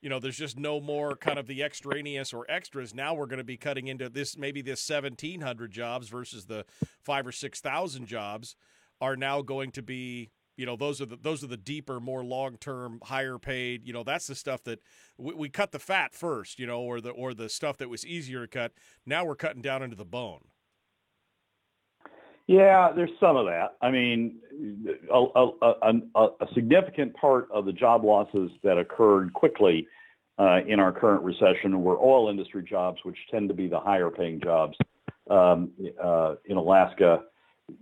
you 0.04 0.10
know, 0.10 0.18
there's 0.18 0.36
just 0.36 0.58
no 0.58 0.82
more 0.82 1.16
kind 1.16 1.38
of 1.38 1.46
the 1.46 1.62
extraneous 1.62 2.34
or 2.34 2.44
extras. 2.46 2.94
Now 2.94 3.14
we're 3.14 3.24
going 3.24 3.38
to 3.38 3.42
be 3.42 3.56
cutting 3.56 3.88
into 3.88 4.10
this 4.10 4.36
maybe 4.36 4.60
this 4.60 4.86
1,700 4.86 5.72
jobs 5.72 6.10
versus 6.10 6.44
the 6.44 6.66
five 7.02 7.26
or 7.26 7.32
six 7.32 7.58
thousand 7.62 8.06
jobs 8.06 8.54
are 9.00 9.16
now 9.16 9.40
going 9.40 9.70
to 9.72 9.82
be 9.82 10.30
you 10.56 10.66
know 10.66 10.76
those 10.76 11.00
are 11.00 11.06
the 11.06 11.16
those 11.16 11.42
are 11.42 11.48
the 11.48 11.56
deeper 11.56 12.00
more 12.00 12.24
long 12.24 12.56
term 12.56 13.00
higher 13.04 13.38
paid 13.38 13.86
you 13.86 13.92
know 13.92 14.02
that's 14.02 14.26
the 14.26 14.34
stuff 14.34 14.62
that 14.64 14.80
we, 15.18 15.34
we, 15.34 15.48
cut 15.48 15.72
the 15.72 15.78
fat 15.78 16.14
first 16.14 16.58
you 16.58 16.66
know 16.66 16.80
or 16.80 17.00
the 17.00 17.10
or 17.10 17.34
the 17.34 17.48
stuff 17.48 17.76
that 17.78 17.88
was 17.88 18.06
easier 18.06 18.42
to 18.42 18.48
cut. 18.48 18.72
Now 19.06 19.24
we're 19.24 19.36
cutting 19.36 19.62
down 19.62 19.82
into 19.82 19.96
the 19.96 20.04
bone. 20.04 20.40
Yeah 22.46 22.92
there's 22.94 23.10
some 23.20 23.36
of 23.36 23.46
that. 23.46 23.76
I 23.80 23.90
mean 23.90 24.36
a, 25.12 25.24
a, 25.34 25.72
a, 25.82 26.20
a 26.40 26.46
significant 26.54 27.14
part 27.14 27.48
of 27.52 27.64
the 27.64 27.72
job 27.72 28.04
losses 28.04 28.50
that 28.62 28.78
occurred 28.78 29.32
quickly 29.32 29.86
uh, 30.38 30.58
in 30.66 30.80
our 30.80 30.92
current 30.92 31.22
recession 31.22 31.82
were 31.82 31.98
oil 31.98 32.28
industry 32.28 32.64
jobs 32.68 32.98
which 33.04 33.16
tend 33.30 33.48
to 33.48 33.54
be 33.54 33.68
the 33.68 33.78
higher 33.78 34.10
paying 34.10 34.40
jobs 34.40 34.76
um, 35.30 35.70
uh, 36.02 36.34
in 36.46 36.56
alaska 36.56 37.20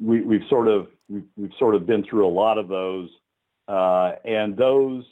we, 0.01 0.21
we've 0.23 0.47
sort 0.49 0.69
of 0.69 0.89
we've, 1.09 1.25
we've 1.37 1.53
sort 1.59 1.75
of 1.75 1.87
been 1.87 2.05
through 2.05 2.27
a 2.27 2.31
lot 2.31 2.59
of 2.59 2.69
those, 2.69 3.09
uh, 3.69 4.13
and 4.25 4.57
those 4.57 5.05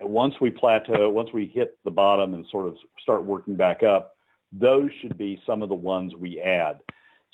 once 0.00 0.34
we 0.40 0.50
plateau, 0.50 1.10
once 1.10 1.30
we 1.32 1.46
hit 1.46 1.78
the 1.84 1.90
bottom 1.90 2.34
and 2.34 2.46
sort 2.50 2.66
of 2.66 2.76
start 3.00 3.24
working 3.24 3.56
back 3.56 3.82
up, 3.82 4.16
those 4.52 4.90
should 5.00 5.16
be 5.18 5.40
some 5.46 5.62
of 5.62 5.68
the 5.68 5.74
ones 5.74 6.14
we 6.14 6.40
add. 6.40 6.80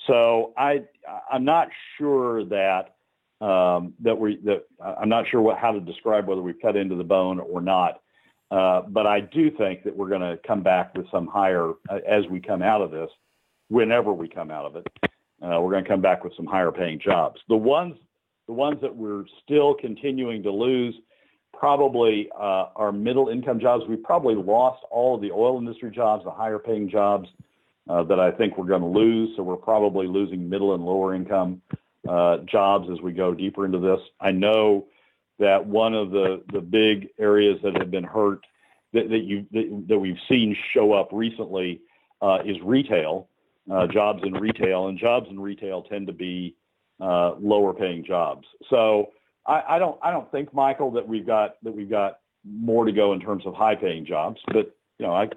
So 0.07 0.53
I 0.57 0.83
I'm 1.31 1.45
not 1.45 1.69
sure 1.99 2.45
that 2.47 2.95
um, 3.41 3.95
that 4.01 4.19
we 4.19 4.39
that 4.45 4.65
I'm 4.81 5.09
not 5.09 5.27
sure 5.29 5.41
what 5.41 5.59
how 5.59 5.73
to 5.73 5.81
describe 5.81 6.27
whether 6.27 6.43
we've 6.43 6.61
cut 6.61 6.77
into 6.77 6.97
the 6.97 7.05
bone 7.05 7.39
or 7.39 7.61
not. 7.61 8.01
Uh, 8.51 8.83
but 8.83 9.07
I 9.07 9.21
do 9.21 9.51
think 9.51 9.83
that 9.85 9.97
we're 9.97 10.11
going 10.11 10.21
to 10.21 10.39
come 10.47 10.63
back 10.63 10.95
with 10.95 11.07
some 11.11 11.27
higher 11.27 11.73
uh, 11.89 12.01
as 12.07 12.27
we 12.31 12.39
come 12.39 12.61
out 12.61 12.83
of 12.83 12.91
this, 12.91 13.09
whenever 13.69 14.13
we 14.13 14.29
come 14.29 14.51
out 14.51 14.67
of 14.67 14.77
it. 14.77 14.87
Uh, 15.43 15.61
we're 15.61 15.73
going 15.73 15.83
to 15.83 15.91
come 15.91 16.01
back 16.01 16.23
with 16.23 16.33
some 16.37 16.47
higher 16.47 16.71
paying 16.71 17.01
jobs. 17.01 17.41
The 17.49 17.57
ones, 17.57 17.97
the 18.47 18.53
ones 18.53 18.81
that 18.81 18.95
we're 18.95 19.25
still 19.43 19.75
continuing 19.75 20.43
to 20.45 20.53
lose 20.53 20.95
probably 21.53 22.29
uh, 22.35 22.67
are 22.77 22.93
middle 22.93 23.29
income 23.29 23.59
jobs. 23.61 23.85
We 23.89 23.97
probably 23.97 24.35
lost 24.35 24.85
all 24.91 25.17
of 25.17 25.21
the 25.21 25.31
oil 25.33 25.59
industry 25.59 25.91
jobs, 25.91 26.25
the 26.25 26.31
higher 26.31 26.59
paying 26.59 26.89
jobs 26.89 27.29
uh, 27.89 28.05
that 28.05 28.21
I 28.21 28.31
think 28.31 28.57
we're 28.57 28.67
going 28.67 28.83
to 28.83 28.87
lose. 28.87 29.31
So 29.37 29.43
we're 29.43 29.57
probably 29.57 30.07
losing 30.07 30.49
middle 30.49 30.75
and 30.75 30.85
lower 30.85 31.15
income 31.15 31.61
uh, 32.09 32.39
jobs 32.51 32.89
as 32.93 33.01
we 33.01 33.13
go 33.13 33.35
deeper 33.35 33.65
into 33.65 33.79
this. 33.79 34.01
I 34.21 34.31
know 34.31 34.87
that 35.39 35.67
one 35.67 35.95
of 35.95 36.11
the, 36.11 36.43
the 36.53 36.61
big 36.61 37.09
areas 37.19 37.59
that 37.65 37.77
have 37.79 37.91
been 37.91 38.05
hurt 38.05 38.41
that, 38.93 39.09
that 39.09 39.23
you 39.25 39.47
that, 39.53 39.87
that 39.89 39.99
we've 39.99 40.19
seen 40.29 40.57
show 40.75 40.93
up 40.93 41.09
recently 41.13 41.81
uh, 42.21 42.39
is 42.45 42.57
retail 42.63 43.29
uh, 43.71 43.87
jobs 43.87 44.23
in 44.25 44.35
retail, 44.35 44.89
and 44.89 44.99
jobs 44.99 45.27
in 45.31 45.39
retail 45.39 45.83
tend 45.83 46.07
to 46.07 46.13
be 46.13 46.57
uh, 47.01 47.35
lower 47.41 47.73
paying 47.73 48.05
jobs. 48.05 48.47
So 48.71 49.11
I, 49.47 49.63
I, 49.71 49.79
don't 49.79 49.99
I 50.03 50.11
don't 50.11 50.31
think 50.31 50.53
Michael 50.55 50.91
that 50.93 51.07
we've 51.07 51.27
got 51.27 51.57
that 51.63 51.73
we've 51.73 51.91
got 51.91 52.19
more 52.45 52.85
to 52.85 52.93
go 52.93 53.13
in 53.13 53.21
terms 53.21 53.45
of 53.47 53.55
high 53.55 53.75
paying 53.75 54.07
jobs, 54.07 54.41
but 54.47 54.75
you 54.99 55.07
know 55.07 55.13
I. 55.13 55.29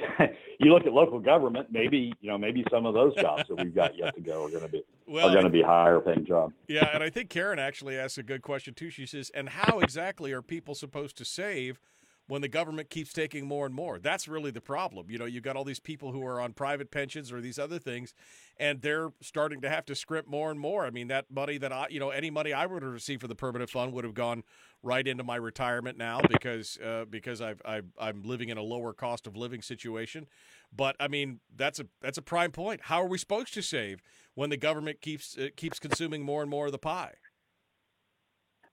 you 0.60 0.72
look 0.72 0.86
at 0.86 0.92
local 0.92 1.18
government, 1.18 1.66
maybe 1.72 2.12
you 2.20 2.30
know 2.30 2.38
maybe 2.38 2.64
some 2.70 2.86
of 2.86 2.94
those 2.94 3.12
jobs 3.16 3.42
that 3.48 3.56
we've 3.56 3.74
got 3.74 3.98
yet 3.98 4.14
to 4.14 4.20
go 4.20 4.44
are 4.44 4.48
going 4.48 4.62
to 4.62 4.68
be 4.68 4.84
well, 5.08 5.28
are 5.28 5.32
going 5.32 5.44
to 5.44 5.50
be 5.50 5.60
higher 5.60 5.98
paying 5.98 6.24
jobs. 6.24 6.54
Yeah, 6.68 6.88
and 6.94 7.02
I 7.02 7.10
think 7.10 7.30
Karen 7.30 7.58
actually 7.58 7.98
asked 7.98 8.16
a 8.16 8.22
good 8.22 8.42
question 8.42 8.74
too. 8.74 8.90
She 8.90 9.06
says, 9.06 9.32
"And 9.34 9.48
how 9.48 9.80
exactly 9.80 10.30
are 10.30 10.40
people 10.40 10.76
supposed 10.76 11.16
to 11.18 11.24
save 11.24 11.80
when 12.28 12.42
the 12.42 12.48
government 12.48 12.90
keeps 12.90 13.12
taking 13.12 13.46
more 13.46 13.66
and 13.66 13.74
more. 13.74 13.98
That's 13.98 14.28
really 14.28 14.50
the 14.50 14.60
problem. 14.60 15.10
You 15.10 15.18
know, 15.18 15.24
you've 15.24 15.42
got 15.42 15.56
all 15.56 15.64
these 15.64 15.80
people 15.80 16.12
who 16.12 16.24
are 16.24 16.40
on 16.40 16.52
private 16.52 16.90
pensions 16.90 17.32
or 17.32 17.40
these 17.40 17.58
other 17.58 17.78
things, 17.78 18.14
and 18.58 18.82
they're 18.82 19.10
starting 19.22 19.62
to 19.62 19.68
have 19.68 19.86
to 19.86 19.94
script 19.94 20.28
more 20.28 20.50
and 20.50 20.60
more. 20.60 20.84
I 20.84 20.90
mean, 20.90 21.08
that 21.08 21.30
money 21.30 21.56
that 21.58 21.72
I, 21.72 21.86
you 21.90 21.98
know, 21.98 22.10
any 22.10 22.30
money 22.30 22.52
I 22.52 22.66
would 22.66 22.82
have 22.82 22.92
received 22.92 23.22
for 23.22 23.28
the 23.28 23.34
permanent 23.34 23.70
fund 23.70 23.92
would 23.94 24.04
have 24.04 24.14
gone 24.14 24.44
right 24.82 25.08
into 25.08 25.24
my 25.24 25.36
retirement 25.36 25.98
now 25.98 26.20
because 26.28 26.78
uh, 26.78 27.06
because 27.08 27.40
I've, 27.40 27.60
i 27.64 27.80
am 28.00 28.22
living 28.22 28.50
in 28.50 28.58
a 28.58 28.62
lower 28.62 28.92
cost 28.92 29.26
of 29.26 29.34
living 29.34 29.62
situation. 29.62 30.26
But 30.74 30.96
I 31.00 31.08
mean, 31.08 31.40
that's 31.56 31.80
a 31.80 31.86
that's 32.02 32.18
a 32.18 32.22
prime 32.22 32.52
point. 32.52 32.82
How 32.84 33.02
are 33.02 33.08
we 33.08 33.16
supposed 33.16 33.54
to 33.54 33.62
save 33.62 34.02
when 34.34 34.50
the 34.50 34.58
government 34.58 35.00
keeps 35.00 35.36
uh, 35.38 35.48
keeps 35.56 35.78
consuming 35.78 36.22
more 36.22 36.42
and 36.42 36.50
more 36.50 36.66
of 36.66 36.72
the 36.72 36.78
pie? 36.78 37.14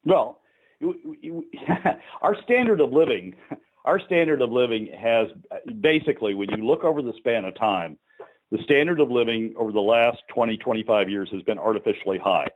Well, 0.04 0.42
our 2.22 2.36
standard 2.44 2.82
of 2.82 2.92
living, 2.92 3.36
our 3.86 4.00
standard 4.00 4.42
of 4.42 4.52
living 4.52 4.90
has 4.98 5.28
basically, 5.82 6.34
when 6.34 6.50
you 6.50 6.66
look 6.66 6.84
over 6.84 7.02
the 7.02 7.14
span 7.18 7.46
of 7.46 7.56
time, 7.56 7.98
the 8.52 8.62
standard 8.64 9.00
of 9.00 9.10
living 9.10 9.54
over 9.58 9.72
the 9.72 9.82
last 9.82 10.20
20, 10.34 10.58
25 10.58 11.10
years 11.10 11.30
has 11.32 11.42
been 11.44 11.58
artificially 11.58 12.18
high. 12.18 12.48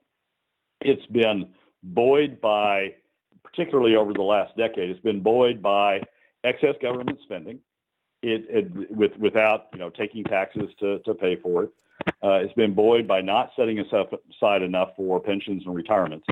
It's 0.82 1.06
been 1.08 1.50
buoyed 1.84 2.40
by, 2.40 2.96
particularly 3.44 3.96
over 3.96 4.14
the 4.14 4.22
last 4.22 4.56
decade, 4.56 4.90
it's 4.90 5.00
been 5.02 5.22
buoyed 5.22 5.62
by 5.62 6.02
excess 6.44 6.76
government 6.82 7.20
spending. 7.24 7.60
It, 8.22 8.46
it 8.50 8.92
with 8.92 9.16
without 9.18 9.68
you 9.72 9.80
know 9.80 9.90
taking 9.90 10.26
taxes 10.26 10.70
to 10.80 11.00
to 11.00 11.14
pay 11.14 11.38
for 11.38 11.64
it. 11.64 11.70
Uh, 12.22 12.34
it's 12.34 12.54
been 12.54 12.74
buoyed 12.74 13.08
by 13.08 13.22
not 13.22 13.52
setting 13.56 13.80
aside 13.80 14.62
enough 14.62 14.90
for 14.98 15.22
pensions 15.22 15.64
and 15.66 15.74
retirements. 15.74 16.26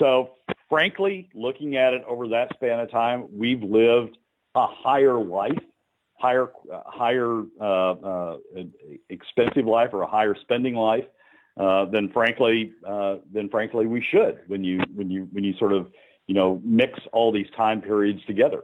So 0.00 0.30
frankly, 0.68 1.28
looking 1.34 1.76
at 1.76 1.92
it 1.92 2.02
over 2.08 2.28
that 2.28 2.48
span 2.54 2.80
of 2.80 2.90
time, 2.90 3.28
we've 3.32 3.62
lived 3.62 4.16
a 4.56 4.66
higher 4.66 5.22
life, 5.22 5.58
higher, 6.14 6.48
uh, 6.72 6.80
higher 6.86 7.42
uh, 7.60 7.92
uh, 7.92 8.36
expensive 9.10 9.66
life 9.66 9.90
or 9.92 10.02
a 10.02 10.08
higher 10.08 10.34
spending 10.40 10.74
life 10.74 11.04
uh, 11.60 11.84
than 11.84 12.10
frankly, 12.12 12.72
uh, 12.88 13.16
than 13.32 13.48
frankly 13.50 13.86
we 13.86 14.04
should 14.10 14.38
when 14.48 14.64
you, 14.64 14.80
when 14.94 15.10
you, 15.10 15.28
when 15.32 15.44
you 15.44 15.54
sort 15.58 15.72
of, 15.72 15.88
you 16.26 16.34
know, 16.34 16.60
mix 16.64 16.98
all 17.12 17.30
these 17.30 17.48
time 17.56 17.82
periods 17.82 18.20
together. 18.26 18.62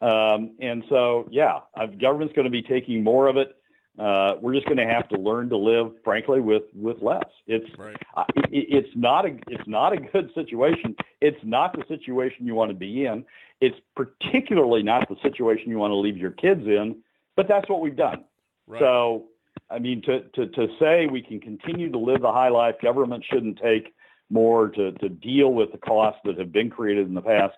Um, 0.00 0.56
and 0.60 0.82
so, 0.88 1.28
yeah, 1.30 1.60
government's 2.00 2.34
going 2.34 2.46
to 2.46 2.50
be 2.50 2.62
taking 2.62 3.04
more 3.04 3.26
of 3.26 3.36
it 3.36 3.59
uh, 3.98 4.36
we're 4.40 4.54
just 4.54 4.66
going 4.66 4.78
to 4.78 4.86
have 4.86 5.08
to 5.08 5.18
learn 5.18 5.48
to 5.50 5.56
live, 5.56 5.92
frankly, 6.04 6.40
with 6.40 6.62
with 6.74 7.02
less. 7.02 7.24
It's 7.46 7.66
right. 7.78 7.96
uh, 8.16 8.24
it, 8.50 8.66
it's 8.68 8.96
not 8.96 9.26
a 9.26 9.36
it's 9.48 9.66
not 9.66 9.92
a 9.92 9.96
good 9.96 10.30
situation. 10.34 10.96
It's 11.20 11.40
not 11.42 11.74
the 11.74 11.84
situation 11.88 12.46
you 12.46 12.54
want 12.54 12.70
to 12.70 12.76
be 12.76 13.04
in. 13.04 13.24
It's 13.60 13.76
particularly 13.96 14.82
not 14.82 15.08
the 15.08 15.16
situation 15.22 15.70
you 15.70 15.78
want 15.78 15.90
to 15.90 15.96
leave 15.96 16.16
your 16.16 16.30
kids 16.30 16.62
in. 16.66 17.02
But 17.36 17.48
that's 17.48 17.68
what 17.68 17.80
we've 17.80 17.96
done. 17.96 18.24
Right. 18.66 18.80
So, 18.80 19.26
I 19.70 19.78
mean, 19.78 20.02
to, 20.02 20.20
to 20.34 20.46
to 20.46 20.68
say 20.78 21.06
we 21.06 21.22
can 21.22 21.40
continue 21.40 21.90
to 21.90 21.98
live 21.98 22.22
the 22.22 22.32
high 22.32 22.48
life, 22.48 22.76
government 22.82 23.24
shouldn't 23.30 23.58
take 23.58 23.94
more 24.30 24.68
to 24.68 24.92
to 24.92 25.08
deal 25.08 25.52
with 25.52 25.72
the 25.72 25.78
costs 25.78 26.20
that 26.24 26.38
have 26.38 26.52
been 26.52 26.70
created 26.70 27.06
in 27.06 27.14
the 27.14 27.22
past 27.22 27.56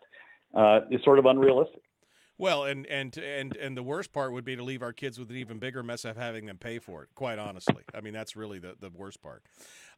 uh, 0.54 0.80
is 0.90 1.02
sort 1.04 1.18
of 1.18 1.26
unrealistic. 1.26 1.82
Well, 2.42 2.64
and 2.64 2.84
and 2.88 3.16
and 3.18 3.54
and 3.54 3.76
the 3.76 3.84
worst 3.84 4.12
part 4.12 4.32
would 4.32 4.44
be 4.44 4.56
to 4.56 4.64
leave 4.64 4.82
our 4.82 4.92
kids 4.92 5.16
with 5.16 5.30
an 5.30 5.36
even 5.36 5.60
bigger 5.60 5.84
mess 5.84 6.04
of 6.04 6.16
having 6.16 6.46
them 6.46 6.58
pay 6.58 6.80
for 6.80 7.04
it. 7.04 7.10
Quite 7.14 7.38
honestly, 7.38 7.84
I 7.94 8.00
mean 8.00 8.12
that's 8.12 8.34
really 8.34 8.58
the 8.58 8.74
the 8.80 8.90
worst 8.90 9.22
part. 9.22 9.44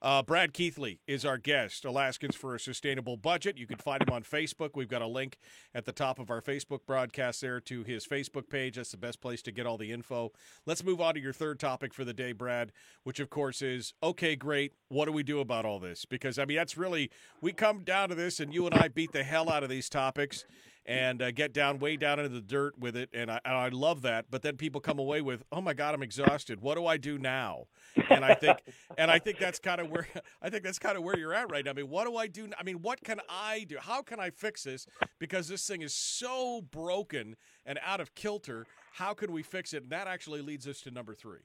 Uh, 0.03 0.23
Brad 0.23 0.53
Keithley 0.53 1.01
is 1.07 1.25
our 1.25 1.39
guest, 1.39 1.87
Alaskans 1.87 2.37
for 2.37 2.55
a 2.55 2.61
Sustainable 2.61 3.17
Budget. 3.17 3.57
You 3.57 3.67
can 3.67 3.79
find 3.79 4.03
him 4.03 4.11
on 4.13 4.25
Facebook. 4.25 4.73
We've 4.75 4.91
got 4.91 5.01
a 5.01 5.07
link 5.07 5.39
at 5.75 5.87
the 5.87 5.93
top 5.93 6.19
of 6.19 6.29
our 6.29 6.43
Facebook 6.43 6.81
broadcast 6.87 7.41
there 7.41 7.61
to 7.61 7.83
his 7.83 8.07
Facebook 8.07 8.51
page. 8.51 8.77
That's 8.77 8.91
the 8.91 8.99
best 8.99 9.23
place 9.23 9.41
to 9.41 9.51
get 9.51 9.65
all 9.65 9.79
the 9.79 9.91
info. 9.91 10.31
Let's 10.67 10.85
move 10.85 11.01
on 11.01 11.15
to 11.15 11.21
your 11.21 11.33
third 11.33 11.59
topic 11.59 11.95
for 11.95 12.05
the 12.05 12.13
day, 12.13 12.33
Brad, 12.33 12.73
which 13.05 13.21
of 13.21 13.31
course 13.31 13.63
is 13.63 13.95
okay, 14.03 14.37
great. 14.37 14.75
What 14.89 15.07
do 15.07 15.13
we 15.13 15.23
do 15.23 15.41
about 15.41 15.65
all 15.65 15.79
this? 15.79 16.05
Because 16.05 16.39
I 16.39 16.45
mean 16.45 16.59
that's 16.59 16.77
really 16.77 17.11
we 17.41 17.53
come 17.53 17.85
down 17.85 18.11
to 18.11 18.15
this, 18.15 18.39
and 18.39 18.53
you 18.53 18.67
and 18.67 18.75
I 18.75 18.89
beat 18.89 19.13
the 19.13 19.25
hell 19.25 19.49
out 19.49 19.63
of 19.63 19.71
these 19.71 19.89
topics 19.89 20.45
and 20.87 21.23
uh, 21.23 21.31
get 21.31 21.53
down 21.53 21.79
way 21.79 21.97
down 21.97 22.19
into 22.19 22.29
the 22.29 22.41
dirt 22.41 22.79
with 22.79 22.97
it. 22.97 23.09
And 23.13 23.31
I, 23.31 23.41
and 23.45 23.55
I 23.55 23.69
love 23.69 24.03
that. 24.03 24.27
But 24.31 24.43
then 24.43 24.57
people 24.57 24.81
come 24.81 24.99
away 24.99 25.21
with, 25.21 25.43
oh 25.51 25.61
my 25.61 25.73
God, 25.73 25.95
I'm 25.95 26.03
exhausted. 26.03 26.61
What 26.61 26.77
do 26.77 26.87
I 26.87 26.97
do 26.97 27.19
now? 27.19 27.67
And 28.11 28.25
I 28.25 28.35
think, 28.35 28.59
and 28.99 29.11
I 29.11 29.19
think 29.19 29.39
that's 29.39 29.59
kind 29.59 29.81
of 29.81 29.91
where 29.91 30.07
I 30.43 30.51
think 30.51 30.63
that's 30.63 30.79
kind 30.79 30.97
of 30.97 31.03
where 31.03 31.19
you're 31.19 31.35
at 31.35 31.51
right 31.51 31.65
now. 31.65 31.71
I 31.71 31.75
mean, 31.75 31.89
what 31.89 32.07
do 32.07 32.17
I 32.17 32.27
do? 32.27 32.49
I 32.59 32.63
mean, 32.63 32.83
what 32.83 33.03
can 33.03 33.21
I 33.29 33.65
do? 33.69 33.77
How 33.81 34.03
can 34.03 34.21
I 34.21 34.31
fix 34.31 34.65
this? 34.65 34.87
Because 35.19 35.49
this 35.49 35.67
thing 35.67 35.83
is 35.83 35.95
so 35.95 36.63
broken 36.63 37.37
and 37.65 37.79
out 37.85 38.01
of 38.01 38.15
kilter. 38.15 38.67
How 38.95 39.15
can 39.15 39.33
we 39.33 39.43
fix 39.43 39.73
it? 39.73 39.85
And 39.85 39.93
that 39.93 40.07
actually 40.07 40.43
leads 40.43 40.69
us 40.69 40.81
to 40.83 40.91
number 40.91 41.15
three. 41.15 41.41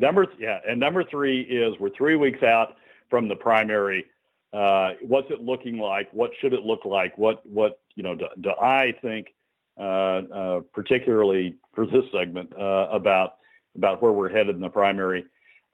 Number, 0.00 0.26
yeah, 0.38 0.58
and 0.66 0.80
number 0.80 1.04
three 1.08 1.42
is 1.42 1.78
we're 1.78 1.94
three 1.96 2.16
weeks 2.16 2.42
out 2.42 2.74
from 3.08 3.28
the 3.28 3.36
primary 3.36 4.06
uh, 4.54 4.90
what's 5.02 5.30
it 5.30 5.40
looking 5.40 5.78
like? 5.78 6.08
What 6.12 6.30
should 6.40 6.52
it 6.52 6.62
look 6.62 6.84
like? 6.84 7.18
What 7.18 7.44
what 7.44 7.80
you 7.96 8.02
know 8.02 8.14
do, 8.14 8.26
do 8.40 8.50
I 8.50 8.94
think, 9.02 9.34
uh, 9.78 9.82
uh, 9.82 10.60
particularly 10.72 11.56
for 11.74 11.86
this 11.86 12.04
segment, 12.12 12.52
uh, 12.56 12.88
about 12.92 13.36
about 13.74 14.00
where 14.00 14.12
we're 14.12 14.28
headed 14.28 14.54
in 14.54 14.60
the 14.60 14.68
primary? 14.68 15.24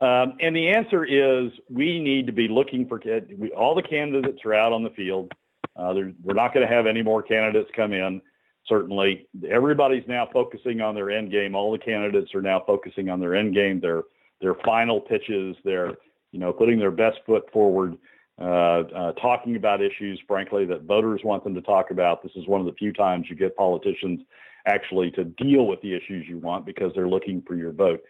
Um, 0.01 0.39
and 0.41 0.57
the 0.57 0.68
answer 0.68 1.05
is 1.05 1.53
we 1.68 2.01
need 2.01 2.26
to 2.26 2.33
be 2.33 2.49
looking 2.49 2.89
for 2.89 2.99
we, 3.39 3.51
all 3.51 3.74
the 3.74 3.83
candidates 3.83 4.39
are 4.47 4.55
out 4.55 4.72
on 4.72 4.83
the 4.83 4.91
field. 4.91 5.31
Uh, 5.76 5.93
we're 6.22 6.35
not 6.35 6.55
going 6.55 6.66
to 6.66 6.74
have 6.74 6.87
any 6.87 7.03
more 7.03 7.22
candidates 7.22 7.70
come 7.76 7.93
in. 7.93 8.22
certainly. 8.66 9.26
Everybody's 9.49 10.07
now 10.09 10.28
focusing 10.33 10.81
on 10.81 10.95
their 10.95 11.11
end 11.11 11.31
game. 11.31 11.55
All 11.55 11.70
the 11.70 11.78
candidates 11.78 12.35
are 12.35 12.43
now 12.43 12.62
focusing 12.66 13.11
on 13.11 13.20
their 13.20 13.35
end 13.35 13.55
game, 13.55 13.81
their 13.81 14.05
their 14.41 14.55
final 14.64 15.01
pitches, 15.01 15.57
their 15.64 15.99
you 16.33 16.41
know 16.41 16.53
putting 16.53 16.78
their 16.78 16.91
best 16.91 17.18
foot 17.26 17.45
forward, 17.53 17.99
talking 18.41 19.57
about 19.57 19.82
issues, 19.82 20.20
frankly, 20.26 20.64
that 20.66 20.82
voters 20.82 21.20
want 21.24 21.45
them 21.45 21.55
to 21.55 21.62
talk 21.62 21.91
about. 21.91 22.22
This 22.22 22.32
is 22.36 22.47
one 22.47 22.61
of 22.61 22.66
the 22.66 22.72
few 22.72 22.93
times 22.93 23.26
you 23.28 23.36
get 23.36 23.57
politicians 23.57 24.20
actually 24.66 25.11
to 25.12 25.24
deal 25.24 25.66
with 25.66 25.80
the 25.82 25.95
issues 25.95 26.26
you 26.28 26.38
want 26.38 26.66
because 26.66 26.93
they're 26.95 27.09
looking 27.09 27.43
for 27.47 27.55
your 27.55 27.72
vote. 27.72 28.01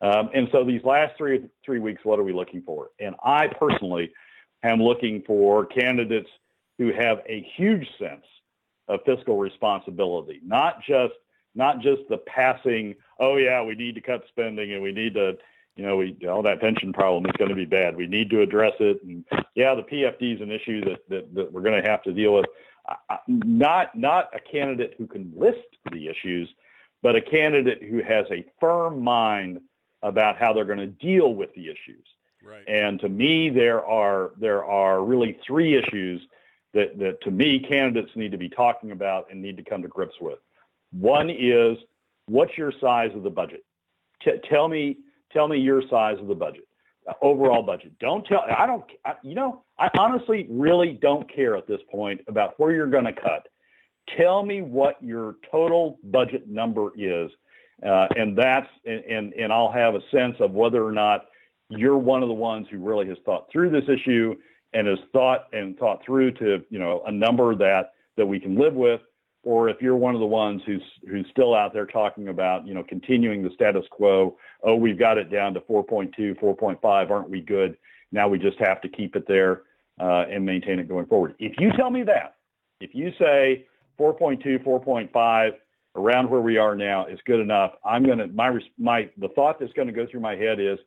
Um, 0.00 0.30
and 0.34 0.48
so 0.52 0.64
these 0.64 0.82
last 0.84 1.16
three 1.16 1.40
three 1.64 1.80
weeks, 1.80 2.04
what 2.04 2.18
are 2.18 2.22
we 2.22 2.32
looking 2.32 2.62
for? 2.62 2.90
And 3.00 3.14
I 3.24 3.48
personally 3.48 4.12
am 4.62 4.80
looking 4.80 5.22
for 5.26 5.66
candidates 5.66 6.28
who 6.78 6.92
have 6.92 7.18
a 7.28 7.46
huge 7.56 7.86
sense 7.98 8.24
of 8.86 9.00
fiscal 9.04 9.38
responsibility, 9.38 10.40
not 10.44 10.80
just 10.86 11.14
not 11.54 11.80
just 11.80 12.02
the 12.08 12.18
passing. 12.18 12.94
Oh 13.18 13.36
yeah, 13.36 13.62
we 13.62 13.74
need 13.74 13.96
to 13.96 14.00
cut 14.00 14.22
spending 14.28 14.72
and 14.72 14.82
we 14.82 14.92
need 14.92 15.14
to, 15.14 15.36
you 15.78 15.86
know, 15.86 15.96
we 15.96 16.16
all 16.28 16.42
that 16.42 16.60
pension 16.60 16.92
problem 16.92 17.24
is 17.26 17.32
going 17.38 17.50
to 17.50 17.54
be 17.54 17.64
bad. 17.64 17.96
We 17.96 18.08
need 18.08 18.30
to 18.30 18.42
address 18.42 18.72
it. 18.80 19.00
And 19.04 19.24
yeah, 19.54 19.76
the 19.76 19.82
PFD 19.82 20.34
is 20.34 20.40
an 20.40 20.50
issue 20.50 20.80
that 20.84 21.08
that, 21.08 21.34
that 21.36 21.52
we're 21.52 21.62
going 21.62 21.80
to 21.80 21.88
have 21.88 22.02
to 22.02 22.12
deal 22.12 22.34
with. 22.34 22.46
Not 23.28 23.96
not 23.96 24.28
a 24.34 24.40
candidate 24.40 24.96
who 24.98 25.06
can 25.06 25.32
list 25.36 25.68
the 25.92 26.08
issues, 26.08 26.48
but 27.00 27.14
a 27.14 27.20
candidate 27.20 27.80
who 27.80 28.02
has 28.02 28.26
a 28.32 28.44
firm 28.58 29.04
mind 29.04 29.60
about 30.02 30.36
how 30.36 30.52
they're 30.52 30.64
going 30.64 30.78
to 30.78 30.86
deal 30.86 31.34
with 31.34 31.54
the 31.54 31.66
issues. 31.66 32.04
Right. 32.44 32.64
And 32.66 32.98
to 33.00 33.08
me, 33.08 33.48
there 33.48 33.84
are 33.86 34.32
there 34.36 34.64
are 34.64 35.04
really 35.04 35.38
three 35.46 35.76
issues 35.76 36.20
that, 36.74 36.98
that 36.98 37.20
to 37.22 37.30
me 37.30 37.60
candidates 37.60 38.10
need 38.16 38.32
to 38.32 38.38
be 38.38 38.48
talking 38.48 38.90
about 38.90 39.28
and 39.30 39.40
need 39.40 39.56
to 39.58 39.62
come 39.62 39.82
to 39.82 39.88
grips 39.88 40.16
with. 40.20 40.40
One 40.90 41.30
is 41.30 41.78
what's 42.26 42.58
your 42.58 42.72
size 42.80 43.12
of 43.14 43.22
the 43.22 43.30
budget? 43.30 43.64
T- 44.24 44.40
tell 44.50 44.66
me 44.66 44.96
tell 45.38 45.48
me 45.48 45.58
your 45.58 45.82
size 45.88 46.16
of 46.20 46.26
the 46.26 46.34
budget, 46.34 46.66
uh, 47.08 47.12
overall 47.22 47.62
budget. 47.62 47.92
Don't 48.00 48.26
tell 48.26 48.44
I 48.56 48.66
don't 48.66 48.84
I, 49.04 49.14
you 49.22 49.34
know 49.34 49.62
I 49.78 49.88
honestly 49.98 50.46
really 50.50 50.98
don't 51.00 51.32
care 51.32 51.56
at 51.56 51.66
this 51.66 51.80
point 51.90 52.20
about 52.28 52.58
where 52.58 52.72
you're 52.72 52.90
going 52.90 53.04
to 53.04 53.12
cut. 53.12 53.48
Tell 54.16 54.44
me 54.44 54.62
what 54.62 55.02
your 55.02 55.36
total 55.50 55.98
budget 56.02 56.48
number 56.48 56.90
is 56.96 57.30
uh, 57.86 58.06
and 58.16 58.36
that's 58.36 58.66
and 58.84 59.32
and 59.34 59.52
I'll 59.52 59.70
have 59.70 59.94
a 59.94 60.00
sense 60.10 60.34
of 60.40 60.52
whether 60.52 60.84
or 60.84 60.92
not 60.92 61.26
you're 61.68 61.98
one 61.98 62.22
of 62.22 62.28
the 62.28 62.34
ones 62.34 62.66
who 62.70 62.78
really 62.78 63.06
has 63.08 63.18
thought 63.24 63.46
through 63.52 63.70
this 63.70 63.84
issue 63.88 64.34
and 64.72 64.86
has 64.88 64.98
thought 65.12 65.46
and 65.52 65.78
thought 65.78 66.02
through 66.04 66.32
to 66.32 66.64
you 66.70 66.78
know 66.78 67.02
a 67.06 67.12
number 67.12 67.54
that 67.54 67.92
that 68.16 68.26
we 68.26 68.40
can 68.40 68.58
live 68.58 68.74
with, 68.74 69.00
or 69.42 69.68
if 69.68 69.80
you're 69.80 69.96
one 69.96 70.14
of 70.14 70.20
the 70.20 70.26
ones 70.26 70.62
who's 70.66 70.82
who's 71.08 71.26
still 71.30 71.54
out 71.54 71.72
there 71.72 71.86
talking 71.86 72.28
about 72.28 72.66
you 72.66 72.74
know 72.74 72.82
continuing 72.82 73.42
the 73.42 73.50
status 73.54 73.84
quo. 73.90 74.36
Oh, 74.62 74.74
we've 74.74 74.98
got 74.98 75.18
it 75.18 75.30
down 75.30 75.54
to 75.54 75.60
4.2, 75.60 76.40
4.5. 76.40 77.10
Aren't 77.10 77.30
we 77.30 77.40
good? 77.40 77.76
Now 78.12 78.28
we 78.28 78.38
just 78.38 78.58
have 78.58 78.80
to 78.80 78.88
keep 78.88 79.16
it 79.16 79.26
there 79.28 79.62
uh, 80.00 80.24
and 80.30 80.44
maintain 80.44 80.78
it 80.78 80.88
going 80.88 81.06
forward. 81.06 81.34
If 81.38 81.54
you 81.58 81.70
tell 81.72 81.90
me 81.90 82.02
that, 82.04 82.36
if 82.80 82.94
you 82.94 83.12
say 83.18 83.66
4.2, 83.98 84.64
4.5 84.64 85.50
around 85.96 86.30
where 86.30 86.40
we 86.40 86.56
are 86.56 86.76
now 86.76 87.06
is 87.06 87.18
good 87.26 87.40
enough. 87.40 87.72
I'm 87.84 88.04
going 88.04 88.18
to, 88.18 88.28
my, 88.28 88.56
my, 88.78 89.10
the 89.18 89.28
thought 89.28 89.58
that's 89.58 89.72
going 89.72 89.88
to 89.88 89.94
go 89.94 90.06
through 90.08 90.20
my 90.20 90.36
head 90.36 90.60
is, 90.60 90.78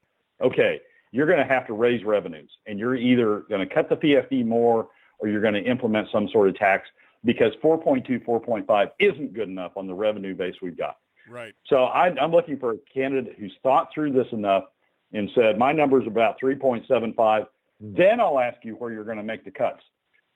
okay, 0.42 0.80
you're 1.12 1.28
going 1.28 1.46
to 1.46 1.54
have 1.54 1.68
to 1.68 1.74
raise 1.74 2.04
revenues 2.06 2.50
and 2.66 2.80
you're 2.80 2.96
either 2.96 3.44
going 3.50 3.68
to 3.68 3.74
cut 3.74 3.90
the 3.90 3.96
PFD 3.96 4.46
more 4.46 4.88
or 5.20 5.28
you're 5.28 5.42
going 5.42 5.54
to 5.54 5.64
implement 5.64 6.08
some 6.12 6.30
sort 6.32 6.48
of 6.48 6.56
tax 6.56 6.88
because 7.24 7.54
4.2, 7.64 8.26
4.5 8.26 8.92
isn't 9.00 9.34
good 9.34 9.50
enough 9.50 9.74
on 9.76 9.88
the 9.88 9.94
revenue 9.94 10.36
base 10.36 10.56
we've 10.62 10.78
got. 10.78 10.98
Right. 11.30 11.54
So 11.68 11.86
I, 11.86 12.08
I'm 12.20 12.32
looking 12.32 12.58
for 12.58 12.72
a 12.72 12.78
candidate 12.94 13.36
who's 13.40 13.54
thought 13.64 13.90
through 13.94 14.14
this 14.14 14.28
enough 14.32 14.66
and 15.14 15.30
said, 15.36 15.58
my 15.58 15.72
number 15.72 16.02
is 16.02 16.08
about 16.08 16.40
3.75. 16.42 17.46
Then 17.80 18.20
I'll 18.20 18.40
ask 18.40 18.58
you 18.64 18.74
where 18.76 18.92
you're 18.92 19.04
going 19.04 19.18
to 19.18 19.24
make 19.24 19.46
the 19.46 19.52
cuts. 19.52 19.82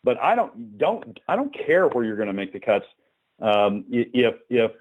But 0.03 0.17
I 0.21 0.35
don't, 0.35 0.77
don't, 0.77 1.19
I 1.27 1.35
don't 1.35 1.53
care 1.65 1.87
where 1.87 2.03
you're 2.03 2.17
going 2.17 2.27
to 2.27 2.33
make 2.33 2.53
the 2.53 2.59
cuts 2.59 2.85
um, 3.41 3.83
if 3.89 4.35
if 4.49 4.71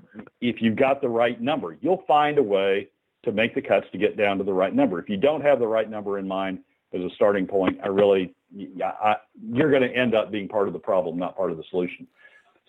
if 0.40 0.62
you've 0.62 0.76
got 0.76 1.00
the 1.00 1.08
right 1.08 1.40
number, 1.40 1.76
you'll 1.80 2.04
find 2.06 2.38
a 2.38 2.42
way 2.42 2.88
to 3.24 3.32
make 3.32 3.54
the 3.54 3.62
cuts 3.62 3.86
to 3.92 3.98
get 3.98 4.16
down 4.16 4.38
to 4.38 4.44
the 4.44 4.52
right 4.52 4.74
number. 4.74 4.98
If 5.00 5.08
you 5.08 5.16
don't 5.16 5.40
have 5.40 5.58
the 5.58 5.66
right 5.66 5.88
number 5.88 6.18
in 6.18 6.28
mind 6.28 6.60
as 6.94 7.00
a 7.00 7.10
starting 7.14 7.46
point, 7.46 7.78
I 7.82 7.88
really 7.88 8.34
I, 8.82 9.16
you're 9.42 9.70
going 9.70 9.82
to 9.82 9.94
end 9.94 10.14
up 10.14 10.30
being 10.30 10.48
part 10.48 10.68
of 10.68 10.72
the 10.72 10.78
problem, 10.78 11.18
not 11.18 11.36
part 11.36 11.50
of 11.50 11.56
the 11.56 11.64
solution. 11.70 12.06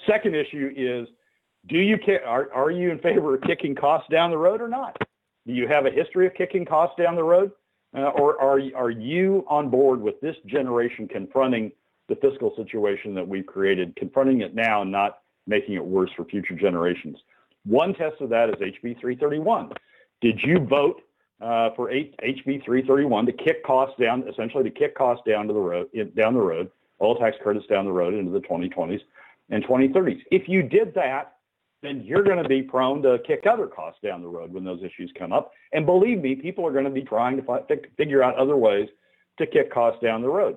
Second 0.07 0.36
issue 0.36 0.71
is, 0.76 1.07
do 1.67 1.78
you 1.78 1.97
are 2.26 2.51
are 2.53 2.71
you 2.71 2.91
in 2.91 2.99
favor 2.99 3.36
of 3.36 3.41
kicking 3.41 3.76
costs 3.76 4.07
down 4.09 4.32
the 4.32 4.38
road 4.38 4.61
or 4.61 4.67
not? 4.67 4.97
Do 5.47 5.53
you 5.53 5.67
have 5.67 5.86
a 5.86 5.91
history 5.91 6.26
of 6.26 6.34
kicking 6.34 6.65
costs 6.65 6.95
down 6.97 7.15
the 7.15 7.23
road, 7.23 7.51
uh, 7.95 8.09
or 8.09 8.41
are 8.41 8.59
are 8.76 8.89
you 8.89 9.45
on 9.47 9.69
board 9.69 10.01
with 10.01 10.19
this 10.21 10.36
generation 10.47 11.07
confronting 11.07 11.71
the 12.07 12.15
fiscal 12.15 12.53
situation 12.55 13.15
that 13.15 13.28
we've 13.28 13.45
created, 13.45 13.95
confronting 13.95 14.41
it 14.41 14.53
now, 14.53 14.82
and 14.82 14.91
not 14.91 15.19
making 15.47 15.76
it 15.76 15.84
worse 15.84 16.09
for 16.15 16.26
future 16.26 16.55
generations. 16.55 17.17
One 17.65 17.93
test 17.93 18.21
of 18.21 18.30
that 18.30 18.49
is 18.49 18.55
HB 18.55 18.99
331. 18.99 19.71
Did 20.21 20.39
you 20.43 20.59
vote 20.59 21.01
uh, 21.42 21.70
for 21.76 21.90
HB 21.90 22.64
331 22.64 23.26
to 23.26 23.32
kick 23.34 23.64
costs 23.64 23.96
down, 24.00 24.28
essentially 24.28 24.64
to 24.64 24.70
kick 24.70 24.96
costs 24.96 25.24
down 25.28 25.48
to 25.48 25.54
the 25.54 25.60
road, 25.60 25.88
down 26.16 26.34
the 26.34 26.42
road, 26.42 26.72
all 27.00 27.16
tax 27.18 27.36
credits 27.42 27.68
down 27.68 27.86
the 27.86 27.92
road 27.92 28.14
into 28.14 28.32
the 28.32 28.40
2020s 28.40 29.02
and 29.50 29.64
2030s? 29.66 30.22
If 30.32 30.48
you 30.48 30.64
did 30.64 30.94
that, 30.96 31.34
then 31.82 32.02
you're 32.04 32.24
going 32.24 32.42
to 32.42 32.50
be 32.50 32.64
prone 32.64 33.02
to 33.04 33.20
kick 33.28 33.46
other 33.50 33.68
costs 33.68 34.00
down 34.04 34.22
the 34.22 34.28
road 34.28 34.52
when 34.52 34.64
those 34.64 34.82
issues 34.82 35.12
come 35.18 35.32
up. 35.32 35.52
And 35.72 35.86
believe 35.86 36.20
me, 36.20 36.36
people 36.36 36.66
are 36.66 36.72
going 36.72 36.86
to 36.86 36.90
be 36.90 37.04
trying 37.04 37.38
to 37.38 37.80
figure 37.98 38.24
out 38.24 38.36
other 38.36 38.58
ways 38.58 38.90
to 39.38 39.46
kick 39.46 39.72
costs 39.72 40.02
down 40.02 40.22
the 40.22 40.30
road. 40.30 40.56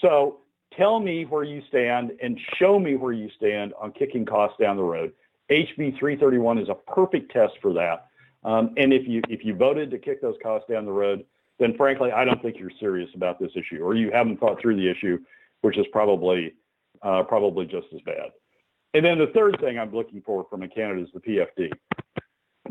So 0.00 0.40
tell 0.76 1.00
me 1.00 1.24
where 1.24 1.44
you 1.44 1.62
stand 1.68 2.12
and 2.22 2.38
show 2.58 2.78
me 2.78 2.96
where 2.96 3.12
you 3.12 3.30
stand 3.36 3.72
on 3.80 3.92
kicking 3.92 4.24
costs 4.24 4.56
down 4.60 4.76
the 4.76 4.82
road. 4.82 5.12
HB 5.50 5.98
331 5.98 6.58
is 6.58 6.68
a 6.68 6.74
perfect 6.74 7.32
test 7.32 7.54
for 7.62 7.72
that. 7.72 8.07
Um, 8.44 8.74
and 8.76 8.92
if 8.92 9.06
you 9.06 9.22
if 9.28 9.44
you 9.44 9.54
voted 9.54 9.90
to 9.90 9.98
kick 9.98 10.22
those 10.22 10.36
costs 10.42 10.68
down 10.70 10.84
the 10.84 10.92
road, 10.92 11.24
then 11.58 11.76
frankly, 11.76 12.12
I 12.12 12.24
don't 12.24 12.40
think 12.40 12.56
you're 12.58 12.70
serious 12.78 13.10
about 13.14 13.38
this 13.40 13.50
issue, 13.54 13.82
or 13.82 13.94
you 13.94 14.10
haven't 14.12 14.38
thought 14.38 14.60
through 14.60 14.76
the 14.76 14.88
issue, 14.88 15.18
which 15.62 15.76
is 15.76 15.86
probably 15.92 16.54
uh, 17.02 17.24
probably 17.24 17.66
just 17.66 17.86
as 17.94 18.00
bad. 18.02 18.30
And 18.94 19.04
then 19.04 19.18
the 19.18 19.26
third 19.28 19.58
thing 19.60 19.78
I'm 19.78 19.92
looking 19.92 20.22
for 20.22 20.46
from 20.48 20.62
a 20.62 20.68
candidate 20.68 21.04
is 21.04 21.12
the 21.12 21.20
PFD. 21.20 21.72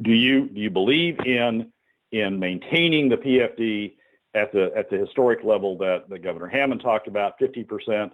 Do 0.01 0.11
you 0.11 0.47
do 0.47 0.59
you 0.59 0.69
believe 0.69 1.19
in 1.25 1.71
in 2.11 2.39
maintaining 2.39 3.09
the 3.09 3.17
PFD 3.17 3.93
at 4.33 4.51
the 4.53 4.71
at 4.75 4.89
the 4.89 4.97
historic 4.97 5.43
level 5.43 5.77
that, 5.79 6.09
that 6.09 6.23
Governor 6.23 6.47
Hammond 6.47 6.81
talked 6.81 7.07
about, 7.07 7.39
50% 7.39 8.11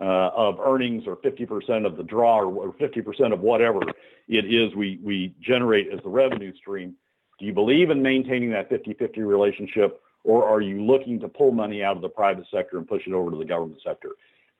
uh, 0.00 0.30
of 0.34 0.60
earnings 0.60 1.04
or 1.06 1.16
50% 1.16 1.86
of 1.86 1.96
the 1.96 2.02
draw 2.02 2.40
or 2.40 2.74
50% 2.74 3.32
of 3.32 3.40
whatever 3.40 3.80
it 4.28 4.44
is 4.44 4.74
we, 4.74 5.00
we 5.02 5.34
generate 5.40 5.88
as 5.92 6.00
the 6.02 6.08
revenue 6.08 6.54
stream. 6.56 6.94
Do 7.38 7.46
you 7.46 7.52
believe 7.52 7.90
in 7.90 8.02
maintaining 8.02 8.50
that 8.50 8.70
50-50 8.70 9.18
relationship 9.18 10.00
or 10.24 10.46
are 10.46 10.60
you 10.60 10.84
looking 10.84 11.20
to 11.20 11.28
pull 11.28 11.52
money 11.52 11.82
out 11.82 11.96
of 11.96 12.02
the 12.02 12.08
private 12.08 12.46
sector 12.52 12.78
and 12.78 12.86
push 12.86 13.06
it 13.06 13.12
over 13.12 13.30
to 13.30 13.36
the 13.36 13.44
government 13.44 13.80
sector? 13.84 14.10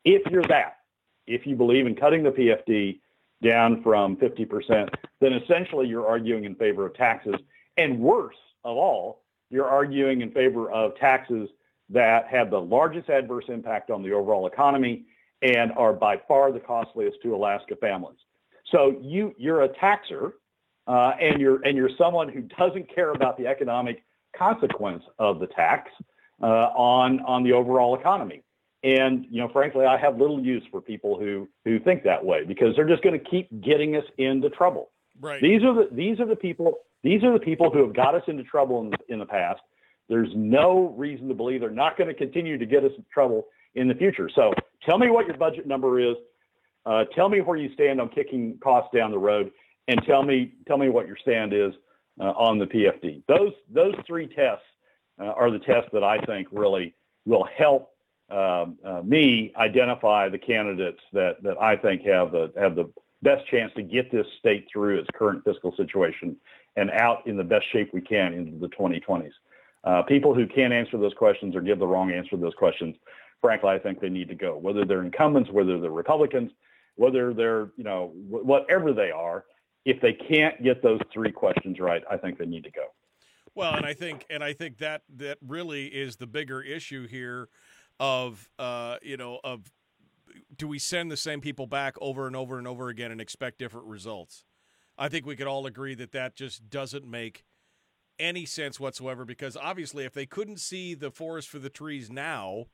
If 0.04 0.22
you're 0.30 0.44
that, 0.44 0.78
if 1.26 1.46
you 1.46 1.56
believe 1.56 1.86
in 1.86 1.96
cutting 1.96 2.22
the 2.22 2.30
PFD 2.30 3.00
down 3.42 3.82
from 3.82 4.16
50%, 4.16 4.88
then 5.20 5.32
essentially 5.32 5.88
you're 5.88 6.06
arguing 6.06 6.44
in 6.44 6.54
favor 6.54 6.86
of 6.86 6.94
taxes. 6.94 7.34
And 7.76 7.98
worse 7.98 8.36
of 8.64 8.76
all, 8.76 9.22
you're 9.50 9.68
arguing 9.68 10.20
in 10.20 10.30
favor 10.30 10.70
of 10.70 10.96
taxes 10.96 11.48
that 11.90 12.26
have 12.28 12.50
the 12.50 12.60
largest 12.60 13.10
adverse 13.10 13.44
impact 13.48 13.90
on 13.90 14.02
the 14.02 14.12
overall 14.12 14.46
economy 14.46 15.04
and 15.42 15.72
are 15.72 15.92
by 15.92 16.20
far 16.28 16.52
the 16.52 16.60
costliest 16.60 17.18
to 17.22 17.34
Alaska 17.34 17.76
families. 17.76 18.18
So 18.72 18.96
you 19.00 19.34
you're 19.38 19.62
a 19.62 19.68
taxer, 19.68 20.34
uh, 20.86 21.12
and 21.20 21.40
you're 21.40 21.62
and 21.64 21.76
you're 21.76 21.90
someone 21.98 22.28
who 22.28 22.42
doesn't 22.42 22.92
care 22.92 23.12
about 23.12 23.36
the 23.38 23.46
economic 23.46 24.04
consequence 24.36 25.02
of 25.18 25.40
the 25.40 25.46
tax 25.46 25.90
uh, 26.42 26.46
on 26.46 27.20
on 27.20 27.42
the 27.42 27.52
overall 27.52 27.98
economy. 27.98 28.42
And 28.82 29.26
you 29.30 29.40
know, 29.40 29.48
frankly, 29.48 29.84
I 29.84 29.98
have 29.98 30.18
little 30.18 30.40
use 30.40 30.62
for 30.70 30.80
people 30.80 31.18
who 31.18 31.48
who 31.64 31.78
think 31.80 32.02
that 32.04 32.24
way 32.24 32.44
because 32.44 32.74
they're 32.76 32.88
just 32.88 33.02
going 33.02 33.18
to 33.18 33.24
keep 33.24 33.48
getting 33.62 33.96
us 33.96 34.04
into 34.18 34.50
trouble. 34.50 34.90
Right. 35.20 35.40
These 35.40 35.62
are 35.62 35.74
the 35.74 35.88
these 35.92 36.20
are 36.20 36.26
the 36.26 36.36
people 36.36 36.78
these 37.02 37.22
are 37.22 37.32
the 37.32 37.44
people 37.44 37.70
who 37.70 37.84
have 37.84 37.94
got 37.94 38.14
us 38.14 38.22
into 38.26 38.42
trouble 38.42 38.80
in, 38.82 38.92
in 39.08 39.18
the 39.18 39.26
past. 39.26 39.60
There's 40.08 40.28
no 40.34 40.94
reason 40.96 41.28
to 41.28 41.34
believe 41.34 41.60
they're 41.60 41.70
not 41.70 41.96
going 41.96 42.08
to 42.08 42.14
continue 42.14 42.58
to 42.58 42.66
get 42.66 42.84
us 42.84 42.92
into 42.96 43.08
trouble 43.12 43.46
in 43.76 43.88
the 43.88 43.94
future. 43.94 44.28
So 44.34 44.52
tell 44.84 44.98
me 44.98 45.10
what 45.10 45.26
your 45.26 45.36
budget 45.36 45.66
number 45.66 46.00
is. 46.00 46.16
Uh, 46.84 47.04
tell 47.14 47.28
me 47.28 47.40
where 47.40 47.56
you 47.56 47.72
stand 47.74 48.00
on 48.00 48.08
kicking 48.08 48.58
costs 48.62 48.90
down 48.94 49.10
the 49.10 49.18
road, 49.18 49.50
and 49.88 50.00
tell 50.04 50.22
me 50.22 50.54
tell 50.66 50.78
me 50.78 50.88
what 50.88 51.06
your 51.06 51.16
stand 51.16 51.52
is 51.52 51.72
uh, 52.20 52.32
on 52.32 52.58
the 52.58 52.66
PFD. 52.66 53.22
Those 53.28 53.52
those 53.72 53.94
three 54.06 54.26
tests 54.26 54.64
uh, 55.20 55.26
are 55.26 55.50
the 55.50 55.58
tests 55.58 55.90
that 55.92 56.04
I 56.04 56.18
think 56.20 56.48
really 56.50 56.94
will 57.24 57.46
help 57.56 57.90
um, 58.30 58.78
uh, 58.84 59.02
me 59.04 59.52
identify 59.56 60.28
the 60.28 60.38
candidates 60.38 61.00
that 61.12 61.42
that 61.42 61.60
I 61.60 61.76
think 61.76 62.02
have 62.02 62.32
the 62.32 62.52
have 62.56 62.76
the 62.76 62.90
best 63.22 63.46
chance 63.48 63.72
to 63.74 63.82
get 63.82 64.12
this 64.12 64.26
state 64.38 64.66
through 64.72 64.98
its 64.98 65.08
current 65.14 65.42
fiscal 65.44 65.74
situation 65.76 66.36
and 66.76 66.90
out 66.90 67.26
in 67.26 67.36
the 67.36 67.44
best 67.44 67.64
shape 67.72 67.90
we 67.92 68.00
can 68.00 68.34
into 68.34 68.58
the 68.58 68.68
2020s. 68.68 69.32
Uh, 69.84 70.02
people 70.02 70.34
who 70.34 70.46
can't 70.46 70.72
answer 70.72 70.98
those 70.98 71.14
questions 71.14 71.54
or 71.56 71.60
give 71.60 71.78
the 71.78 71.86
wrong 71.86 72.10
answer 72.10 72.30
to 72.30 72.36
those 72.36 72.54
questions, 72.54 72.94
frankly, 73.46 73.70
I 73.70 73.78
think 73.78 74.00
they 74.00 74.08
need 74.08 74.28
to 74.28 74.34
go. 74.34 74.58
Whether 74.58 74.84
they're 74.84 75.04
incumbents, 75.04 75.52
whether 75.52 75.78
they're 75.78 75.92
Republicans, 75.92 76.50
whether 76.96 77.32
they're 77.32 77.70
you 77.76 77.84
know 77.84 78.12
whatever 78.28 78.92
they 78.92 79.12
are, 79.12 79.44
if 79.84 80.00
they 80.00 80.12
can't 80.12 80.60
get 80.64 80.82
those 80.82 80.98
three 81.14 81.30
questions 81.30 81.78
right, 81.78 82.02
I 82.10 82.16
think 82.16 82.38
they 82.38 82.44
need 82.44 82.64
to 82.64 82.72
go. 82.72 82.86
Well, 83.54 83.74
and 83.74 83.86
I 83.86 83.94
think 83.94 84.26
and 84.30 84.42
I 84.42 84.52
think 84.52 84.78
that 84.78 85.02
that 85.16 85.38
really 85.46 85.86
is 85.86 86.16
the 86.16 86.26
bigger 86.26 86.60
issue 86.60 87.06
here 87.06 87.48
of 88.00 88.50
uh, 88.58 88.96
you 89.00 89.16
know 89.16 89.38
of 89.44 89.70
do 90.56 90.66
we 90.66 90.80
send 90.80 91.08
the 91.12 91.16
same 91.16 91.40
people 91.40 91.68
back 91.68 91.94
over 92.00 92.26
and 92.26 92.34
over 92.34 92.58
and 92.58 92.66
over 92.66 92.88
again 92.88 93.12
and 93.12 93.20
expect 93.20 93.60
different 93.60 93.86
results? 93.86 94.44
I 94.98 95.08
think 95.08 95.24
we 95.24 95.36
could 95.36 95.46
all 95.46 95.66
agree 95.66 95.94
that 95.94 96.10
that 96.12 96.34
just 96.34 96.68
doesn't 96.68 97.06
make 97.08 97.44
any 98.18 98.44
sense 98.44 98.80
whatsoever 98.80 99.24
because 99.24 99.56
obviously 99.56 100.04
if 100.04 100.14
they 100.14 100.26
couldn't 100.26 100.58
see 100.58 100.94
the 100.94 101.12
forest 101.12 101.48
for 101.48 101.60
the 101.60 101.70
trees 101.70 102.10
now 102.10 102.64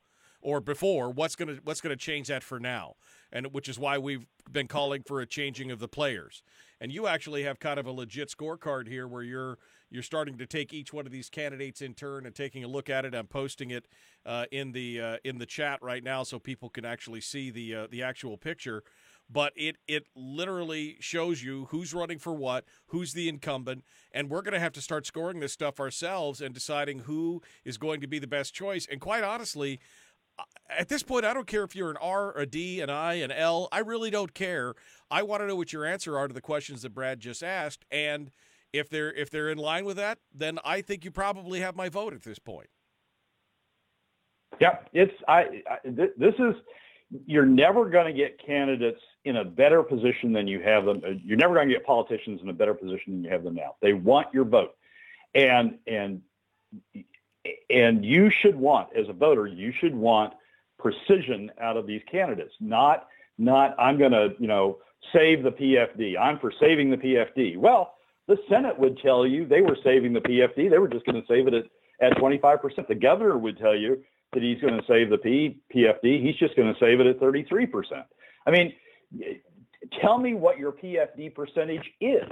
or 0.43 0.61
before 0.61 1.09
what's 1.09 1.35
going 1.35 1.55
to 1.55 1.61
what's 1.63 1.81
going 1.81 1.95
to 1.95 2.05
change 2.05 2.27
that 2.27 2.43
for 2.43 2.59
now? 2.59 2.95
And 3.31 3.47
which 3.47 3.67
is 3.67 3.79
why 3.79 3.97
we've 3.97 4.27
been 4.51 4.67
calling 4.67 5.01
for 5.01 5.19
a 5.19 5.25
changing 5.25 5.71
of 5.71 5.79
the 5.79 5.87
players. 5.87 6.43
And 6.79 6.91
you 6.91 7.07
actually 7.07 7.43
have 7.43 7.59
kind 7.59 7.79
of 7.79 7.87
a 7.87 7.91
legit 7.91 8.29
scorecard 8.29 8.87
here 8.87 9.07
where 9.07 9.23
you're 9.23 9.57
you're 9.89 10.03
starting 10.03 10.37
to 10.39 10.45
take 10.45 10.73
each 10.73 10.91
one 10.91 11.05
of 11.05 11.11
these 11.11 11.29
candidates 11.29 11.81
in 11.81 11.93
turn 11.93 12.25
and 12.25 12.35
taking 12.35 12.63
a 12.63 12.67
look 12.67 12.89
at 12.89 13.05
it. 13.05 13.13
I'm 13.13 13.27
posting 13.27 13.71
it 13.71 13.87
uh, 14.25 14.45
in 14.51 14.71
the 14.71 14.99
uh, 14.99 15.17
in 15.23 15.37
the 15.37 15.45
chat 15.45 15.79
right 15.81 16.03
now 16.03 16.23
so 16.23 16.39
people 16.39 16.69
can 16.69 16.83
actually 16.83 17.21
see 17.21 17.51
the 17.51 17.75
uh, 17.75 17.87
the 17.89 18.03
actual 18.03 18.37
picture. 18.37 18.83
But 19.29 19.53
it 19.55 19.77
it 19.87 20.07
literally 20.15 20.97
shows 20.99 21.41
you 21.41 21.67
who's 21.69 21.93
running 21.93 22.19
for 22.19 22.33
what, 22.33 22.65
who's 22.87 23.13
the 23.13 23.29
incumbent, 23.29 23.83
and 24.11 24.29
we're 24.29 24.41
going 24.41 24.53
to 24.53 24.59
have 24.59 24.73
to 24.73 24.81
start 24.81 25.05
scoring 25.05 25.39
this 25.39 25.53
stuff 25.53 25.79
ourselves 25.79 26.41
and 26.41 26.53
deciding 26.53 26.99
who 26.99 27.41
is 27.63 27.77
going 27.77 28.01
to 28.01 28.07
be 28.07 28.19
the 28.19 28.27
best 28.27 28.53
choice. 28.53 28.85
And 28.91 28.99
quite 28.99 29.23
honestly, 29.23 29.79
at 30.69 30.89
this 30.89 31.03
point, 31.03 31.25
I 31.25 31.33
don't 31.33 31.47
care 31.47 31.63
if 31.63 31.75
you're 31.75 31.91
an 31.91 31.97
R, 32.01 32.37
a 32.37 32.45
D, 32.45 32.81
an 32.81 32.89
I, 32.89 33.15
an 33.15 33.31
L. 33.31 33.67
I 33.71 33.79
really 33.79 34.09
don't 34.09 34.33
care. 34.33 34.73
I 35.11 35.23
want 35.23 35.41
to 35.41 35.47
know 35.47 35.55
what 35.55 35.71
your 35.71 35.85
answer 35.85 36.17
are 36.17 36.27
to 36.27 36.33
the 36.33 36.41
questions 36.41 36.81
that 36.81 36.93
Brad 36.93 37.19
just 37.19 37.43
asked, 37.43 37.85
and 37.91 38.31
if 38.71 38.89
they're 38.89 39.13
if 39.13 39.29
they're 39.29 39.49
in 39.49 39.57
line 39.57 39.85
with 39.85 39.97
that, 39.97 40.19
then 40.33 40.59
I 40.65 40.81
think 40.81 41.05
you 41.05 41.11
probably 41.11 41.59
have 41.59 41.75
my 41.75 41.89
vote 41.89 42.13
at 42.13 42.23
this 42.23 42.39
point. 42.39 42.67
Yeah, 44.59 44.77
it's 44.93 45.13
I. 45.27 45.61
I 45.69 45.77
this 45.85 46.33
is 46.39 46.55
you're 47.27 47.45
never 47.45 47.89
going 47.89 48.07
to 48.07 48.13
get 48.13 48.43
candidates 48.43 48.99
in 49.25 49.37
a 49.37 49.45
better 49.45 49.83
position 49.83 50.33
than 50.33 50.47
you 50.47 50.59
have 50.61 50.85
them. 50.85 51.01
Uh, 51.05 51.11
you're 51.23 51.37
never 51.37 51.53
going 51.53 51.67
to 51.67 51.73
get 51.73 51.85
politicians 51.85 52.41
in 52.41 52.49
a 52.49 52.53
better 52.53 52.73
position 52.73 53.13
than 53.13 53.23
you 53.23 53.29
have 53.29 53.43
them 53.43 53.55
now. 53.55 53.75
They 53.81 53.93
want 53.93 54.33
your 54.33 54.45
vote, 54.45 54.75
and 55.35 55.77
and 55.85 56.21
and 57.69 58.05
you 58.05 58.29
should 58.29 58.55
want, 58.55 58.89
as 58.95 59.09
a 59.09 59.13
voter, 59.13 59.47
you 59.47 59.71
should 59.71 59.95
want 59.95 60.33
precision 60.79 61.51
out 61.61 61.77
of 61.77 61.87
these 61.87 62.01
candidates. 62.09 62.53
Not 62.59 63.07
not 63.37 63.75
I'm 63.79 63.97
going 63.97 64.11
to 64.11 64.33
you 64.39 64.47
know 64.47 64.79
save 65.11 65.43
the 65.43 65.51
PFD. 65.51 66.17
I'm 66.19 66.39
for 66.39 66.51
saving 66.59 66.89
the 66.89 66.97
PFD. 66.97 67.57
Well, 67.57 67.93
the 68.27 68.37
Senate 68.49 68.77
would 68.79 68.97
tell 68.99 69.25
you 69.25 69.45
they 69.45 69.61
were 69.61 69.77
saving 69.83 70.13
the 70.13 70.21
PFD. 70.21 70.69
They 70.69 70.77
were 70.77 70.87
just 70.87 71.05
going 71.05 71.21
to 71.21 71.27
save 71.27 71.47
it 71.47 71.53
at 71.53 71.65
at 72.01 72.17
25%. 72.17 72.87
The 72.87 72.95
governor 72.95 73.37
would 73.37 73.57
tell 73.57 73.75
you 73.75 74.03
that 74.33 74.41
he's 74.41 74.59
going 74.59 74.79
to 74.79 74.85
save 74.87 75.09
the 75.09 75.17
P, 75.17 75.61
PFD. 75.73 76.21
He's 76.21 76.35
just 76.35 76.55
going 76.55 76.73
to 76.73 76.79
save 76.79 76.99
it 76.99 77.07
at 77.07 77.19
33%. 77.19 78.03
I 78.45 78.51
mean, 78.51 78.73
tell 80.01 80.17
me 80.17 80.33
what 80.33 80.57
your 80.57 80.71
PFD 80.71 81.33
percentage 81.33 81.89
is. 82.01 82.29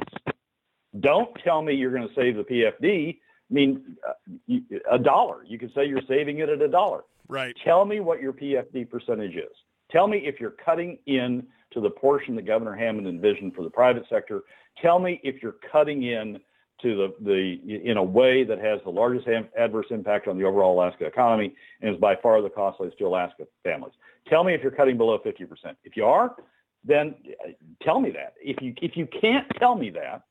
Don't 1.00 1.34
tell 1.44 1.62
me 1.62 1.74
you're 1.74 1.92
going 1.92 2.08
to 2.08 2.16
save 2.16 2.36
the 2.36 2.44
PFD. 2.44 3.20
I 3.52 3.54
mean, 3.54 3.98
uh, 4.08 4.56
a 4.90 4.98
dollar. 4.98 5.44
You 5.44 5.60
can 5.60 5.72
say 5.74 5.86
you're 5.86 6.02
saving 6.08 6.40
it 6.40 6.50
at 6.50 6.62
a 6.62 6.68
dollar. 6.68 7.04
Right. 7.28 7.56
Tell 7.64 7.86
me 7.86 8.00
what 8.00 8.22
your 8.22 8.34
PFD 8.34 8.90
percentage 8.90 9.36
is. 9.36 9.52
Tell 9.92 10.08
me 10.08 10.20
if 10.20 10.40
you're 10.40 10.56
cutting 10.66 10.98
in 11.06 11.46
to 11.74 11.82
the 11.82 11.90
portion 11.90 12.36
that 12.36 12.46
Governor 12.46 12.76
Hammond 12.76 13.08
envisioned 13.08 13.56
for 13.56 13.64
the 13.64 13.70
private 13.70 14.04
sector. 14.10 14.42
Tell 14.82 15.00
me 15.00 15.20
if 15.24 15.42
you're 15.44 15.58
cutting 15.72 16.04
in 16.04 16.40
to 16.82 16.96
the, 16.96 17.14
the 17.22 17.82
in 17.90 17.98
a 17.98 18.04
way 18.04 18.44
that 18.44 18.60
has 18.60 18.80
the 18.84 18.90
largest 18.90 19.28
adverse 19.58 19.86
impact 19.92 20.28
on 20.28 20.38
the 20.38 20.44
overall 20.44 20.74
Alaska 20.74 21.06
economy 21.06 21.54
and 21.82 21.94
is 21.94 22.00
by 22.00 22.16
far 22.16 22.42
the 22.42 22.50
costliest 22.50 22.98
to 22.98 23.06
Alaska 23.06 23.44
families. 23.64 23.94
Tell 24.28 24.44
me 24.44 24.54
if 24.54 24.62
you're 24.62 24.72
cutting 24.72 24.98
below 24.98 25.20
50%. 25.20 25.48
If 25.84 25.96
you 25.96 26.06
are, 26.06 26.36
then 26.84 27.16
uh, 27.46 27.52
tell 27.84 28.00
me 28.00 28.12
that. 28.12 28.34
If 28.42 28.62
you 28.62 28.74
if 28.82 28.98
you 28.98 29.08
can't 29.08 29.46
tell 29.60 29.76
me 29.76 29.90
that, 29.92 30.24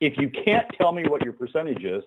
if 0.00 0.18
you 0.18 0.28
can't 0.28 0.66
tell 0.76 0.92
me 0.92 1.04
what 1.08 1.22
your 1.22 1.32
percentage 1.32 1.84
is, 1.84 2.04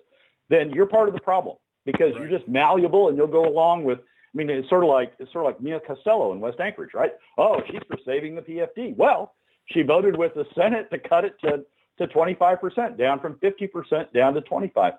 then 0.48 0.70
you're 0.70 0.86
part 0.86 1.08
of 1.08 1.14
the 1.14 1.20
problem 1.20 1.56
because 1.84 2.12
right. 2.12 2.22
you're 2.22 2.38
just 2.38 2.48
malleable 2.48 3.08
and 3.08 3.16
you'll 3.16 3.26
go 3.26 3.46
along 3.46 3.84
with. 3.84 3.98
I 3.98 4.36
mean, 4.36 4.50
it's 4.50 4.68
sort 4.68 4.84
of 4.84 4.90
like 4.90 5.14
it's 5.18 5.32
sort 5.32 5.46
of 5.46 5.52
like 5.52 5.60
Mia 5.60 5.80
Costello 5.80 6.32
in 6.32 6.40
West 6.40 6.60
Anchorage, 6.60 6.94
right? 6.94 7.12
Oh, 7.38 7.62
she's 7.66 7.80
for 7.88 7.96
saving 8.04 8.34
the 8.34 8.42
PFD. 8.42 8.96
Well, 8.96 9.34
she 9.66 9.82
voted 9.82 10.16
with 10.16 10.34
the 10.34 10.44
Senate 10.54 10.90
to 10.90 10.98
cut 10.98 11.24
it 11.24 11.34
to 11.40 11.64
to 11.98 12.06
25%, 12.06 12.96
down 12.96 13.20
from 13.20 13.34
50% 13.34 14.12
down 14.12 14.34
to 14.34 14.40
25%. 14.40 14.92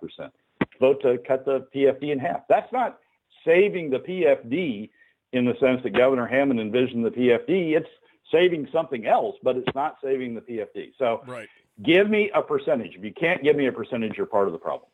Vote 0.80 1.02
to 1.02 1.18
cut 1.28 1.46
the 1.46 1.66
PFD 1.74 2.12
in 2.12 2.20
half. 2.20 2.42
That's 2.50 2.72
not 2.72 3.00
saving 3.46 3.90
the 3.90 4.00
PFD 4.00 4.90
in 5.32 5.46
the 5.46 5.54
sense 5.60 5.82
that 5.84 5.92
Governor 5.92 6.26
Hammond 6.26 6.60
envisioned 6.60 7.06
the 7.06 7.12
PFD. 7.12 7.78
It's 7.78 7.90
saving 8.32 8.68
something 8.72 9.06
else, 9.06 9.36
but 9.44 9.58
it's 9.58 9.74
not 9.76 9.98
saving 10.04 10.36
the 10.36 10.42
PFD. 10.42 10.92
So 10.98 11.24
right. 11.28 11.48
give 11.84 12.10
me 12.10 12.32
a 12.34 12.42
percentage. 12.42 12.96
If 12.96 13.04
you 13.04 13.14
can't 13.14 13.44
give 13.44 13.56
me 13.56 13.68
a 13.68 13.72
percentage, 13.72 14.18
you're 14.18 14.26
part 14.26 14.48
of 14.48 14.54
the 14.54 14.60
problem. 14.60 14.90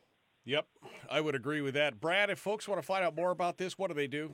Yep, 0.46 0.66
I 1.10 1.22
would 1.22 1.36
agree 1.36 1.62
with 1.62 1.74
that. 1.74 2.00
Brad, 2.00 2.30
if 2.30 2.40
folks 2.40 2.68
want 2.68 2.80
to 2.80 2.86
find 2.86 3.04
out 3.04 3.16
more 3.16 3.32
about 3.32 3.58
this, 3.58 3.78
what 3.78 3.88
do 3.88 3.96
they 3.96 4.08
do? 4.08 4.34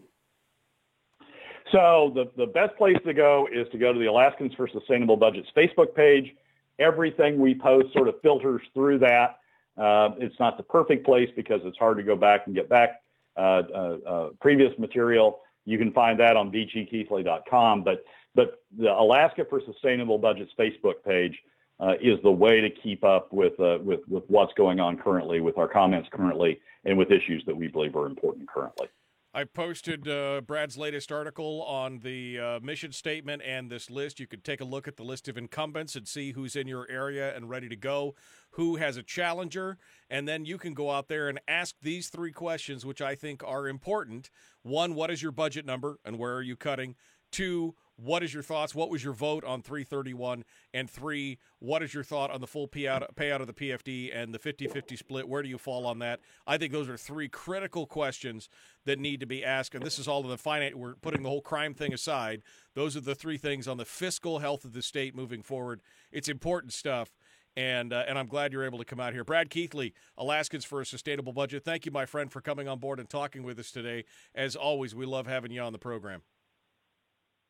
So 1.72 2.12
the, 2.14 2.30
the 2.36 2.52
best 2.52 2.76
place 2.78 2.98
to 3.06 3.14
go 3.14 3.48
is 3.52 3.68
to 3.72 3.78
go 3.78 3.94
to 3.94 4.00
the 4.00 4.08
Alaskans 4.08 4.54
for 4.56 4.68
Sustainable 4.68 5.16
Budgets 5.16 5.48
Facebook 5.56 5.96
page 5.96 6.36
everything 6.82 7.40
we 7.40 7.56
post 7.56 7.94
sort 7.94 8.08
of 8.08 8.16
filters 8.22 8.62
through 8.74 9.00
that. 9.00 9.38
Uh, 9.78 10.10
it's 10.18 10.38
not 10.40 10.58
the 10.58 10.64
perfect 10.64 11.06
place 11.06 11.30
because 11.36 11.62
it's 11.64 11.78
hard 11.78 11.98
to 11.98 12.04
go 12.04 12.16
back 12.16 12.48
and 12.48 12.56
get 12.56 12.68
back 12.68 13.02
uh, 13.38 13.62
uh, 13.74 13.98
uh 14.06 14.30
previous 14.42 14.78
material. 14.78 15.40
You 15.66 15.78
can 15.78 15.94
find 15.94 16.20
that 16.20 16.36
on 16.36 16.52
bgkeithley.com. 16.52 17.84
But 17.84 18.04
but 18.36 18.64
the 18.78 18.92
Alaska 18.92 19.46
for 19.50 19.62
Sustainable 19.66 20.18
Budgets 20.18 20.52
Facebook 20.60 21.04
page 21.06 21.38
uh, 21.82 21.94
is 22.02 22.20
the 22.24 22.32
way 22.32 22.62
to 22.62 22.70
keep 22.70 23.04
up 23.04 23.34
with 23.34 23.60
uh, 23.60 23.80
with 23.84 24.02
with 24.08 24.24
what's 24.28 24.54
going 24.54 24.80
on 24.80 24.98
currently, 24.98 25.42
with 25.42 25.58
our 25.58 25.68
comments 25.68 26.08
currently, 26.12 26.60
and 26.86 26.98
with 26.98 27.12
issues 27.12 27.44
that 27.48 27.56
we 27.56 27.68
believe 27.68 27.96
are 27.96 28.06
important 28.06 28.48
currently. 28.48 28.88
I 29.34 29.46
posted 29.46 30.10
uh, 30.10 30.42
Brad's 30.42 30.78
latest 30.78 31.10
article 31.10 31.64
on 31.64 32.00
the 32.00 32.38
uh, 32.38 32.60
mission 32.62 32.92
statement 32.92 33.42
and 33.46 33.72
this 33.72 33.90
list. 33.90 34.20
You 34.20 34.28
could 34.28 34.44
take 34.44 34.60
a 34.60 34.66
look 34.66 34.90
at 34.90 34.98
the 34.98 35.04
list 35.04 35.30
of 35.30 35.38
incumbents 35.38 35.96
and 35.96 36.06
see 36.06 36.34
who's 36.34 36.54
in 36.54 36.68
your 36.68 36.86
area 36.90 37.34
and 37.34 37.50
ready 37.50 37.70
to 37.70 37.78
go, 37.78 38.14
who 38.52 38.76
has 38.76 38.98
a 38.98 39.04
challenger, 39.04 39.78
and 40.10 40.28
then 40.28 40.44
you 40.44 40.58
can 40.58 40.74
go 40.74 40.92
out 40.92 41.08
there 41.08 41.30
and 41.30 41.40
ask 41.48 41.76
these 41.82 42.10
three 42.10 42.34
questions, 42.34 42.86
which 42.86 43.02
I 43.02 43.16
think 43.16 43.42
are 43.42 43.70
important. 43.70 44.30
One, 44.64 44.96
what 44.96 45.10
is 45.10 45.24
your 45.24 45.32
budget 45.32 45.66
number 45.66 45.98
and 46.04 46.20
where 46.20 46.36
are 46.36 46.42
you 46.42 46.58
cutting? 46.58 46.96
Two, 47.32 47.76
what 48.04 48.24
is 48.24 48.34
your 48.34 48.42
thoughts? 48.42 48.74
What 48.74 48.90
was 48.90 49.04
your 49.04 49.14
vote 49.14 49.44
on 49.44 49.62
331? 49.62 50.44
And 50.74 50.90
three, 50.90 51.38
what 51.60 51.84
is 51.84 51.94
your 51.94 52.04
thought 52.04 52.32
on 52.32 52.42
the 52.42 52.48
full 52.48 52.68
payout, 52.68 53.14
payout 53.16 53.42
of 53.42 53.48
the 53.48 53.54
PFD 53.54 54.10
and 54.14 54.34
the 54.34 54.40
50 54.40 54.68
50 54.68 54.96
split? 54.96 55.30
Where 55.30 55.44
do 55.44 55.50
you 55.50 55.60
fall 55.60 55.86
on 55.86 56.00
that? 56.00 56.20
I 56.48 56.58
think 56.58 56.74
those 56.74 56.90
are 56.90 56.98
three 56.98 57.30
critical 57.30 57.86
questions 57.86 58.50
that 58.86 58.98
need 58.98 59.20
to 59.20 59.28
be 59.28 59.46
asked. 59.46 59.76
And 59.76 59.86
this 59.86 60.00
is 60.00 60.08
all 60.08 60.24
in 60.24 60.30
the 60.30 60.38
finance. 60.38 60.76
We're 60.76 60.96
putting 60.96 61.22
the 61.22 61.30
whole 61.30 61.42
crime 61.42 61.76
thing 61.76 61.94
aside. 61.94 62.42
Those 62.74 62.98
are 62.98 63.02
the 63.02 63.16
three 63.16 63.38
things 63.38 63.68
on 63.68 63.78
the 63.78 63.86
fiscal 63.86 64.40
health 64.40 64.66
of 64.66 64.74
the 64.74 64.82
state 64.82 65.16
moving 65.16 65.44
forward. 65.44 65.82
It's 66.12 66.28
important 66.28 66.74
stuff. 66.74 67.12
And, 67.56 67.92
uh, 67.92 68.06
and 68.08 68.18
I'm 68.18 68.28
glad 68.28 68.54
you're 68.54 68.64
able 68.64 68.80
to 68.80 68.86
come 68.86 69.02
out 69.02 69.14
here. 69.14 69.26
Brad 69.26 69.50
Keithley, 69.50 69.94
Alaskans 70.18 70.64
for 70.64 70.82
a 70.82 70.86
Sustainable 70.86 71.34
Budget. 71.34 71.66
Thank 71.66 71.86
you, 71.86 71.92
my 71.92 72.06
friend, 72.06 72.32
for 72.32 72.42
coming 72.42 72.68
on 72.68 72.80
board 72.80 73.00
and 73.00 73.10
talking 73.10 73.44
with 73.44 73.60
us 73.60 73.72
today. 73.72 74.06
As 74.34 74.56
always, 74.56 74.96
we 74.96 75.06
love 75.06 75.28
having 75.28 75.52
you 75.52 75.62
on 75.62 75.74
the 75.74 75.80
program. 75.80 76.22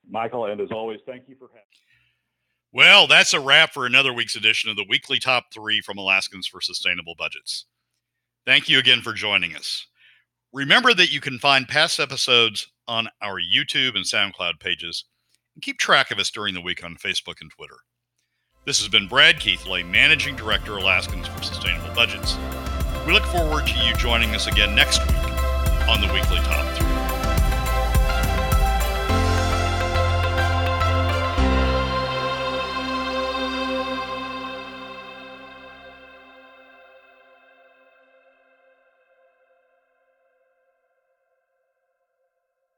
Michael, 0.10 0.46
and 0.46 0.60
as 0.62 0.72
always, 0.72 1.00
thank 1.06 1.24
you 1.28 1.36
for 1.38 1.48
having 1.48 1.62
me. 1.62 1.92
Well, 2.74 3.08
that's 3.08 3.34
a 3.34 3.40
wrap 3.40 3.74
for 3.74 3.86
another 3.86 4.14
week's 4.14 4.36
edition 4.36 4.70
of 4.70 4.78
the 4.78 4.86
weekly 4.88 5.20
top 5.20 5.46
three 5.54 5.82
from 5.82 5.98
Alaskans 5.98 6.48
for 6.48 6.62
Sustainable 6.62 7.16
Budgets. 7.18 7.66
Thank 8.46 8.70
you 8.70 8.80
again 8.80 9.02
for 9.02 9.14
joining 9.14 9.56
us. 9.56 9.88
Remember 10.54 10.94
that 10.94 11.12
you 11.12 11.22
can 11.22 11.38
find 11.38 11.68
past 11.68 12.00
episodes 12.00 12.68
on 12.88 13.08
our 13.22 13.40
YouTube 13.40 13.96
and 13.96 14.06
SoundCloud 14.06 14.60
pages 14.60 15.06
and 15.56 15.62
keep 15.62 15.80
track 15.80 16.12
of 16.12 16.20
us 16.20 16.32
during 16.32 16.54
the 16.54 16.62
week 16.62 16.84
on 16.84 16.96
Facebook 16.96 17.42
and 17.42 17.52
Twitter. 17.52 17.78
This 18.66 18.80
has 18.80 18.88
been 18.88 19.08
Brad 19.08 19.40
Keithley, 19.40 19.84
Managing 19.84 20.36
Director, 20.36 20.78
Alaskans 20.78 21.28
for 21.28 21.42
Sustainable 21.42 21.94
Budgets. 21.94 22.38
We 23.06 23.14
look 23.14 23.26
forward 23.26 23.66
to 23.68 23.78
you 23.80 23.96
joining 23.96 24.36
us 24.36 24.48
again 24.48 24.76
next 24.76 25.02
week 25.08 25.18
on 25.90 26.00
the 26.00 26.12
Weekly 26.14 26.38
Top 26.38 26.78
3. 26.78 27.01